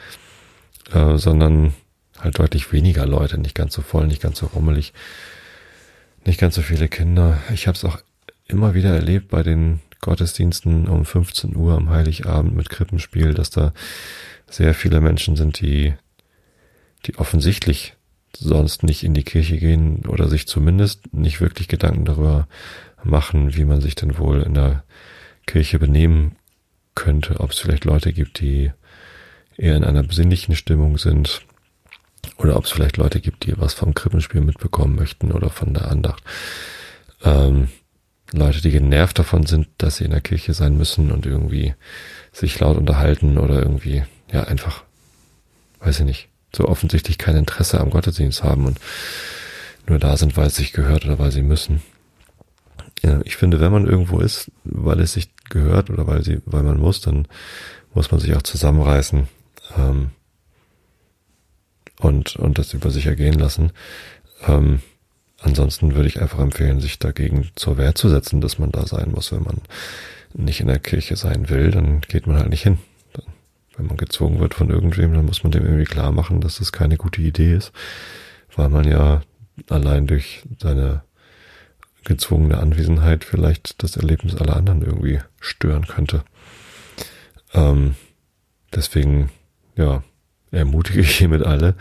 äh, 0.93 1.17
sondern 1.17 1.73
halt 2.19 2.39
deutlich 2.39 2.73
weniger 2.73 3.07
Leute, 3.07 3.39
nicht 3.39 3.55
ganz 3.55 3.75
so 3.75 3.83
voll, 3.83 4.07
nicht 4.07 4.21
ganz 4.21 4.39
so 4.39 4.47
rummelig, 4.47 4.93
nicht 6.27 6.41
ganz 6.41 6.55
so 6.55 6.63
viele 6.63 6.89
Kinder. 6.89 7.39
Ich 7.55 7.67
habe 7.67 7.77
es 7.77 7.85
auch 7.85 7.99
immer 8.47 8.75
wieder 8.75 8.95
erlebt 8.95 9.29
bei 9.29 9.43
den 9.43 9.81
Gottesdiensten 10.01 10.89
um 10.89 11.05
15 11.05 11.57
Uhr 11.57 11.75
am 11.75 11.91
Heiligabend 11.91 12.55
mit 12.55 12.71
Krippenspiel, 12.71 13.35
dass 13.35 13.51
da 13.51 13.73
sehr 14.49 14.75
viele 14.75 15.01
Menschen 15.01 15.37
sind, 15.37 15.61
die, 15.61 15.95
die 17.07 17.17
offensichtlich 17.17 17.95
sonst 18.37 18.83
nicht 18.83 19.03
in 19.03 19.15
die 19.15 19.25
Kirche 19.25 19.59
gehen 19.59 20.07
oder 20.07 20.29
sich 20.29 20.47
zumindest 20.47 21.13
nicht 21.13 21.41
wirklich 21.41 21.69
Gedanken 21.69 22.05
darüber 22.05 22.49
machen, 23.03 23.55
wie 23.57 23.65
man 23.65 23.81
sich 23.81 23.95
denn 23.95 24.19
wohl 24.19 24.43
in 24.43 24.55
der 24.55 24.85
Kirche 25.47 25.79
benehmen 25.79 26.37
könnte, 26.95 27.41
ob 27.41 27.51
es 27.51 27.59
vielleicht 27.59 27.85
Leute 27.85 28.13
gibt, 28.13 28.41
die 28.41 28.73
eher 29.57 29.77
in 29.77 29.85
einer 29.85 30.03
besinnlichen 30.03 30.55
Stimmung 30.55 30.99
sind 30.99 31.43
oder 32.37 32.57
ob 32.57 32.65
es 32.65 32.71
vielleicht 32.71 32.97
Leute 32.97 33.21
gibt, 33.21 33.47
die 33.47 33.59
was 33.59 33.75
vom 33.75 33.95
Krippenspiel 33.95 34.41
mitbekommen 34.41 34.95
möchten 34.95 35.33
oder 35.33 35.51
von 35.51 35.75
der 35.75 35.91
Andacht. 35.91 36.23
Ähm, 37.23 37.69
Leute, 38.33 38.63
die 38.63 38.71
genervt 38.71 39.19
davon 39.19 39.47
sind, 39.47 39.69
dass 39.79 39.97
sie 39.97 40.05
in 40.05 40.13
der 40.13 40.21
Kirche 40.21 40.55
sein 40.55 40.77
müssen 40.77 41.11
und 41.11 41.27
irgendwie 41.27 41.75
sich 42.33 42.59
laut 42.61 42.77
unterhalten 42.77 43.39
oder 43.39 43.61
irgendwie, 43.61 44.05
ja, 44.33 44.45
einfach, 44.45 44.85
weiß 45.81 46.01
ich 46.01 46.07
nicht, 46.07 46.30
so 46.55 46.67
offensichtlich 46.67 47.19
kein 47.19 47.37
Interesse 47.37 47.81
am 47.81 47.91
Gottesdienst 47.91 48.43
haben 48.43 48.67
und 48.67 48.79
nur 49.87 49.99
da 49.99 50.17
sind, 50.17 50.37
weil 50.37 50.47
es 50.47 50.57
sich 50.57 50.73
gehört 50.73 51.05
oder 51.05 51.19
weil 51.19 51.33
sie 51.33 51.43
müssen. 51.43 51.83
Ich 53.25 53.37
finde, 53.37 53.61
wenn 53.61 53.73
man 53.73 53.87
irgendwo 53.87 54.21
ist, 54.21 54.51
weil 54.65 55.01
es 55.01 55.15
sich 55.15 55.31
gehört 55.49 55.89
oder 55.89 56.07
weil 56.07 56.23
sie, 56.23 56.43
weil 56.45 56.63
man 56.63 56.79
muss, 56.79 57.01
dann 57.01 57.27
muss 57.95 58.11
man 58.11 58.21
sich 58.21 58.37
auch 58.37 58.43
zusammenreißen 58.43 59.27
ähm, 59.77 60.11
und 61.99 62.37
und 62.37 62.59
das 62.59 62.75
über 62.75 62.91
sich 62.91 63.07
ergehen 63.07 63.39
lassen. 63.39 63.73
Ähm, 64.47 64.81
Ansonsten 65.43 65.95
würde 65.95 66.09
ich 66.09 66.21
einfach 66.21 66.39
empfehlen, 66.39 66.81
sich 66.81 66.99
dagegen 66.99 67.49
zur 67.55 67.79
Wehr 67.79 67.95
zu 67.95 68.09
setzen, 68.09 68.41
dass 68.41 68.59
man 68.59 68.71
da 68.71 68.87
sein 68.87 69.11
muss. 69.11 69.33
Wenn 69.33 69.43
man 69.43 69.59
nicht 70.35 70.61
in 70.61 70.67
der 70.67 70.79
Kirche 70.79 71.17
sein 71.17 71.49
will, 71.49 71.71
dann 71.71 72.03
geht 72.03 72.27
man 72.27 72.37
halt 72.37 72.51
nicht 72.51 72.63
hin. 72.63 72.79
Wenn 73.81 73.87
man 73.87 73.97
gezwungen 73.97 74.41
wird 74.41 74.53
von 74.53 74.69
irgendwem, 74.69 75.15
dann 75.15 75.25
muss 75.25 75.43
man 75.43 75.53
dem 75.53 75.65
irgendwie 75.65 75.85
klar 75.85 76.13
machen, 76.13 76.43
dass 76.43 76.59
das 76.59 76.71
keine 76.71 76.99
gute 76.99 77.23
Idee 77.23 77.55
ist, 77.55 77.73
weil 78.55 78.69
man 78.69 78.87
ja 78.87 79.23
allein 79.71 80.07
durch 80.07 80.43
seine 80.61 81.03
gezwungene 82.05 82.59
Anwesenheit 82.59 83.25
vielleicht 83.25 83.83
das 83.83 83.97
Erlebnis 83.97 84.37
aller 84.37 84.55
anderen 84.55 84.83
irgendwie 84.83 85.21
stören 85.41 85.87
könnte. 85.87 86.25
Ähm, 87.55 87.95
deswegen, 88.75 89.31
ja, 89.77 90.03
ermutige 90.51 91.01
ich 91.01 91.17
hiermit 91.17 91.43
alle, 91.43 91.75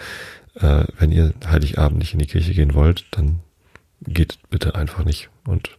äh, 0.55 0.85
wenn 0.99 1.11
ihr 1.11 1.33
Heiligabend 1.45 1.99
nicht 1.99 2.13
in 2.13 2.19
die 2.19 2.27
Kirche 2.27 2.53
gehen 2.53 2.75
wollt, 2.75 3.07
dann 3.11 3.41
geht 4.07 4.39
bitte 4.49 4.73
einfach 4.73 5.03
nicht 5.03 5.29
und 5.43 5.77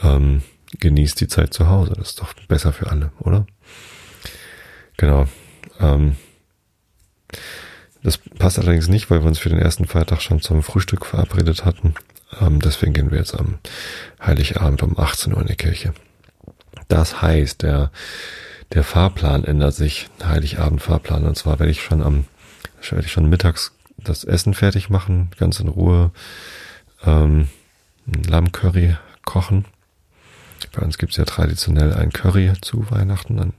ähm, 0.00 0.42
genießt 0.78 1.20
die 1.20 1.28
Zeit 1.28 1.52
zu 1.52 1.66
Hause. 1.68 1.94
Das 1.96 2.10
ist 2.10 2.20
doch 2.20 2.34
besser 2.46 2.72
für 2.72 2.88
alle, 2.88 3.10
oder? 3.18 3.46
Genau. 4.96 5.26
Ähm, 5.80 6.16
das 8.02 8.18
passt 8.18 8.58
allerdings 8.58 8.88
nicht, 8.88 9.10
weil 9.10 9.22
wir 9.22 9.28
uns 9.28 9.38
für 9.38 9.48
den 9.48 9.58
ersten 9.58 9.86
Feiertag 9.86 10.20
schon 10.20 10.40
zum 10.40 10.62
Frühstück 10.62 11.06
verabredet 11.06 11.64
hatten. 11.64 11.94
Ähm, 12.40 12.60
deswegen 12.60 12.92
gehen 12.92 13.10
wir 13.10 13.18
jetzt 13.18 13.34
am 13.34 13.58
Heiligabend 14.24 14.82
um 14.82 14.98
18 14.98 15.32
Uhr 15.34 15.40
in 15.40 15.46
die 15.46 15.56
Kirche. 15.56 15.94
Das 16.88 17.22
heißt, 17.22 17.62
der, 17.62 17.90
der 18.72 18.84
Fahrplan 18.84 19.44
ändert 19.44 19.74
sich, 19.74 20.08
Heiligabend-Fahrplan. 20.22 21.24
Und 21.24 21.36
zwar 21.36 21.58
werde 21.58 21.72
ich 21.72 21.82
schon 21.82 22.02
am, 22.02 22.26
werde 22.90 23.06
ich 23.06 23.12
schon 23.12 23.28
mittags 23.28 23.72
das 23.96 24.24
Essen 24.24 24.54
fertig 24.54 24.90
machen, 24.90 25.30
ganz 25.38 25.60
in 25.60 25.68
Ruhe 25.68 26.10
ähm, 27.04 27.48
Lammcurry 28.06 28.96
kochen. 29.24 29.64
Bei 30.72 30.82
uns 30.82 30.98
gibt's 30.98 31.16
ja 31.16 31.24
traditionell 31.24 31.94
ein 31.94 32.12
Curry 32.12 32.52
zu 32.60 32.90
Weihnachten. 32.90 33.52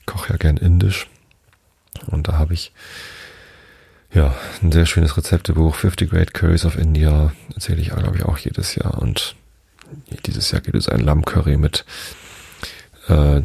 Ich 0.00 0.06
koche 0.06 0.30
ja 0.30 0.36
gern 0.36 0.56
indisch. 0.56 1.08
Und 2.06 2.28
da 2.28 2.38
habe 2.38 2.54
ich 2.54 2.72
ja 4.12 4.34
ein 4.62 4.72
sehr 4.72 4.86
schönes 4.86 5.16
Rezeptebuch, 5.16 5.74
50 5.74 6.10
Great 6.10 6.34
Curries 6.34 6.64
of 6.64 6.76
India. 6.76 7.32
Erzähle 7.54 7.80
ich, 7.80 7.90
glaube 7.90 8.16
ich, 8.16 8.24
auch 8.24 8.38
jedes 8.38 8.74
Jahr. 8.74 9.00
Und 9.00 9.36
dieses 10.26 10.50
Jahr 10.50 10.60
gibt 10.60 10.76
es 10.76 10.88
ein 10.88 11.00
Lammcurry 11.00 11.56
mit 11.56 11.84
äh, 13.08 13.42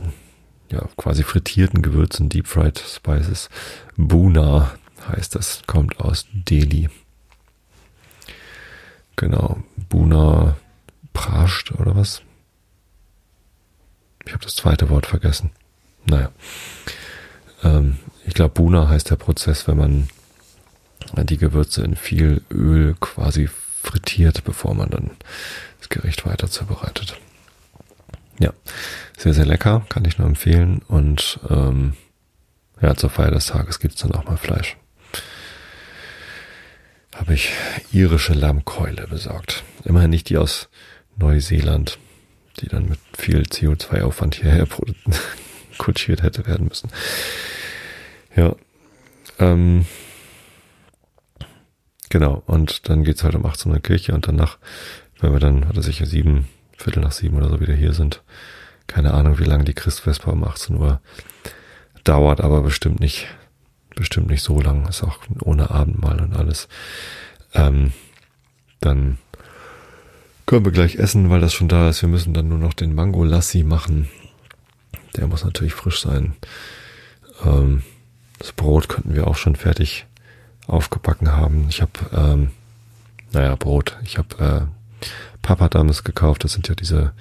ja, 0.70 0.90
quasi 0.98 1.24
frittierten 1.24 1.82
Gewürzen, 1.82 2.30
Deep 2.30 2.48
Fried 2.48 2.80
Spices. 2.80 3.50
Buna 3.96 4.72
heißt 5.10 5.36
das, 5.36 5.62
kommt 5.68 6.00
aus 6.00 6.26
Delhi. 6.32 6.90
Genau, 9.16 9.64
Buna 9.90 10.58
Prascht 11.14 11.72
oder 11.72 11.96
was? 11.96 12.22
Ich 14.28 14.34
habe 14.34 14.44
das 14.44 14.56
zweite 14.56 14.90
Wort 14.90 15.08
vergessen. 15.08 15.52
Naja. 16.06 16.32
Ähm, 17.64 17.98
ich 18.26 18.34
glaube, 18.34 18.54
Buna 18.54 18.88
heißt 18.88 19.10
der 19.10 19.16
Prozess, 19.16 19.68
wenn 19.68 19.78
man 19.78 20.08
die 21.16 21.38
Gewürze 21.38 21.84
in 21.84 21.96
viel 21.96 22.42
Öl 22.52 22.96
quasi 23.00 23.50
frittiert, 23.82 24.44
bevor 24.44 24.76
man 24.76 24.90
dann 24.90 25.12
das 25.80 25.90
Gericht 25.90 26.26
weiter 26.26 26.50
zubereitet. 26.50 27.18
Ja, 28.40 28.52
sehr, 29.18 29.34
sehr 29.34 29.46
lecker, 29.46 29.86
kann 29.90 30.06
ich 30.06 30.18
nur 30.18 30.28
empfehlen. 30.28 30.82
Und 30.88 31.40
ähm, 31.50 31.94
ja, 32.82 32.96
zur 32.96 33.10
Feier 33.10 33.32
des 33.32 33.48
Tages 33.48 33.80
gibt's 33.80 34.02
dann 34.02 34.12
auch 34.12 34.26
mal 34.26 34.38
Fleisch 34.38 34.78
habe 37.18 37.34
ich 37.34 37.52
irische 37.92 38.34
Lammkeule 38.34 39.08
besorgt. 39.08 39.64
Immerhin 39.84 40.12
nicht 40.12 40.30
die 40.30 40.38
aus 40.38 40.70
Neuseeland, 41.18 41.98
die 42.60 42.68
dann 42.68 42.90
mit 42.90 43.00
viel 43.18 43.42
CO2-Aufwand 43.42 44.36
hierher 44.36 44.68
kutschiert 45.78 46.24
hätte 46.24 46.46
werden 46.48 46.68
müssen. 46.68 46.90
Ja. 48.36 48.56
Ähm, 49.40 49.86
genau, 52.10 52.44
und 52.46 52.90
dann 52.90 53.04
geht's 53.04 53.24
halt 53.24 53.36
um 53.36 53.46
18 53.46 53.72
Uhr 53.72 53.78
in 53.78 53.82
die 53.82 53.88
Kirche 53.88 54.14
und 54.14 54.28
danach, 54.28 54.58
wenn 55.20 55.34
wir 55.34 55.40
dann, 55.40 55.68
hatte 55.68 55.82
sich 55.82 56.02
sieben, 56.06 56.48
Viertel 56.78 57.02
nach 57.02 57.12
sieben 57.12 57.38
oder 57.38 57.50
so 57.50 57.60
wieder 57.60 57.74
hier 57.74 57.94
sind, 57.94 58.24
keine 58.88 59.14
Ahnung, 59.14 59.40
wie 59.40 59.44
lange 59.44 59.66
die 59.66 59.74
Christvesper 59.74 60.32
um 60.34 60.44
18 60.44 60.78
Uhr 60.78 61.02
dauert, 62.04 62.42
aber 62.42 62.62
bestimmt 62.62 63.00
nicht 63.00 63.28
bestimmt 63.98 64.28
nicht 64.30 64.44
so 64.44 64.62
lang, 64.62 64.88
ist 64.88 65.04
auch 65.04 65.20
ohne 65.42 65.72
Abendmahl 65.72 66.22
und 66.22 66.36
alles. 66.36 66.70
Ähm, 67.54 67.92
dann 68.80 69.18
können 70.48 70.66
wir 70.66 70.72
gleich 70.72 70.96
essen, 70.96 71.30
weil 71.30 71.42
das 71.42 71.54
schon 71.54 71.68
da 71.68 71.90
ist. 71.90 72.02
Wir 72.02 72.10
müssen 72.10 72.34
dann 72.34 72.48
nur 72.48 72.58
noch 72.58 72.74
den 72.74 72.96
Mango 72.96 73.24
Lassi 73.24 73.64
machen. 73.64 74.10
Der 75.16 75.28
muss 75.28 75.46
natürlich 75.46 75.74
frisch 75.74 76.02
sein. 76.02 76.34
Ähm, 77.46 77.84
das 78.40 78.54
Brot 78.54 78.90
könnten 78.90 79.14
wir 79.14 79.28
auch 79.28 79.36
schon 79.36 79.56
fertig 79.56 80.08
aufgebacken 80.66 81.32
haben. 81.32 81.68
Ich 81.70 81.82
habe, 81.82 81.92
ähm, 82.12 82.52
naja, 83.32 83.56
Brot. 83.56 83.98
Ich 84.04 84.18
habe 84.18 84.70
äh, 85.04 85.06
Papadams 85.44 86.04
gekauft. 86.04 86.44
Das 86.44 86.54
sind 86.54 86.68
ja 86.68 86.76
diese, 86.76 87.14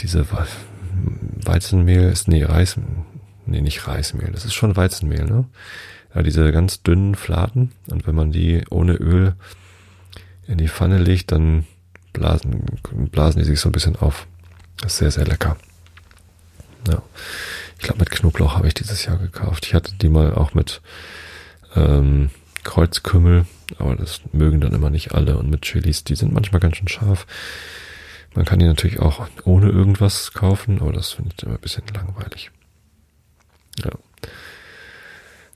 diese 0.00 0.26
Weizenmehl, 1.44 2.10
ist 2.10 2.28
nee 2.28 2.44
Reis, 2.44 2.76
nee, 3.46 3.60
nicht 3.60 3.86
Reismehl, 3.86 4.30
das 4.32 4.44
ist 4.44 4.54
schon 4.54 4.76
Weizenmehl, 4.76 5.24
ne? 5.24 5.44
Ja, 6.14 6.22
diese 6.22 6.50
ganz 6.50 6.82
dünnen 6.82 7.14
Fladen 7.14 7.70
und 7.88 8.06
wenn 8.06 8.16
man 8.16 8.32
die 8.32 8.64
ohne 8.70 8.94
Öl 8.94 9.34
in 10.48 10.58
die 10.58 10.68
Pfanne 10.68 10.98
legt, 10.98 11.30
dann 11.30 11.66
blasen, 12.12 12.64
blasen 13.10 13.40
die 13.40 13.46
sich 13.46 13.60
so 13.60 13.68
ein 13.68 13.72
bisschen 13.72 13.96
auf. 13.96 14.26
Das 14.80 14.92
ist 14.92 14.98
sehr, 14.98 15.10
sehr 15.10 15.26
lecker. 15.26 15.56
Ja. 16.88 17.02
Ich 17.78 17.84
glaube, 17.84 18.00
mit 18.00 18.10
Knoblauch 18.10 18.56
habe 18.56 18.68
ich 18.68 18.74
dieses 18.74 19.04
Jahr 19.04 19.16
gekauft. 19.16 19.66
Ich 19.66 19.74
hatte 19.74 19.94
die 19.94 20.08
mal 20.08 20.34
auch 20.34 20.54
mit 20.54 20.80
ähm, 21.74 22.30
Kreuzkümmel, 22.64 23.46
aber 23.78 23.96
das 23.96 24.20
mögen 24.32 24.60
dann 24.60 24.72
immer 24.72 24.90
nicht 24.90 25.14
alle. 25.14 25.38
Und 25.38 25.50
mit 25.50 25.62
Chilis, 25.62 26.04
die 26.04 26.14
sind 26.14 26.32
manchmal 26.32 26.60
ganz 26.60 26.76
schön 26.76 26.88
scharf. 26.88 27.26
Man 28.34 28.44
kann 28.44 28.58
die 28.58 28.66
natürlich 28.66 29.00
auch 29.00 29.26
ohne 29.44 29.70
irgendwas 29.70 30.32
kaufen, 30.32 30.80
aber 30.80 30.92
das 30.92 31.12
finde 31.12 31.34
ich 31.36 31.42
immer 31.42 31.54
ein 31.54 31.60
bisschen 31.60 31.84
langweilig. 31.94 32.50
Ja. 33.82 33.90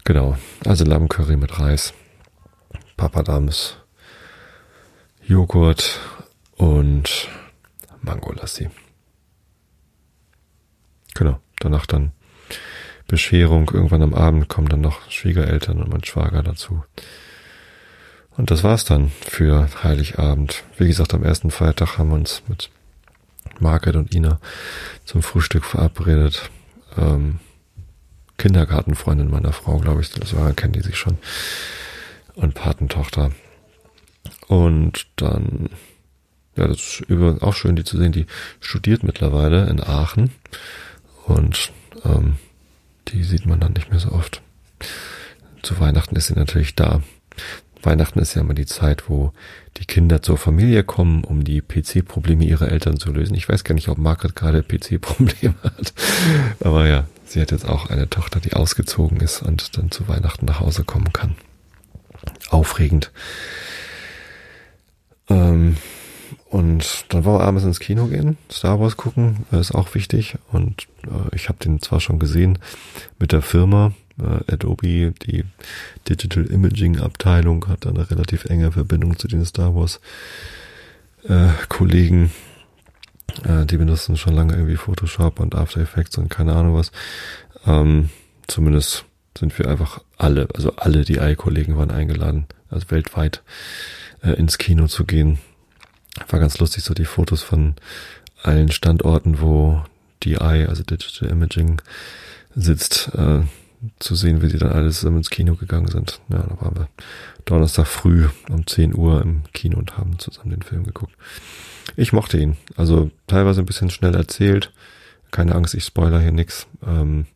Genau. 0.04 0.36
Also 0.64 0.84
Lammcurry 0.84 1.36
mit 1.36 1.58
Reis, 1.58 1.94
Papadams, 2.96 3.76
Joghurt 5.26 6.00
und 6.64 7.28
Mangolassi. 8.00 8.70
Genau. 11.14 11.38
Danach 11.60 11.84
dann 11.84 12.12
Bescherung. 13.06 13.70
Irgendwann 13.72 14.02
am 14.02 14.14
Abend 14.14 14.48
kommen 14.48 14.68
dann 14.68 14.80
noch 14.80 15.10
Schwiegereltern 15.10 15.82
und 15.82 15.90
mein 15.90 16.04
Schwager 16.04 16.42
dazu. 16.42 16.82
Und 18.36 18.50
das 18.50 18.64
war's 18.64 18.84
dann 18.84 19.12
für 19.20 19.68
Heiligabend. 19.84 20.64
Wie 20.78 20.88
gesagt, 20.88 21.12
am 21.12 21.22
ersten 21.22 21.50
Feiertag 21.50 21.98
haben 21.98 22.08
wir 22.08 22.16
uns 22.16 22.42
mit 22.48 22.70
Margaret 23.60 23.96
und 23.96 24.14
Ina 24.14 24.40
zum 25.04 25.22
Frühstück 25.22 25.64
verabredet. 25.64 26.50
Ähm, 26.96 27.40
Kindergartenfreundin 28.38 29.30
meiner 29.30 29.52
Frau, 29.52 29.78
glaube 29.78 30.00
ich, 30.00 30.10
das 30.10 30.34
war, 30.34 30.52
kennen 30.54 30.72
die 30.72 30.80
sich 30.80 30.96
schon. 30.96 31.18
Und 32.34 32.54
Patentochter. 32.54 33.32
Und 34.48 35.06
dann, 35.16 35.68
ja, 36.56 36.68
das 36.68 36.76
ist 36.76 37.00
übrigens 37.08 37.42
auch 37.42 37.54
schön, 37.54 37.76
die 37.76 37.84
zu 37.84 37.96
sehen, 37.96 38.12
die 38.12 38.26
studiert 38.60 39.02
mittlerweile 39.02 39.68
in 39.68 39.80
Aachen. 39.80 40.30
Und 41.26 41.72
ähm, 42.04 42.36
die 43.08 43.22
sieht 43.24 43.46
man 43.46 43.60
dann 43.60 43.72
nicht 43.72 43.90
mehr 43.90 44.00
so 44.00 44.12
oft. 44.12 44.42
Zu 45.62 45.80
Weihnachten 45.80 46.16
ist 46.16 46.26
sie 46.28 46.34
natürlich 46.34 46.74
da. 46.74 47.00
Weihnachten 47.82 48.18
ist 48.18 48.34
ja 48.34 48.40
immer 48.40 48.54
die 48.54 48.66
Zeit, 48.66 49.08
wo 49.08 49.32
die 49.76 49.84
Kinder 49.84 50.22
zur 50.22 50.38
Familie 50.38 50.84
kommen, 50.84 51.24
um 51.24 51.44
die 51.44 51.60
PC-Probleme 51.60 52.44
ihrer 52.44 52.70
Eltern 52.70 52.98
zu 52.98 53.12
lösen. 53.12 53.34
Ich 53.34 53.48
weiß 53.48 53.64
gar 53.64 53.74
nicht, 53.74 53.88
ob 53.88 53.98
Margaret 53.98 54.36
gerade 54.36 54.62
PC-Probleme 54.62 55.54
hat. 55.62 55.92
Aber 56.60 56.86
ja, 56.86 57.06
sie 57.26 57.40
hat 57.40 57.50
jetzt 57.50 57.68
auch 57.68 57.90
eine 57.90 58.08
Tochter, 58.08 58.40
die 58.40 58.54
ausgezogen 58.54 59.20
ist 59.20 59.42
und 59.42 59.76
dann 59.76 59.90
zu 59.90 60.08
Weihnachten 60.08 60.46
nach 60.46 60.60
Hause 60.60 60.84
kommen 60.84 61.12
kann. 61.12 61.34
Aufregend. 62.48 63.10
Ähm, 65.28 65.76
und 66.54 67.06
dann 67.08 67.24
wollen 67.24 67.40
wir 67.40 67.44
abends 67.48 67.64
ins 67.64 67.80
Kino 67.80 68.06
gehen, 68.06 68.38
Star 68.48 68.78
Wars 68.78 68.96
gucken, 68.96 69.44
ist 69.50 69.74
auch 69.74 69.92
wichtig. 69.96 70.36
Und 70.52 70.86
äh, 71.02 71.34
ich 71.34 71.48
habe 71.48 71.58
den 71.58 71.82
zwar 71.82 71.98
schon 71.98 72.20
gesehen 72.20 72.60
mit 73.18 73.32
der 73.32 73.42
Firma, 73.42 73.92
äh, 74.20 74.52
Adobe, 74.52 75.10
die 75.10 75.42
Digital 76.08 76.44
Imaging 76.44 77.00
Abteilung 77.00 77.66
hat 77.66 77.88
eine 77.88 78.08
relativ 78.08 78.44
enge 78.44 78.70
Verbindung 78.70 79.18
zu 79.18 79.26
den 79.26 79.44
Star 79.44 79.74
Wars 79.74 80.00
äh, 81.24 81.48
Kollegen. 81.68 82.30
Äh, 83.42 83.66
die 83.66 83.76
benutzen 83.76 84.16
schon 84.16 84.34
lange 84.34 84.52
irgendwie 84.52 84.76
Photoshop 84.76 85.40
und 85.40 85.56
After 85.56 85.80
Effects 85.80 86.18
und 86.18 86.28
keine 86.28 86.54
Ahnung 86.54 86.76
was. 86.76 86.92
Ähm, 87.66 88.10
zumindest 88.46 89.06
sind 89.36 89.58
wir 89.58 89.66
einfach 89.66 90.02
alle, 90.18 90.46
also 90.54 90.76
alle 90.76 91.04
die 91.04 91.18
AI-Kollegen 91.18 91.76
waren 91.76 91.90
eingeladen, 91.90 92.46
also 92.70 92.92
weltweit 92.92 93.42
äh, 94.22 94.34
ins 94.34 94.56
Kino 94.56 94.86
zu 94.86 95.04
gehen. 95.04 95.40
War 96.28 96.40
ganz 96.40 96.58
lustig, 96.58 96.84
so 96.84 96.94
die 96.94 97.04
Fotos 97.04 97.42
von 97.42 97.74
allen 98.42 98.70
Standorten, 98.70 99.40
wo 99.40 99.82
DI, 100.22 100.36
also 100.38 100.82
Digital 100.82 101.30
Imaging, 101.30 101.80
sitzt. 102.54 103.10
Äh, 103.14 103.42
zu 103.98 104.14
sehen, 104.14 104.42
wie 104.42 104.48
sie 104.48 104.58
dann 104.58 104.72
alles 104.72 105.02
ins 105.02 105.30
Kino 105.30 105.54
gegangen 105.54 105.88
sind. 105.88 106.20
Ja, 106.28 106.38
da 106.38 106.60
waren 106.60 106.76
wir 106.76 106.88
Donnerstag 107.44 107.86
früh 107.86 108.28
um 108.48 108.66
10 108.66 108.94
Uhr 108.94 109.20
im 109.22 109.42
Kino 109.52 109.78
und 109.78 109.98
haben 109.98 110.18
zusammen 110.18 110.50
den 110.50 110.62
Film 110.62 110.84
geguckt. 110.84 111.14
Ich 111.96 112.12
mochte 112.12 112.38
ihn. 112.38 112.56
Also 112.76 113.10
teilweise 113.26 113.60
ein 113.60 113.66
bisschen 113.66 113.90
schnell 113.90 114.14
erzählt. 114.14 114.72
Keine 115.30 115.54
Angst, 115.54 115.74
ich 115.74 115.84
spoiler 115.84 116.20
hier 116.20 116.32
nix. 116.32 116.66
Ähm, 116.86 117.26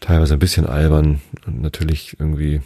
teilweise 0.00 0.34
ein 0.34 0.40
bisschen 0.40 0.66
albern 0.66 1.20
und 1.46 1.60
natürlich 1.60 2.16
irgendwie 2.18 2.62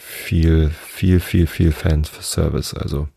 viel, 0.00 0.70
viel, 0.70 1.20
viel, 1.20 1.46
viel 1.46 1.72
Fans 1.72 2.08
für 2.08 2.22
Service. 2.22 2.74
Also 2.74 3.08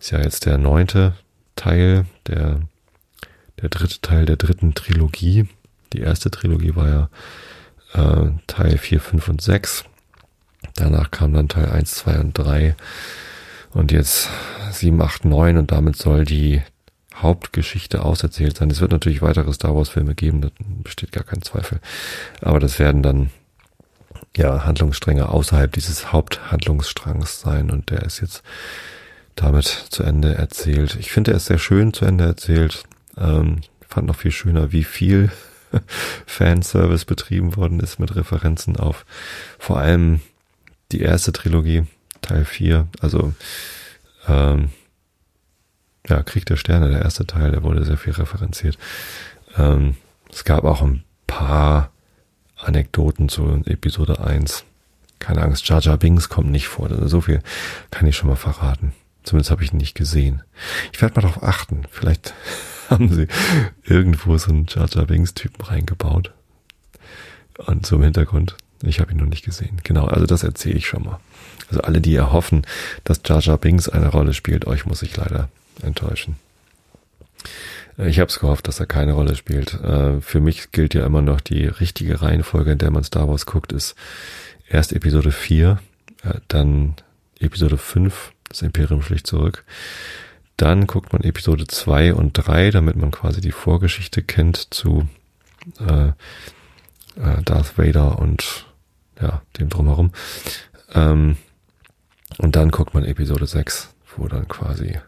ist 0.00 0.12
ja 0.12 0.20
jetzt 0.20 0.46
der 0.46 0.58
neunte 0.58 1.14
Teil, 1.56 2.06
der, 2.26 2.60
der 3.60 3.68
dritte 3.68 4.00
Teil 4.00 4.24
der 4.26 4.36
dritten 4.36 4.74
Trilogie 4.74 5.48
die 5.92 6.00
erste 6.00 6.30
Trilogie 6.30 6.74
war 6.76 6.88
ja 6.88 7.08
äh, 7.94 8.30
Teil 8.46 8.78
4, 8.78 9.00
5 9.00 9.28
und 9.28 9.42
6. 9.42 9.84
Danach 10.74 11.10
kam 11.10 11.32
dann 11.32 11.48
Teil 11.48 11.70
1, 11.70 11.94
2 11.94 12.18
und 12.18 12.38
3. 12.38 12.76
Und 13.72 13.92
jetzt 13.92 14.28
7, 14.72 15.00
8, 15.00 15.24
9 15.24 15.56
und 15.56 15.72
damit 15.72 15.96
soll 15.96 16.24
die 16.24 16.62
Hauptgeschichte 17.14 18.02
auserzählt 18.02 18.58
sein. 18.58 18.70
Es 18.70 18.80
wird 18.80 18.92
natürlich 18.92 19.22
weitere 19.22 19.52
Star 19.52 19.74
Wars 19.74 19.88
Filme 19.88 20.14
geben, 20.14 20.40
da 20.40 20.48
besteht 20.82 21.12
gar 21.12 21.24
kein 21.24 21.42
Zweifel. 21.42 21.80
Aber 22.40 22.60
das 22.60 22.78
werden 22.78 23.02
dann 23.02 23.30
ja 24.36 24.64
Handlungsstränge 24.64 25.28
außerhalb 25.28 25.72
dieses 25.72 26.12
Haupthandlungsstrangs 26.12 27.40
sein 27.40 27.70
und 27.70 27.90
der 27.90 28.02
ist 28.02 28.20
jetzt 28.20 28.42
damit 29.34 29.66
zu 29.66 30.02
Ende 30.02 30.34
erzählt. 30.34 30.96
Ich 30.96 31.10
finde, 31.10 31.32
er 31.32 31.36
ist 31.36 31.46
sehr 31.46 31.58
schön 31.58 31.92
zu 31.92 32.04
Ende 32.04 32.24
erzählt. 32.24 32.84
Ähm, 33.16 33.60
fand 33.88 34.06
noch 34.06 34.16
viel 34.16 34.30
schöner, 34.30 34.72
wie 34.72 34.84
viel 34.84 35.30
Fanservice 36.26 37.04
betrieben 37.04 37.56
worden 37.56 37.80
ist 37.80 37.98
mit 37.98 38.14
Referenzen 38.16 38.76
auf 38.76 39.04
vor 39.58 39.78
allem 39.78 40.20
die 40.92 41.00
erste 41.00 41.32
Trilogie, 41.32 41.84
Teil 42.22 42.44
4, 42.44 42.88
also 43.00 43.34
ähm, 44.26 44.70
ja, 46.08 46.22
Krieg 46.22 46.46
der 46.46 46.56
Sterne, 46.56 46.88
der 46.88 47.02
erste 47.02 47.26
Teil, 47.26 47.50
der 47.50 47.62
wurde 47.62 47.84
sehr 47.84 47.98
viel 47.98 48.14
referenziert. 48.14 48.78
Ähm, 49.56 49.96
es 50.30 50.44
gab 50.44 50.64
auch 50.64 50.82
ein 50.82 51.04
paar 51.26 51.90
Anekdoten 52.58 53.28
zu 53.28 53.62
Episode 53.66 54.20
1. 54.20 54.64
Keine 55.18 55.42
Angst, 55.42 55.68
Jar 55.68 55.80
Jar 55.80 55.96
Binks 55.96 56.28
kommt 56.28 56.50
nicht 56.50 56.68
vor. 56.68 56.90
Also 56.90 57.08
so 57.08 57.20
viel 57.20 57.42
kann 57.90 58.06
ich 58.06 58.16
schon 58.16 58.28
mal 58.28 58.36
verraten. 58.36 58.92
Zumindest 59.24 59.50
habe 59.50 59.64
ich 59.64 59.72
ihn 59.72 59.78
nicht 59.78 59.94
gesehen. 59.94 60.42
Ich 60.92 61.02
werde 61.02 61.16
mal 61.16 61.22
darauf 61.22 61.42
achten. 61.42 61.82
Vielleicht 61.90 62.34
haben 62.90 63.12
sie 63.12 63.26
irgendwo 63.84 64.38
so 64.38 64.50
einen 64.50 64.66
Jar 64.68 64.88
Jar 64.88 65.06
Binks 65.06 65.34
Typen 65.34 65.64
reingebaut. 65.64 66.32
Und 67.58 67.86
so 67.86 67.96
im 67.96 68.02
Hintergrund. 68.02 68.56
Ich 68.82 69.00
habe 69.00 69.10
ihn 69.10 69.18
noch 69.18 69.26
nicht 69.26 69.44
gesehen. 69.44 69.80
Genau, 69.82 70.06
also 70.06 70.26
das 70.26 70.44
erzähle 70.44 70.76
ich 70.76 70.86
schon 70.86 71.02
mal. 71.02 71.18
Also 71.68 71.82
alle, 71.82 72.00
die 72.00 72.14
erhoffen, 72.14 72.66
dass 73.04 73.20
Jar 73.24 73.40
Jar 73.40 73.58
Binks 73.58 73.88
eine 73.88 74.08
Rolle 74.08 74.32
spielt, 74.32 74.66
euch 74.66 74.86
muss 74.86 75.02
ich 75.02 75.16
leider 75.16 75.48
enttäuschen. 75.82 76.36
Äh, 77.98 78.08
ich 78.08 78.20
habe 78.20 78.30
es 78.30 78.38
gehofft, 78.38 78.68
dass 78.68 78.80
er 78.80 78.86
keine 78.86 79.12
Rolle 79.12 79.34
spielt. 79.34 79.74
Äh, 79.74 80.20
für 80.20 80.40
mich 80.40 80.70
gilt 80.72 80.94
ja 80.94 81.04
immer 81.04 81.22
noch 81.22 81.40
die 81.40 81.66
richtige 81.66 82.22
Reihenfolge, 82.22 82.72
in 82.72 82.78
der 82.78 82.90
man 82.90 83.04
Star 83.04 83.28
Wars 83.28 83.46
guckt, 83.46 83.72
ist 83.72 83.94
erst 84.68 84.92
Episode 84.92 85.32
4, 85.32 85.78
äh, 86.22 86.34
dann 86.48 86.94
Episode 87.40 87.78
5, 87.78 88.32
das 88.48 88.62
Imperium 88.62 89.02
schlicht 89.02 89.26
zurück, 89.26 89.64
dann 90.56 90.86
guckt 90.86 91.12
man 91.12 91.22
Episode 91.22 91.66
2 91.66 92.14
und 92.14 92.32
3, 92.32 92.70
damit 92.70 92.96
man 92.96 93.10
quasi 93.10 93.40
die 93.40 93.52
Vorgeschichte 93.52 94.22
kennt 94.22 94.74
zu 94.74 95.08
äh, 95.78 96.12
Darth 97.44 97.78
Vader 97.78 98.18
und 98.18 98.66
ja, 99.20 99.42
dem 99.58 99.68
drumherum. 99.68 100.12
Ähm, 100.94 101.36
und 102.38 102.56
dann 102.56 102.70
guckt 102.70 102.94
man 102.94 103.04
Episode 103.04 103.46
6, 103.46 103.94
wo 104.16 104.26
dann 104.26 104.48
quasi 104.48 104.98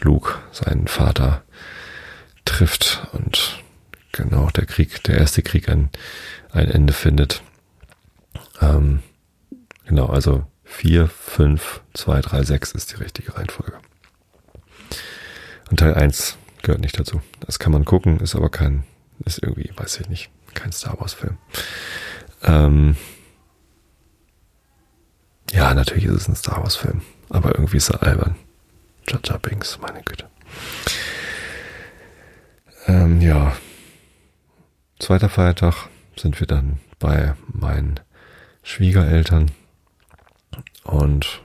Luke 0.00 0.34
seinen 0.52 0.86
Vater 0.86 1.42
trifft 2.44 3.08
und 3.12 3.62
genau 4.12 4.48
der 4.50 4.66
Krieg, 4.66 5.02
der 5.04 5.18
erste 5.18 5.42
Krieg 5.42 5.68
ein, 5.68 5.90
ein 6.52 6.70
Ende 6.70 6.92
findet. 6.92 7.42
Ähm, 8.60 9.02
genau, 9.86 10.06
also 10.06 10.46
4, 10.64 11.08
5, 11.08 11.82
2, 11.94 12.20
3, 12.20 12.42
6 12.42 12.72
ist 12.72 12.92
die 12.92 12.96
richtige 12.96 13.36
Reihenfolge. 13.36 13.78
Und 15.70 15.80
Teil 15.80 15.94
1 15.94 16.36
gehört 16.62 16.80
nicht 16.80 16.98
dazu. 16.98 17.20
Das 17.40 17.58
kann 17.58 17.72
man 17.72 17.84
gucken, 17.84 18.20
ist 18.20 18.34
aber 18.34 18.50
kein, 18.50 18.84
ist 19.24 19.42
irgendwie, 19.42 19.70
weiß 19.76 20.00
ich 20.00 20.08
nicht, 20.08 20.30
kein 20.54 20.72
Star 20.72 20.98
Wars 21.00 21.14
Film. 21.14 21.38
Ähm, 22.42 22.96
ja, 25.50 25.74
natürlich 25.74 26.04
ist 26.04 26.14
es 26.14 26.28
ein 26.28 26.36
Star 26.36 26.62
Wars 26.62 26.76
Film, 26.76 27.02
aber 27.28 27.54
irgendwie 27.54 27.76
ist 27.76 27.90
er 27.90 28.02
albern. 28.02 28.36
Jar 29.06 29.38
Binks, 29.38 29.78
meine 29.80 30.02
Güte. 30.02 30.28
Ähm, 32.86 33.20
ja. 33.20 33.56
zweiter 34.98 35.28
Feiertag 35.28 35.88
sind 36.16 36.38
wir 36.40 36.46
dann 36.46 36.80
bei 36.98 37.34
meinen 37.46 38.00
Schwiegereltern 38.62 39.50
und 40.84 41.42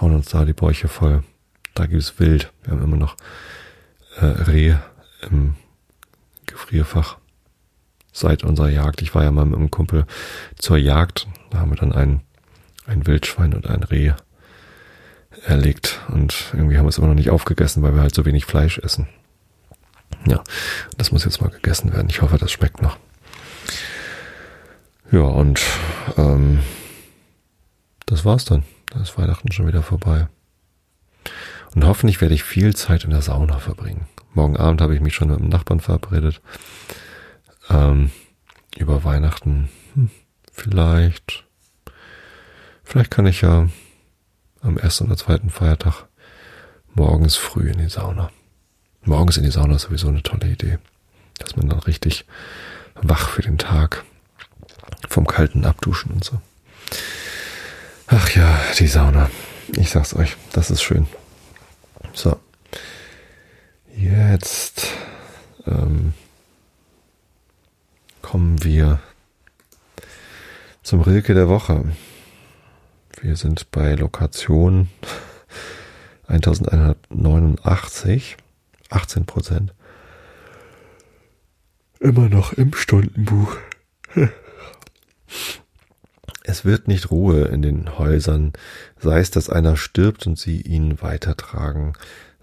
hauen 0.00 0.14
uns 0.14 0.28
da 0.28 0.44
die 0.44 0.52
Bäuche 0.52 0.88
voll. 0.88 1.22
Da 1.74 1.86
gibt 1.86 2.02
es 2.02 2.18
Wild. 2.18 2.52
Wir 2.62 2.72
haben 2.72 2.82
immer 2.82 2.96
noch 2.96 3.16
äh, 4.20 4.26
Reh 4.26 4.74
im 5.30 5.54
Gefrierfach 6.46 7.16
seit 8.12 8.44
unserer 8.44 8.68
Jagd. 8.68 9.00
Ich 9.00 9.14
war 9.14 9.24
ja 9.24 9.30
mal 9.30 9.46
mit 9.46 9.56
einem 9.56 9.70
Kumpel 9.70 10.06
zur 10.58 10.76
Jagd. 10.76 11.28
Da 11.50 11.60
haben 11.60 11.70
wir 11.70 11.76
dann 11.76 11.92
ein, 11.92 12.20
ein 12.86 13.06
Wildschwein 13.06 13.54
und 13.54 13.66
ein 13.66 13.82
Reh 13.84 14.12
erlegt. 15.46 16.00
Und 16.08 16.52
irgendwie 16.52 16.76
haben 16.76 16.84
wir 16.84 16.90
es 16.90 16.98
immer 16.98 17.08
noch 17.08 17.14
nicht 17.14 17.30
aufgegessen, 17.30 17.82
weil 17.82 17.94
wir 17.94 18.02
halt 18.02 18.14
so 18.14 18.26
wenig 18.26 18.44
Fleisch 18.44 18.78
essen. 18.78 19.08
Ja, 20.26 20.42
das 20.96 21.12
muss 21.12 21.24
jetzt 21.24 21.40
mal 21.40 21.50
gegessen 21.50 21.92
werden. 21.92 22.08
Ich 22.10 22.22
hoffe, 22.22 22.38
das 22.38 22.52
schmeckt 22.52 22.82
noch. 22.82 22.96
Ja, 25.10 25.20
und 25.20 25.60
ähm, 26.16 26.60
das 28.06 28.24
war's 28.24 28.44
dann. 28.44 28.64
Da 28.90 29.00
ist 29.00 29.18
Weihnachten 29.18 29.52
schon 29.52 29.66
wieder 29.66 29.82
vorbei. 29.82 30.28
Und 31.74 31.84
hoffentlich 31.86 32.20
werde 32.20 32.34
ich 32.34 32.44
viel 32.44 32.74
Zeit 32.74 33.04
in 33.04 33.10
der 33.10 33.22
Sauna 33.22 33.58
verbringen. 33.58 34.06
Morgen 34.34 34.56
Abend 34.56 34.80
habe 34.80 34.94
ich 34.94 35.00
mich 35.00 35.14
schon 35.14 35.28
mit 35.28 35.38
dem 35.38 35.48
Nachbarn 35.48 35.80
verabredet. 35.80 36.40
Ähm, 37.70 38.10
über 38.76 39.04
Weihnachten. 39.04 39.68
Hm, 39.94 40.10
vielleicht. 40.52 41.44
Vielleicht 42.84 43.10
kann 43.10 43.26
ich 43.26 43.40
ja 43.42 43.68
am 44.60 44.76
ersten 44.76 45.06
oder 45.06 45.16
zweiten 45.16 45.50
Feiertag 45.50 46.06
morgens 46.94 47.36
früh 47.36 47.70
in 47.70 47.78
die 47.78 47.88
Sauna. 47.88 48.30
Morgens 49.04 49.36
in 49.36 49.42
die 49.42 49.50
Sauna 49.50 49.76
ist 49.76 49.82
sowieso 49.82 50.08
eine 50.08 50.22
tolle 50.22 50.48
Idee. 50.48 50.78
Dass 51.38 51.56
man 51.56 51.68
dann 51.68 51.80
richtig 51.80 52.24
wach 52.94 53.30
für 53.30 53.42
den 53.42 53.58
Tag 53.58 54.04
vom 55.08 55.26
kalten 55.26 55.64
Abduschen 55.64 56.12
und 56.12 56.24
so. 56.24 56.40
Ach 58.06 58.30
ja, 58.30 58.60
die 58.78 58.86
Sauna. 58.86 59.28
Ich 59.76 59.90
sag's 59.90 60.14
euch, 60.14 60.36
das 60.52 60.70
ist 60.70 60.82
schön. 60.82 61.08
So. 62.12 62.38
Jetzt 63.96 64.86
ähm, 65.66 66.12
kommen 68.20 68.62
wir 68.64 69.00
zum 70.82 71.00
Rilke 71.00 71.32
der 71.34 71.48
Woche. 71.48 71.84
Wir 73.20 73.36
sind 73.36 73.70
bei 73.70 73.94
Lokation 73.94 74.88
1189, 76.28 78.36
18 78.94 79.26
Prozent. 79.26 79.74
Immer 82.00 82.28
noch 82.28 82.52
im 82.52 82.74
Stundenbuch. 82.74 83.56
Es 86.44 86.64
wird 86.64 86.88
nicht 86.88 87.12
Ruhe 87.12 87.44
in 87.44 87.62
den 87.62 87.98
Häusern, 87.98 88.52
sei 88.98 89.20
es, 89.20 89.30
dass 89.30 89.48
einer 89.48 89.76
stirbt 89.76 90.26
und 90.26 90.36
sie 90.36 90.60
ihn 90.60 91.00
weitertragen, 91.00 91.92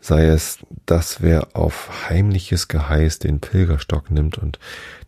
sei 0.01 0.25
es, 0.27 0.59
dass 0.85 1.21
wer 1.21 1.55
auf 1.55 2.09
heimliches 2.09 2.67
Geheiß 2.67 3.19
den 3.19 3.39
Pilgerstock 3.39 4.11
nimmt 4.11 4.37
und 4.37 4.59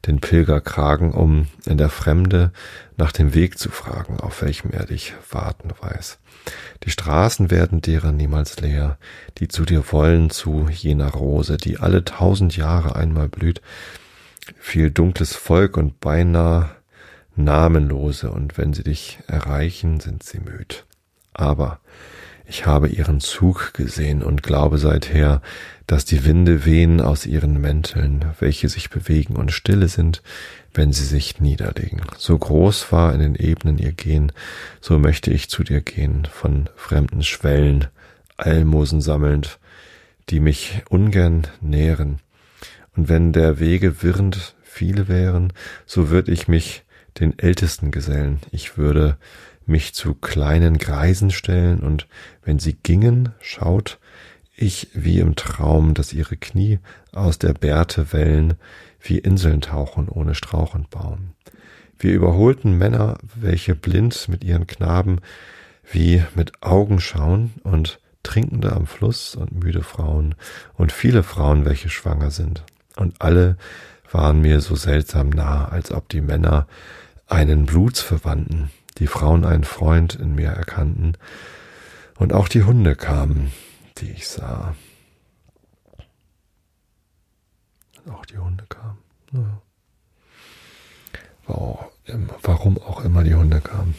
den 0.06 0.20
Pilgerkragen, 0.20 1.12
um 1.12 1.48
in 1.66 1.78
der 1.78 1.90
Fremde 1.90 2.52
nach 2.98 3.12
dem 3.12 3.34
Weg 3.34 3.58
zu 3.58 3.70
fragen, 3.70 4.20
auf 4.20 4.42
welchem 4.42 4.72
er 4.72 4.86
dich 4.86 5.14
warten 5.30 5.70
weiß. 5.80 6.20
Die 6.84 6.92
Straßen 6.92 7.52
werden 7.52 7.82
derer 7.82 8.12
niemals 8.12 8.60
leer, 8.60 8.98
die 9.38 9.48
zu 9.48 9.64
dir 9.64 9.92
wollen, 9.92 10.30
zu 10.30 10.68
jener 10.70 11.10
Rose, 11.10 11.58
die 11.58 11.78
alle 11.78 12.04
tausend 12.04 12.58
Jahre 12.58 12.96
einmal 12.96 13.30
blüht, 13.30 13.62
viel 14.58 14.92
dunkles 14.92 15.36
Volk 15.36 15.78
und 15.78 16.00
beinahe 16.00 16.72
namenlose, 17.36 18.32
und 18.32 18.58
wenn 18.58 18.74
sie 18.74 18.84
dich 18.84 19.20
erreichen, 19.28 20.00
sind 20.00 20.24
sie 20.24 20.40
müd. 20.40 20.86
Aber 21.34 21.80
ich 22.52 22.66
habe 22.66 22.90
ihren 22.90 23.22
Zug 23.22 23.74
gesehen 23.74 24.22
und 24.22 24.44
glaube 24.44 24.78
seither, 24.78 25.42
dass 25.88 26.04
die 26.04 26.26
Winde 26.26 26.66
wehen 26.66 27.00
aus 27.00 27.26
ihren 27.26 27.62
Mänteln, 27.62 28.26
welche 28.42 28.68
sich 28.68 28.90
bewegen 28.90 29.38
und 29.38 29.54
stille 29.54 29.88
sind, 29.88 30.22
wenn 30.74 30.92
sie 30.92 31.06
sich 31.06 31.40
niederlegen. 31.40 32.02
So 32.18 32.38
groß 32.38 32.92
war 32.92 33.14
in 33.14 33.22
den 33.22 33.36
Ebenen 33.36 33.78
ihr 33.78 33.94
Gehen, 33.94 34.34
so 34.82 35.00
möchte 35.00 35.32
ich 35.32 35.50
zu 35.50 35.64
dir 35.64 35.80
gehen, 35.80 36.28
von 36.30 36.70
fremden 36.76 37.24
Schwellen, 37.24 37.88
Almosen 38.36 39.00
sammelnd, 39.00 39.58
die 40.30 40.42
mich 40.42 40.84
ungern 40.90 41.48
nähren. 41.62 42.20
Und 42.98 43.08
wenn 43.08 43.32
der 43.32 43.62
Wege 43.62 44.04
wirrend 44.04 44.56
viele 44.62 45.08
wären, 45.08 45.54
so 45.86 46.10
würd 46.10 46.28
ich 46.28 46.50
mich 46.50 46.84
den 47.18 47.40
ältesten 47.40 47.92
Gesellen. 47.92 48.42
Ich 48.52 48.78
würde 48.78 49.18
mich 49.72 49.94
zu 49.94 50.14
kleinen 50.14 50.78
Greisen 50.78 51.32
stellen, 51.32 51.80
und 51.80 52.08
wenn 52.44 52.60
sie 52.60 52.74
gingen, 52.74 53.30
schaut 53.40 53.98
ich 54.56 54.90
wie 54.94 55.20
im 55.20 55.36
Traum, 55.36 55.94
dass 55.94 56.14
ihre 56.14 56.38
Knie 56.38 56.80
aus 57.12 57.40
der 57.40 57.54
Bärte 57.54 58.14
wellen, 58.14 58.54
wie 59.02 59.18
Inseln 59.18 59.62
tauchen 59.62 60.08
ohne 60.08 60.36
Strauch 60.36 60.76
und 60.76 60.90
Baum. 60.92 61.32
Wir 61.98 62.14
überholten 62.14 62.78
Männer, 62.78 63.18
welche 63.36 63.76
blind 63.76 64.28
mit 64.28 64.44
ihren 64.44 64.68
Knaben 64.68 65.20
wie 65.92 66.24
mit 66.36 66.62
Augen 66.62 67.00
schauen 67.00 67.54
und 67.64 68.00
Trinkende 68.24 68.72
am 68.72 68.86
Fluss 68.86 69.36
und 69.36 69.64
müde 69.64 69.82
Frauen 69.82 70.36
und 70.76 70.92
viele 70.92 71.24
Frauen, 71.24 71.66
welche 71.66 71.90
schwanger 71.90 72.30
sind. 72.30 72.64
Und 72.96 73.20
alle 73.20 73.58
waren 74.12 74.42
mir 74.42 74.62
so 74.62 74.76
seltsam 74.76 75.30
nah, 75.30 75.68
als 75.68 75.92
ob 75.92 76.08
die 76.10 76.22
Männer 76.22 76.68
einen 77.28 77.66
Blutsverwandten 77.66 78.70
die 78.98 79.08
Frauen 79.08 79.46
einen 79.46 79.64
Freund 79.64 80.16
in 80.16 80.36
mir 80.36 80.50
erkannten, 80.50 81.18
und 82.18 82.34
auch 82.34 82.48
die 82.48 82.64
Hunde 82.64 82.96
kamen, 82.96 83.52
die 83.98 84.12
ich 84.12 84.28
sah. 84.28 84.76
Auch 88.08 88.26
die 88.28 88.38
Hunde 88.38 88.64
kamen. 88.70 89.00
Ja. 89.32 89.62
Warum 92.44 92.78
auch 92.78 93.04
immer 93.04 93.24
die 93.24 93.34
Hunde 93.34 93.60
kamen. 93.60 93.96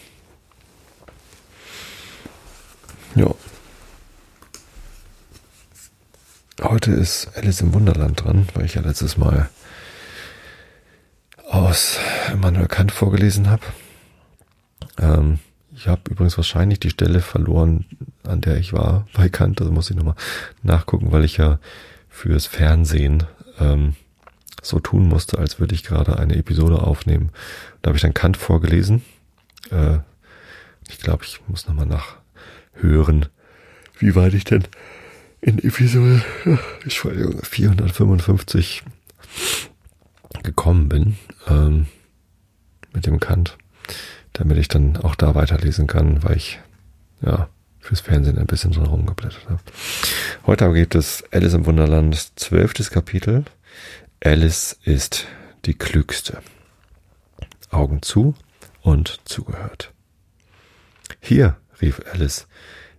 Ja. 3.17 3.35
Heute 6.63 6.93
ist 6.93 7.37
Alice 7.37 7.61
im 7.61 7.75
Wunderland 7.75 8.23
dran, 8.23 8.49
weil 8.55 8.67
ich 8.67 8.75
ja 8.75 8.83
letztes 8.83 9.17
Mal 9.17 9.51
aus 11.49 11.99
Immanuel 12.33 12.69
Kant 12.69 12.93
vorgelesen 12.93 13.51
habe. 13.51 13.65
Ähm, 14.99 15.39
ich 15.75 15.89
habe 15.89 16.11
übrigens 16.11 16.37
wahrscheinlich 16.37 16.81
die 16.81 16.91
Stelle 16.91 17.21
verloren, 17.21 17.87
an 18.25 18.41
der 18.41 18.59
ich 18.59 18.73
war 18.73 19.07
bei 19.15 19.29
Kant. 19.29 19.61
Also 19.61 19.73
muss 19.73 19.91
ich 19.91 19.97
nochmal 19.97 20.17
nachgucken, 20.63 21.13
weil 21.13 21.25
ich 21.25 21.37
ja 21.39 21.59
fürs 22.09 22.47
Fernsehen 22.47 23.25
ähm, 23.59 23.95
so 24.61 24.79
tun 24.79 25.09
musste, 25.09 25.39
als 25.39 25.59
würde 25.59 25.75
ich 25.75 25.83
gerade 25.83 26.19
eine 26.19 26.37
Episode 26.37 26.83
aufnehmen. 26.83 27.31
Da 27.81 27.89
habe 27.89 27.97
ich 27.97 28.03
dann 28.03 28.15
Kant 28.15 28.37
vorgelesen. 28.37 29.03
Äh, 29.71 29.99
ich 30.89 30.99
glaube, 30.99 31.25
ich 31.25 31.41
muss 31.49 31.67
nochmal 31.67 31.87
nachhören, 31.87 33.27
wie 33.99 34.15
weit 34.15 34.35
ich 34.35 34.45
denn 34.45 34.65
in 35.41 35.59
Episode 35.59 36.23
455 36.87 38.85
gekommen 40.43 40.89
bin 40.89 41.17
ähm, 41.49 41.87
mit 42.93 43.07
dem 43.07 43.21
Kant 43.21 43.57
damit 44.33 44.59
ich 44.59 44.69
dann 44.69 44.97
auch 44.97 45.15
da 45.15 45.35
weiterlesen 45.35 45.87
kann, 45.87 46.23
weil 46.23 46.37
ich 46.37 46.61
ja 47.21 47.49
fürs 47.81 48.01
Fernsehen 48.01 48.39
ein 48.39 48.47
bisschen 48.47 48.73
drin 48.73 48.87
rumgeblättert 48.87 49.45
habe. 49.49 49.61
Heute 50.47 50.73
gibt 50.73 50.95
es 50.95 51.25
Alice 51.33 51.55
im 51.55 51.67
Wunderland, 51.67 52.39
zwölftes 52.39 52.91
Kapitel. 52.91 53.45
Alice 54.25 54.79
ist 54.85 55.27
die 55.65 55.75
Klügste. 55.75 56.39
Augen 57.71 58.03
zu 58.03 58.35
und 58.83 59.21
zugehört. 59.25 59.93
Hier, 61.21 61.57
rief 61.81 62.01
Alice, 62.13 62.47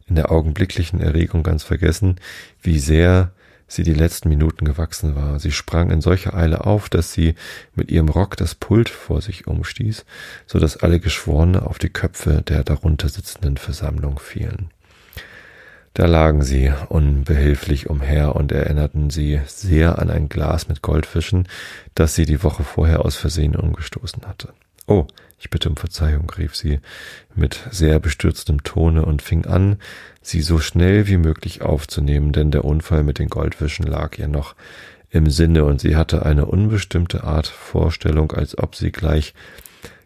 in 0.07 0.15
der 0.15 0.31
augenblicklichen 0.31 0.99
Erregung 0.99 1.43
ganz 1.43 1.63
vergessen, 1.63 2.19
wie 2.61 2.79
sehr 2.79 3.31
sie 3.74 3.84
die 3.84 3.93
letzten 3.93 4.30
Minuten 4.30 4.65
gewachsen 4.65 5.15
war. 5.15 5.39
Sie 5.39 5.51
sprang 5.51 5.91
in 5.91 6.01
solcher 6.01 6.34
Eile 6.34 6.65
auf, 6.65 6.89
dass 6.89 7.13
sie 7.13 7.36
mit 7.76 7.91
ihrem 7.91 8.09
Rock 8.09 8.38
das 8.38 8.55
Pult 8.55 8.89
vor 8.89 9.21
sich 9.21 9.47
umstieß, 9.47 10.05
so 10.47 10.59
dass 10.59 10.78
alle 10.78 10.99
Geschworene 10.99 11.65
auf 11.65 11.80
die 11.80 11.89
Köpfe 11.89 12.41
der 12.41 12.63
darunter 12.63 13.09
sitzenden 13.09 13.57
Versammlung 13.57 14.19
fielen. 14.19 14.69
Da 15.93 16.07
lagen 16.07 16.41
sie 16.41 16.74
unbehilflich 16.89 17.89
umher 17.89 18.36
und 18.36 18.51
erinnerten 18.51 19.11
sie 19.11 19.41
sehr 19.45 19.99
an 19.99 20.09
ein 20.09 20.28
Glas 20.28 20.67
mit 20.67 20.82
Goldfischen, 20.82 21.47
das 21.93 22.15
sie 22.15 22.26
die 22.26 22.41
Woche 22.41 22.63
vorher 22.63 23.05
aus 23.05 23.15
Versehen 23.15 23.55
umgestoßen 23.55 24.24
hatte. 24.26 24.49
Oh, 24.88 25.05
ich 25.43 25.49
bitte 25.49 25.69
um 25.69 25.75
Verzeihung, 25.75 26.29
rief 26.37 26.55
sie 26.55 26.79
mit 27.35 27.59
sehr 27.69 27.99
bestürztem 27.99 28.63
Tone 28.63 29.05
und 29.05 29.21
fing 29.21 29.45
an, 29.45 29.75
sie 30.21 30.41
so 30.41 30.59
schnell 30.59 31.05
wie 31.07 31.17
möglich 31.17 31.61
aufzunehmen, 31.61 32.31
denn 32.31 32.49
der 32.49 32.63
Unfall 32.63 33.03
mit 33.03 33.19
den 33.19 33.27
Goldfischen 33.27 33.85
lag 33.85 34.17
ihr 34.17 34.29
noch 34.29 34.55
im 35.09 35.29
Sinne 35.29 35.65
und 35.65 35.81
sie 35.81 35.97
hatte 35.97 36.25
eine 36.25 36.45
unbestimmte 36.45 37.25
Art 37.25 37.47
Vorstellung, 37.47 38.31
als 38.31 38.57
ob 38.57 38.75
sie 38.75 38.93
gleich 38.93 39.33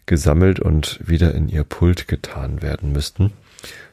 gesammelt 0.08 0.60
und 0.60 1.00
wieder 1.08 1.36
in 1.36 1.50
ihr 1.50 1.64
Pult 1.64 2.08
getan 2.08 2.64
werden 2.64 2.92
müssten, 2.92 3.32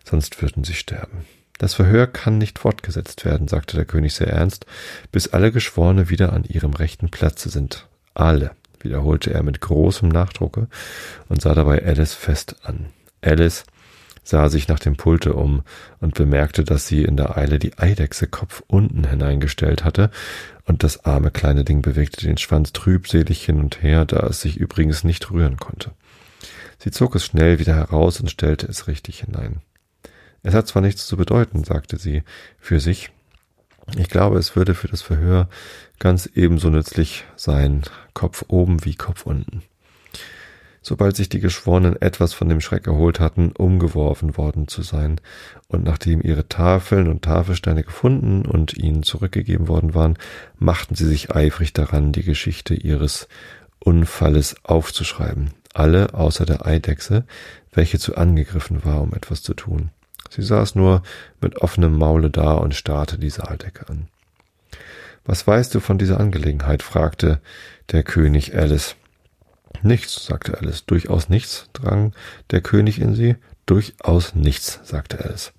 sonst 0.03 0.41
würden 0.41 0.65
sie 0.65 0.73
sterben. 0.73 1.27
Das 1.59 1.75
Verhör 1.75 2.07
kann 2.07 2.39
nicht 2.39 2.59
fortgesetzt 2.59 3.27
werden, 3.27 3.49
sagte 3.49 3.77
der 3.77 3.85
König 3.85 4.15
sehr 4.15 4.29
ernst, 4.29 4.65
bis 5.13 5.29
alle 5.29 5.53
Geschworene 5.53 6.09
wieder 6.09 6.33
an 6.33 6.45
ihrem 6.45 6.73
rechten 6.73 7.11
Platze 7.11 7.51
sind. 7.51 7.87
Alle, 8.15 8.53
wiederholte 8.85 9.33
er 9.33 9.43
mit 9.43 9.61
großem 9.61 10.09
Nachdrucke 10.09 10.69
und 11.29 11.43
sah 11.43 11.55
dabei 11.55 11.85
Alice 11.85 12.15
fest 12.15 12.57
an. 12.63 12.87
Alice 13.23 13.65
sah 14.25 14.49
sich 14.49 14.69
nach 14.69 14.79
dem 14.79 14.97
Pulte 14.97 15.35
um 15.35 15.63
und 16.01 16.15
bemerkte, 16.15 16.65
dass 16.65 16.87
sie 16.87 17.05
in 17.05 17.17
der 17.17 17.37
Eile 17.37 17.59
die 17.59 17.79
Eidechse 17.79 18.27
Kopf 18.27 18.63
unten 18.67 19.05
hineingestellt 19.05 19.85
hatte, 19.85 20.11
und 20.67 20.83
das 20.83 21.05
arme 21.05 21.31
kleine 21.31 21.63
Ding 21.63 21.83
bewegte 21.83 22.25
den 22.27 22.39
Schwanz 22.39 22.73
trübselig 22.73 23.45
hin 23.45 23.61
und 23.61 23.83
her, 23.83 24.07
da 24.07 24.27
es 24.27 24.41
sich 24.41 24.57
übrigens 24.57 25.05
nicht 25.05 25.31
rühren 25.31 25.59
konnte. 25.59 25.93
Sie 26.79 26.91
zog 26.91 27.15
es 27.15 27.25
schnell 27.25 27.59
wieder 27.59 27.75
heraus 27.75 28.19
und 28.19 28.31
stellte 28.31 28.67
es 28.67 28.89
richtig 28.89 29.21
hinein. 29.21 29.61
Es 30.43 30.55
hat 30.55 30.67
zwar 30.67 30.83
nichts 30.83 31.07
zu 31.07 31.17
bedeuten, 31.17 31.65
sagte 31.65 31.99
sie 31.99 32.23
für 32.59 32.81
sich. 32.81 33.11
Ich 33.97 34.09
glaube, 34.09 34.39
es 34.39 34.57
würde 34.57 34.75
für 34.75 34.89
das 34.89 35.03
Verhör 35.03 35.49
ganz 35.99 36.29
ebenso 36.35 36.71
nützlich 36.71 37.25
sein, 37.37 37.83
Kopf 38.13 38.45
oben 38.49 38.85
wie 38.85 38.95
Kopf 38.95 39.27
unten 39.27 39.63
sobald 40.85 41.17
sich 41.17 41.31
die 41.31 41.41
Geschworenen 41.41 42.01
etwas 42.01 42.35
von 42.35 42.49
dem 42.49 42.61
Schreck 42.61 42.87
erholt 42.87 43.19
hatten, 43.19 43.53
umgeworfen 43.53 44.37
worden 44.37 44.69
zu 44.69 44.83
sein, 44.83 45.21
und 45.67 45.83
nachdem 45.83 46.21
ihre 46.21 46.47
Tafeln 46.47 47.09
und 47.09 47.23
Tafelsteine 47.23 47.83
gefunden 47.83 48.45
und 48.45 48.75
ihnen 48.75 49.03
zurückgegeben 49.03 49.67
worden 49.67 49.95
waren, 49.95 50.19
machten 50.59 50.95
sie 50.95 51.07
sich 51.07 51.35
eifrig 51.35 51.73
daran, 51.73 52.13
die 52.13 52.23
Geschichte 52.23 52.75
ihres 52.75 53.29
Unfalles 53.81 54.57
aufzuschreiben, 54.63 55.55
alle 55.73 56.13
außer 56.13 56.45
der 56.45 56.67
Eidechse, 56.67 57.25
welche 57.73 57.99
zu 57.99 58.17
angegriffen 58.17 58.85
war, 58.85 59.01
um 59.01 59.15
etwas 59.15 59.43
zu 59.43 59.55
tun. 59.55 59.91
Sie 60.29 60.43
saß 60.43 60.75
nur 60.75 61.03
mit 61.41 61.57
offenem 61.57 61.97
Maule 61.97 62.31
da 62.31 62.53
und 62.53 62.75
starrte 62.75 63.19
die 63.19 63.31
Saaldecke 63.31 63.89
an. 63.89 64.09
Was 65.25 65.47
weißt 65.47 65.75
du 65.75 65.81
von 65.81 65.99
dieser 65.99 66.21
Angelegenheit? 66.21 66.83
fragte 66.83 67.41
der 67.93 68.03
König 68.03 68.57
Alice. 68.57 68.97
Nichts, 69.83 70.27
sagte 70.27 70.59
Alice. 70.59 70.85
Durchaus 70.87 71.29
nichts, 71.29 71.69
drang 71.73 72.13
der 72.51 72.61
König 72.61 73.01
in 73.01 73.15
sie. 73.15 73.37
Durchaus 73.67 74.35
nichts, 74.35 74.81
sagte 74.85 75.25
Alice. 75.25 75.53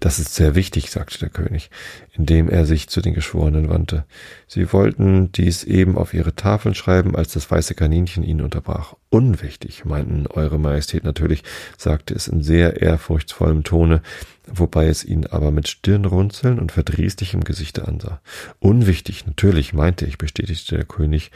Das 0.00 0.18
ist 0.18 0.34
sehr 0.34 0.54
wichtig, 0.54 0.90
sagte 0.90 1.18
der 1.18 1.28
König, 1.28 1.70
indem 2.12 2.48
er 2.48 2.66
sich 2.66 2.88
zu 2.88 3.00
den 3.00 3.14
Geschworenen 3.14 3.68
wandte. 3.68 4.04
Sie 4.46 4.72
wollten 4.72 5.32
dies 5.32 5.64
eben 5.64 5.96
auf 5.96 6.14
ihre 6.14 6.34
Tafeln 6.34 6.74
schreiben, 6.74 7.16
als 7.16 7.32
das 7.32 7.50
weiße 7.50 7.74
Kaninchen 7.74 8.22
ihn 8.22 8.40
unterbrach. 8.40 8.94
Unwichtig, 9.10 9.84
meinten 9.84 10.26
Eure 10.26 10.58
Majestät 10.58 11.04
natürlich, 11.04 11.42
sagte 11.76 12.14
es 12.14 12.28
in 12.28 12.42
sehr 12.42 12.80
ehrfurchtsvollem 12.82 13.64
Tone, 13.64 14.02
wobei 14.46 14.86
es 14.86 15.04
ihn 15.04 15.26
aber 15.26 15.50
mit 15.50 15.68
Stirnrunzeln 15.68 16.58
und 16.58 16.72
verdrießlichem 16.72 17.44
Gesichte 17.44 17.88
ansah. 17.88 18.20
Unwichtig, 18.60 19.26
natürlich, 19.26 19.72
meinte 19.72 20.06
ich, 20.06 20.18
bestätigte 20.18 20.76
der 20.76 20.84
König, 20.84 21.30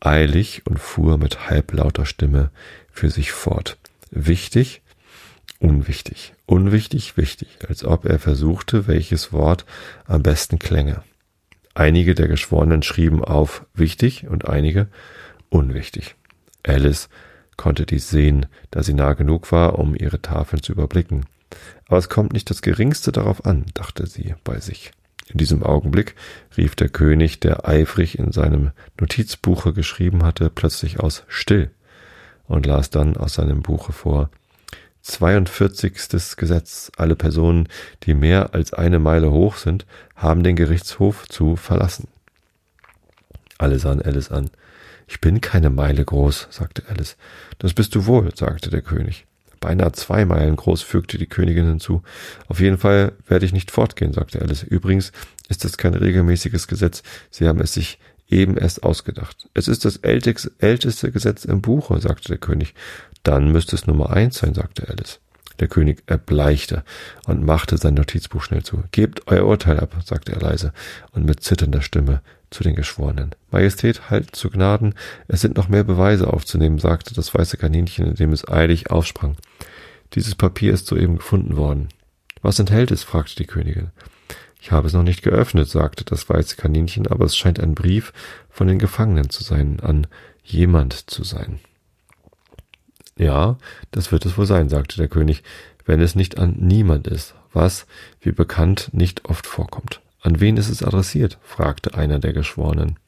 eilig 0.00 0.62
und 0.66 0.78
fuhr 0.78 1.18
mit 1.18 1.48
halblauter 1.48 2.06
Stimme 2.06 2.50
für 2.90 3.10
sich 3.10 3.32
fort. 3.32 3.78
Wichtig, 4.10 4.82
unwichtig, 5.60 6.32
unwichtig, 6.46 7.16
wichtig, 7.16 7.48
als 7.68 7.84
ob 7.84 8.06
er 8.06 8.18
versuchte, 8.18 8.88
welches 8.88 9.32
Wort 9.32 9.64
am 10.06 10.22
besten 10.22 10.58
klänge. 10.58 11.04
Einige 11.74 12.14
der 12.16 12.26
Geschworenen 12.26 12.82
schrieben 12.82 13.24
auf 13.24 13.64
wichtig 13.74 14.26
und 14.26 14.48
einige 14.48 14.88
unwichtig. 15.50 16.16
Alice 16.66 17.08
konnte 17.56 17.86
dies 17.86 18.10
sehen, 18.10 18.46
da 18.70 18.82
sie 18.82 18.94
nah 18.94 19.12
genug 19.12 19.52
war, 19.52 19.78
um 19.78 19.94
ihre 19.94 20.20
Tafeln 20.20 20.62
zu 20.62 20.72
überblicken. 20.72 21.26
Aber 21.86 21.98
es 21.98 22.08
kommt 22.08 22.32
nicht 22.32 22.50
das 22.50 22.62
geringste 22.62 23.12
darauf 23.12 23.44
an, 23.44 23.66
dachte 23.74 24.06
sie 24.06 24.34
bei 24.42 24.58
sich. 24.58 24.92
In 25.28 25.38
diesem 25.38 25.62
Augenblick 25.62 26.16
rief 26.56 26.74
der 26.74 26.88
König, 26.88 27.38
der 27.38 27.68
eifrig 27.68 28.18
in 28.18 28.32
seinem 28.32 28.72
Notizbuche 28.98 29.72
geschrieben 29.72 30.24
hatte, 30.24 30.50
plötzlich 30.50 31.00
aus 31.00 31.24
Still 31.28 31.70
und 32.46 32.66
las 32.66 32.90
dann 32.90 33.16
aus 33.16 33.34
seinem 33.34 33.62
Buche 33.62 33.92
vor 33.92 34.30
42. 35.02 36.36
Gesetz. 36.36 36.92
Alle 36.96 37.16
Personen, 37.16 37.68
die 38.04 38.14
mehr 38.14 38.54
als 38.54 38.72
eine 38.72 38.98
Meile 38.98 39.30
hoch 39.30 39.56
sind, 39.56 39.86
haben 40.14 40.42
den 40.42 40.56
Gerichtshof 40.56 41.28
zu 41.28 41.56
verlassen. 41.56 42.08
Alle 43.58 43.78
sahen 43.78 44.02
Alice 44.02 44.30
an. 44.30 44.50
Ich 45.06 45.20
bin 45.20 45.40
keine 45.40 45.70
Meile 45.70 46.04
groß, 46.04 46.48
sagte 46.50 46.84
Alice. 46.88 47.16
Das 47.58 47.74
bist 47.74 47.94
du 47.94 48.06
wohl, 48.06 48.34
sagte 48.34 48.70
der 48.70 48.82
König. 48.82 49.26
Beinahe 49.58 49.92
zwei 49.92 50.24
Meilen 50.24 50.56
groß, 50.56 50.82
fügte 50.82 51.18
die 51.18 51.26
Königin 51.26 51.66
hinzu. 51.66 52.02
Auf 52.48 52.60
jeden 52.60 52.78
Fall 52.78 53.12
werde 53.26 53.44
ich 53.44 53.52
nicht 53.52 53.70
fortgehen, 53.70 54.12
sagte 54.12 54.40
Alice. 54.40 54.62
Übrigens 54.62 55.12
ist 55.48 55.64
es 55.64 55.76
kein 55.76 55.94
regelmäßiges 55.94 56.68
Gesetz. 56.68 57.02
Sie 57.30 57.46
haben 57.46 57.60
es 57.60 57.74
sich 57.74 57.98
eben 58.30 58.56
erst 58.56 58.82
ausgedacht. 58.82 59.48
Es 59.52 59.68
ist 59.68 59.84
das 59.84 59.96
älteste 59.98 61.10
Gesetz 61.10 61.44
im 61.44 61.60
Buche, 61.60 62.00
sagte 62.00 62.28
der 62.28 62.38
König. 62.38 62.74
Dann 63.22 63.52
müsste 63.52 63.76
es 63.76 63.86
Nummer 63.86 64.10
eins 64.10 64.38
sein, 64.38 64.54
sagte 64.54 64.88
Alice. 64.88 65.20
Der 65.60 65.68
König 65.68 66.02
erbleichte 66.06 66.84
und 67.26 67.44
machte 67.44 67.76
sein 67.76 67.94
Notizbuch 67.94 68.42
schnell 68.42 68.62
zu. 68.62 68.82
Gebt 68.92 69.26
euer 69.26 69.46
Urteil 69.46 69.78
ab, 69.78 69.94
sagte 70.04 70.32
er 70.32 70.40
leise 70.40 70.72
und 71.12 71.26
mit 71.26 71.42
zitternder 71.42 71.82
Stimme 71.82 72.22
zu 72.48 72.64
den 72.64 72.74
Geschworenen. 72.74 73.34
Majestät, 73.50 74.10
halt 74.10 74.34
zu 74.34 74.48
Gnaden, 74.48 74.94
es 75.28 75.42
sind 75.42 75.56
noch 75.56 75.68
mehr 75.68 75.84
Beweise 75.84 76.32
aufzunehmen, 76.32 76.78
sagte 76.78 77.14
das 77.14 77.34
weiße 77.34 77.58
Kaninchen, 77.58 78.06
indem 78.06 78.32
es 78.32 78.48
eilig 78.48 78.90
aufsprang. 78.90 79.36
Dieses 80.14 80.34
Papier 80.34 80.72
ist 80.72 80.86
soeben 80.86 81.18
gefunden 81.18 81.56
worden. 81.56 81.88
Was 82.42 82.58
enthält 82.58 82.90
es? 82.90 83.04
fragte 83.04 83.36
die 83.36 83.46
Königin. 83.46 83.90
Ich 84.62 84.72
habe 84.72 84.86
es 84.86 84.92
noch 84.94 85.02
nicht 85.02 85.22
geöffnet, 85.22 85.68
sagte 85.68 86.04
das 86.04 86.28
weiße 86.28 86.56
Kaninchen, 86.56 87.06
aber 87.06 87.26
es 87.26 87.36
scheint 87.36 87.60
ein 87.60 87.74
Brief 87.74 88.12
von 88.48 88.66
den 88.66 88.78
Gefangenen 88.78 89.30
zu 89.30 89.44
sein, 89.44 89.80
an 89.80 90.06
jemand 90.42 91.10
zu 91.10 91.22
sein. 91.22 91.60
Ja, 93.20 93.58
das 93.90 94.12
wird 94.12 94.24
es 94.24 94.38
wohl 94.38 94.46
sein, 94.46 94.70
sagte 94.70 94.96
der 94.96 95.08
König, 95.08 95.42
wenn 95.84 96.00
es 96.00 96.14
nicht 96.14 96.38
an 96.38 96.54
niemand 96.58 97.06
ist, 97.06 97.34
was, 97.52 97.86
wie 98.22 98.32
bekannt, 98.32 98.88
nicht 98.92 99.26
oft 99.26 99.46
vorkommt. 99.46 100.00
An 100.22 100.40
wen 100.40 100.56
ist 100.56 100.70
es 100.70 100.82
adressiert? 100.82 101.36
fragte 101.42 101.92
einer 101.92 102.18
der 102.18 102.32
Geschworenen. 102.32 102.98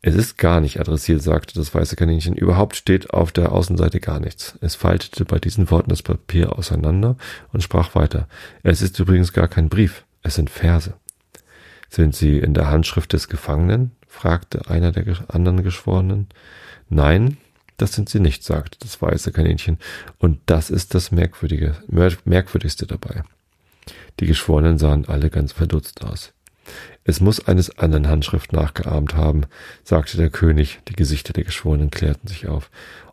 Es 0.00 0.14
ist 0.14 0.38
gar 0.38 0.62
nicht 0.62 0.80
adressiert, 0.80 1.20
sagte 1.20 1.52
das 1.54 1.74
weiße 1.74 1.94
Kaninchen. 1.94 2.36
Überhaupt 2.36 2.74
steht 2.76 3.12
auf 3.12 3.30
der 3.30 3.52
Außenseite 3.52 4.00
gar 4.00 4.18
nichts. 4.18 4.56
Es 4.62 4.76
faltete 4.76 5.26
bei 5.26 5.38
diesen 5.38 5.70
Worten 5.70 5.90
das 5.90 6.02
Papier 6.02 6.56
auseinander 6.56 7.18
und 7.52 7.62
sprach 7.62 7.94
weiter. 7.94 8.28
Es 8.62 8.80
ist 8.80 8.98
übrigens 8.98 9.34
gar 9.34 9.48
kein 9.48 9.68
Brief, 9.68 10.04
es 10.22 10.36
sind 10.36 10.48
Verse. 10.48 10.94
Sind 11.90 12.16
sie 12.16 12.38
in 12.38 12.54
der 12.54 12.70
Handschrift 12.70 13.12
des 13.12 13.28
Gefangenen? 13.28 13.90
fragte 14.06 14.70
einer 14.70 14.90
der 14.90 15.04
anderen 15.28 15.62
Geschworenen. 15.62 16.28
Nein, 16.88 17.36
das 17.78 17.94
sind 17.94 18.08
sie 18.08 18.20
nicht, 18.20 18.44
sagte 18.44 18.78
das 18.80 19.00
weiße 19.00 19.32
Kaninchen. 19.32 19.78
Und 20.18 20.40
das 20.46 20.70
ist 20.70 20.94
das 20.94 21.10
Merkwürdige, 21.10 21.76
Merkwürdigste 21.88 22.86
dabei. 22.86 23.22
Die 24.20 24.26
Geschworenen 24.26 24.78
sahen 24.78 25.06
alle 25.08 25.30
ganz 25.30 25.52
verdutzt 25.52 26.04
aus. 26.04 26.32
Es 27.04 27.20
muss 27.20 27.46
eines 27.46 27.78
anderen 27.78 28.08
Handschrift 28.08 28.52
nachgeahmt 28.52 29.14
haben, 29.14 29.42
sagte 29.82 30.18
der 30.18 30.28
König. 30.28 30.80
Die 30.88 30.94
Gesichter 30.94 31.32
der 31.32 31.44
Geschworenen 31.44 31.90
klärten 31.90 32.28
sich 32.28 32.48
auf. 32.48 32.70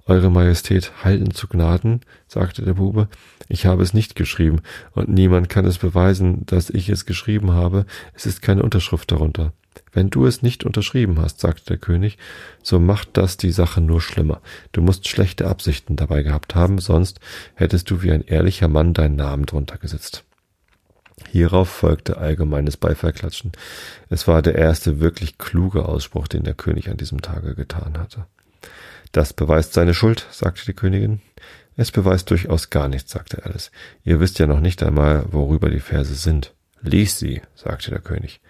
Eure 0.08 0.30
Majestät, 0.30 0.92
halten 1.04 1.32
zu 1.32 1.48
Gnaden, 1.48 2.02
sagte 2.28 2.64
der 2.64 2.74
Bube. 2.74 3.08
Ich 3.48 3.66
habe 3.66 3.84
es 3.84 3.94
nicht 3.94 4.16
geschrieben, 4.16 4.62
und 4.92 5.10
niemand 5.10 5.50
kann 5.50 5.66
es 5.66 5.78
beweisen, 5.78 6.46
dass 6.46 6.70
ich 6.70 6.90
es 6.90 7.06
geschrieben 7.06 7.52
habe. 7.52 7.86
Es 8.14 8.26
ist 8.26 8.42
keine 8.42 8.64
Unterschrift 8.64 9.12
darunter. 9.12 9.54
Wenn 9.92 10.10
du 10.10 10.26
es 10.26 10.42
nicht 10.42 10.64
unterschrieben 10.64 11.20
hast, 11.20 11.40
sagte 11.40 11.66
der 11.66 11.78
König, 11.78 12.18
so 12.62 12.80
macht 12.80 13.10
das 13.14 13.38
die 13.38 13.52
Sache 13.52 13.82
nur 13.82 14.02
schlimmer. 14.02 14.42
Du 14.72 14.82
musst 14.82 15.08
schlechte 15.08 15.48
Absichten 15.48 15.96
dabei 15.96 16.24
gehabt 16.24 16.56
haben, 16.56 16.80
sonst 16.80 17.20
hättest 17.56 17.90
du 17.90 18.02
wie 18.02 18.12
ein 18.12 18.24
ehrlicher 18.24 18.68
Mann 18.68 18.94
deinen 18.94 19.16
Namen 19.16 19.46
drunter 19.46 19.78
gesetzt. 19.78 20.24
Hierauf 21.32 21.70
folgte 21.70 22.18
allgemeines 22.18 22.78
Beifallklatschen. 22.78 23.54
Es 24.10 24.28
war 24.28 24.42
der 24.42 24.56
erste 24.56 25.00
wirklich 25.00 25.38
kluge 25.38 25.86
Ausspruch, 25.86 26.28
den 26.28 26.44
der 26.44 26.54
König 26.54 26.90
an 26.90 26.98
diesem 26.98 27.22
Tage 27.22 27.56
getan 27.56 27.98
hatte. 27.98 28.26
Das 29.12 29.32
beweist 29.32 29.74
seine 29.74 29.94
Schuld, 29.94 30.28
sagte 30.32 30.66
die 30.66 30.74
Königin. 30.74 31.22
Es 31.78 31.92
beweist 31.92 32.30
durchaus 32.32 32.70
gar 32.70 32.88
nichts, 32.88 33.12
sagte 33.12 33.46
Alice. 33.46 33.72
Ihr 34.04 34.20
wisst 34.20 34.40
ja 34.40 34.48
noch 34.48 34.60
nicht 34.60 34.84
einmal, 34.84 35.26
worüber 35.32 35.70
die 35.70 35.80
Verse 35.80 36.16
sind. 36.16 36.54
Lies 36.82 37.18
sie, 37.18 37.42
sagte 37.56 37.92
der 37.92 38.00
König. 38.00 38.42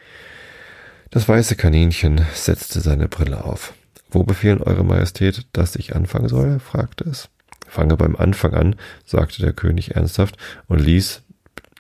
Das 1.11 1.27
weiße 1.27 1.55
Kaninchen 1.55 2.25
setzte 2.33 2.81
seine 2.81 3.07
Brille 3.07 3.43
auf. 3.43 3.73
Wo 4.09 4.23
befehlen 4.23 4.61
Eure 4.61 4.83
Majestät, 4.83 5.45
dass 5.53 5.75
ich 5.75 5.95
anfangen 5.95 6.29
soll? 6.29 6.59
fragte 6.59 7.05
es. 7.05 7.29
Fange 7.67 7.97
beim 7.97 8.15
Anfang 8.15 8.53
an, 8.53 8.75
sagte 9.05 9.41
der 9.41 9.53
König 9.53 9.95
ernsthaft 9.95 10.37
und 10.67 10.79
ließ 10.79 11.23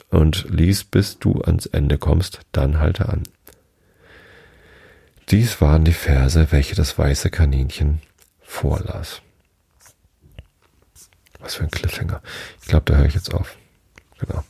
und 0.09 0.45
lies, 0.49 0.83
bis 0.83 1.19
du 1.19 1.41
ans 1.41 1.65
Ende 1.65 1.97
kommst, 1.97 2.41
dann 2.51 2.79
halte 2.79 3.09
an. 3.09 3.23
dies 5.29 5.61
waren 5.61 5.85
die 5.85 5.93
Verse, 5.93 6.51
welche 6.51 6.75
das 6.75 6.97
weiße 6.97 7.29
Kaninchen 7.29 8.01
vorlas. 8.41 9.21
Was 11.39 11.55
für 11.55 11.63
ein 11.63 11.71
Cliffhanger. 11.71 12.21
Ich 12.61 12.67
glaube, 12.67 12.91
da 12.91 12.97
höre 12.97 13.05
ich 13.05 13.13
jetzt 13.13 13.33
auf. 13.33 13.57
Genau. 14.19 14.43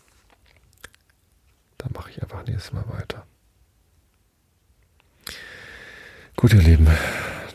Da 1.77 1.87
mache 1.93 2.11
ich 2.11 2.21
einfach 2.21 2.45
nächstes 2.45 2.73
Mal 2.73 2.85
weiter. 2.87 3.25
Gut, 6.45 6.53
ihr 6.53 6.61
Lieben, 6.61 6.87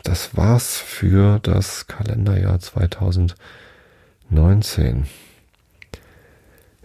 das 0.03 0.35
war's 0.35 0.75
für 0.75 1.39
das 1.39 1.87
Kalenderjahr 1.87 2.59
2019. 2.59 5.05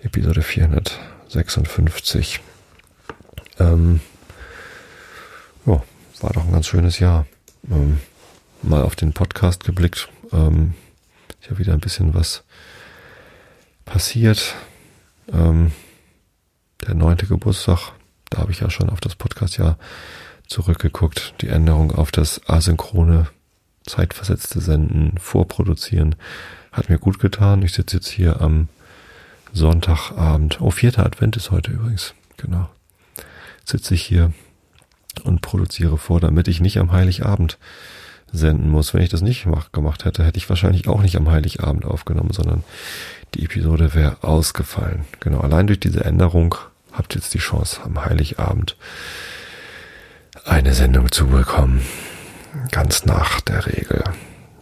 Episode 0.04 0.42
456. 0.42 2.38
Ähm, 3.59 3.98
ja, 5.66 5.82
war 6.20 6.32
doch 6.32 6.44
ein 6.44 6.52
ganz 6.52 6.68
schönes 6.68 7.00
Jahr. 7.00 7.26
Ähm, 7.68 7.98
mal 8.62 8.82
auf 8.82 8.94
den 8.94 9.12
Podcast 9.12 9.64
geblickt. 9.64 10.09
Ähm, 10.32 10.74
ich 11.40 11.50
habe 11.50 11.59
wieder 11.59 11.72
ein 11.72 11.80
bisschen 11.80 12.14
was 12.14 12.44
passiert. 13.84 14.54
Ähm, 15.32 15.72
der 16.86 16.94
neunte 16.94 17.26
Geburtstag, 17.26 17.90
da 18.30 18.38
habe 18.38 18.52
ich 18.52 18.61
ja 18.61 18.70
schon 18.70 18.90
auf 18.90 19.00
das 19.00 19.16
Podcast-Jahr 19.16 19.76
zurückgeguckt. 20.47 21.34
Die 21.40 21.49
Änderung 21.49 21.92
auf 21.92 22.11
das 22.11 22.40
asynchrone, 22.49 23.28
zeitversetzte 23.84 24.61
Senden, 24.61 25.18
Vorproduzieren 25.18 26.16
hat 26.72 26.88
mir 26.88 26.99
gut 26.99 27.18
getan. 27.18 27.62
Ich 27.62 27.72
sitze 27.72 27.97
jetzt 27.97 28.09
hier 28.09 28.40
am 28.40 28.68
Sonntagabend. 29.53 30.61
Oh, 30.61 30.70
vierter 30.70 31.07
Advent 31.07 31.36
ist 31.36 31.51
heute 31.51 31.70
übrigens. 31.70 32.14
Genau. 32.36 32.68
Sitze 33.64 33.94
ich 33.94 34.03
hier 34.03 34.32
und 35.24 35.40
produziere 35.40 35.97
vor, 35.97 36.20
damit 36.20 36.49
ich 36.49 36.61
nicht 36.61 36.78
am 36.78 36.92
Heiligabend 36.92 37.59
senden 38.32 38.68
muss. 38.68 38.92
Wenn 38.92 39.03
ich 39.03 39.09
das 39.09 39.22
nicht 39.22 39.47
gemacht 39.72 40.05
hätte, 40.05 40.24
hätte 40.24 40.36
ich 40.36 40.49
wahrscheinlich 40.49 40.88
auch 40.88 41.01
nicht 41.01 41.16
am 41.16 41.30
Heiligabend 41.30 41.84
aufgenommen, 41.84 42.32
sondern 42.32 42.64
die 43.34 43.44
Episode 43.44 43.94
wäre 43.94 44.22
ausgefallen. 44.22 45.05
Genau, 45.20 45.40
allein 45.40 45.66
durch 45.66 45.80
diese 45.80 46.05
Änderung 46.05 46.55
habt 46.92 47.14
ihr 47.14 47.20
jetzt 47.20 47.34
die 47.34 47.38
Chance, 47.38 47.80
am 47.82 48.05
Heiligabend 48.05 48.76
eine 50.47 50.74
Sendung 50.74 51.11
zu 51.11 51.26
bekommen. 51.26 51.82
Ganz 52.70 53.05
nach 53.05 53.40
der 53.40 53.66
Regel. 53.66 54.05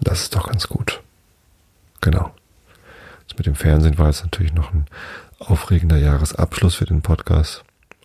Das 0.00 0.22
ist 0.22 0.34
doch 0.34 0.48
ganz 0.48 0.68
gut. 0.68 1.02
Genau. 2.00 2.34
Das 3.28 3.36
mit 3.36 3.46
dem 3.46 3.54
Fernsehen 3.54 3.98
war 3.98 4.06
jetzt 4.06 4.22
natürlich 4.22 4.52
noch 4.52 4.72
ein 4.72 4.86
aufregender 5.38 5.96
Jahresabschluss 5.96 6.74
für 6.74 6.86
den 6.86 7.02
Podcast. 7.02 7.64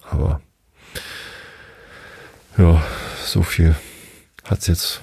Aber 0.09 0.41
ja, 2.57 2.83
so 3.23 3.43
viel 3.43 3.75
hat's 4.43 4.67
jetzt 4.67 5.01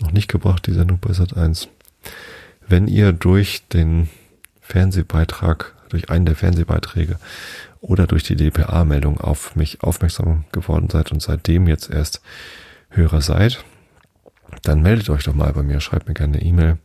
noch 0.00 0.12
nicht 0.12 0.28
gebracht, 0.28 0.66
die 0.66 0.72
Sendung 0.72 0.98
bei 0.98 1.12
Sat 1.12 1.36
1. 1.36 1.68
Wenn 2.66 2.88
ihr 2.88 3.12
durch 3.12 3.66
den 3.68 4.08
Fernsehbeitrag, 4.60 5.74
durch 5.88 6.10
einen 6.10 6.26
der 6.26 6.36
Fernsehbeiträge 6.36 7.18
oder 7.80 8.06
durch 8.06 8.22
die 8.22 8.36
DPA-Meldung 8.36 9.20
auf 9.20 9.56
mich 9.56 9.82
aufmerksam 9.82 10.44
geworden 10.52 10.88
seid 10.90 11.12
und 11.12 11.22
seitdem 11.22 11.68
jetzt 11.68 11.90
erst 11.90 12.20
Hörer 12.90 13.20
seid, 13.20 13.64
dann 14.62 14.82
meldet 14.82 15.10
euch 15.10 15.24
doch 15.24 15.34
mal 15.34 15.52
bei 15.52 15.62
mir, 15.62 15.80
schreibt 15.80 16.08
mir 16.08 16.14
gerne 16.14 16.38
eine 16.38 16.46
E-Mail 16.46 16.78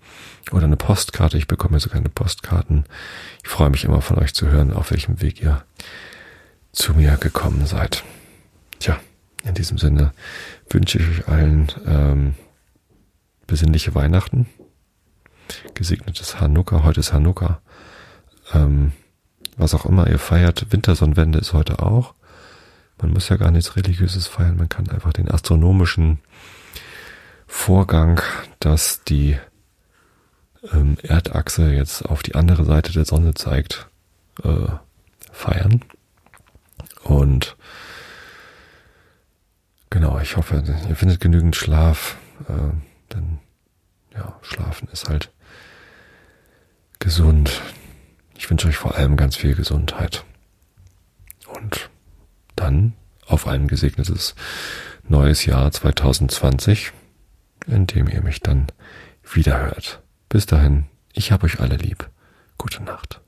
oder 0.52 0.66
eine 0.66 0.76
Postkarte. 0.76 1.38
Ich 1.38 1.48
bekomme 1.48 1.80
sogar 1.80 2.00
eine 2.00 2.10
Postkarten. 2.10 2.86
Ich 3.44 3.50
freue 3.50 3.70
mich 3.70 3.86
immer 3.86 4.02
von 4.02 4.18
euch 4.18 4.34
zu 4.34 4.50
hören, 4.50 4.74
auf 4.74 4.92
welchem 4.92 5.22
Weg 5.22 5.42
ihr 5.42 5.64
zu 6.72 6.94
mir 6.94 7.18
gekommen 7.18 7.66
seid. 7.66 8.04
Tja, 8.80 9.00
in 9.46 9.54
diesem 9.54 9.78
Sinne 9.78 10.12
wünsche 10.70 11.00
ich 11.00 11.08
euch 11.08 11.28
allen 11.28 11.72
ähm, 11.86 12.34
besinnliche 13.48 13.96
Weihnachten, 13.96 14.48
gesegnetes 15.74 16.40
Hanukkah. 16.40 16.84
Heute 16.84 17.00
ist 17.00 17.14
Hanukkah. 17.14 17.62
Ähm, 18.54 18.94
was 19.58 19.74
auch 19.74 19.86
immer 19.86 20.08
ihr 20.08 20.20
feiert, 20.20 20.72
Wintersonnenwende 20.72 21.40
ist 21.40 21.54
heute 21.54 21.80
auch. 21.80 22.14
Man 23.02 23.12
muss 23.12 23.30
ja 23.30 23.38
gar 23.38 23.52
nichts 23.52 23.76
Religiöses 23.76 24.28
feiern, 24.28 24.58
man 24.58 24.70
kann 24.70 24.90
einfach 24.90 25.14
den 25.14 25.30
astronomischen 25.30 26.20
Vorgang, 27.48 28.22
dass 28.60 29.04
die 29.04 29.38
ähm, 30.72 30.98
Erdachse 31.04 31.72
jetzt 31.72 32.04
auf 32.04 32.24
die 32.24 32.36
andere 32.36 32.64
Seite 32.66 32.92
der 32.94 33.06
Sonne 33.06 33.34
zeigt, 33.34 33.88
äh, 34.44 34.68
feiern. 35.32 35.84
Und 37.04 37.58
genau, 39.90 40.20
ich 40.20 40.38
hoffe, 40.38 40.64
ihr 40.88 40.96
findet 40.96 41.20
genügend 41.20 41.56
Schlaf, 41.56 42.18
äh, 42.48 43.14
denn 43.14 43.40
ja, 44.16 44.40
Schlafen 44.42 44.88
ist 44.92 45.10
halt 45.10 45.32
gesund. 47.00 47.62
Ich 48.44 48.50
wünsche 48.50 48.68
euch 48.68 48.76
vor 48.76 48.96
allem 48.96 49.16
ganz 49.16 49.38
viel 49.38 49.56
Gesundheit. 49.56 50.26
Und 51.48 51.90
dann 52.58 52.92
auf 53.26 53.48
ein 53.48 53.70
gesegnetes 53.70 54.36
neues 55.08 55.46
Jahr 55.46 55.72
2020, 55.72 56.92
in 57.68 57.88
dem 57.88 58.10
ihr 58.10 58.22
mich 58.22 58.42
dann 58.42 58.68
wiederhört. 59.32 60.02
Bis 60.28 60.46
dahin, 60.46 60.88
ich 61.14 61.32
habe 61.32 61.46
euch 61.46 61.62
alle 61.62 61.78
lieb. 61.78 62.10
Gute 62.58 62.84
Nacht. 62.84 63.22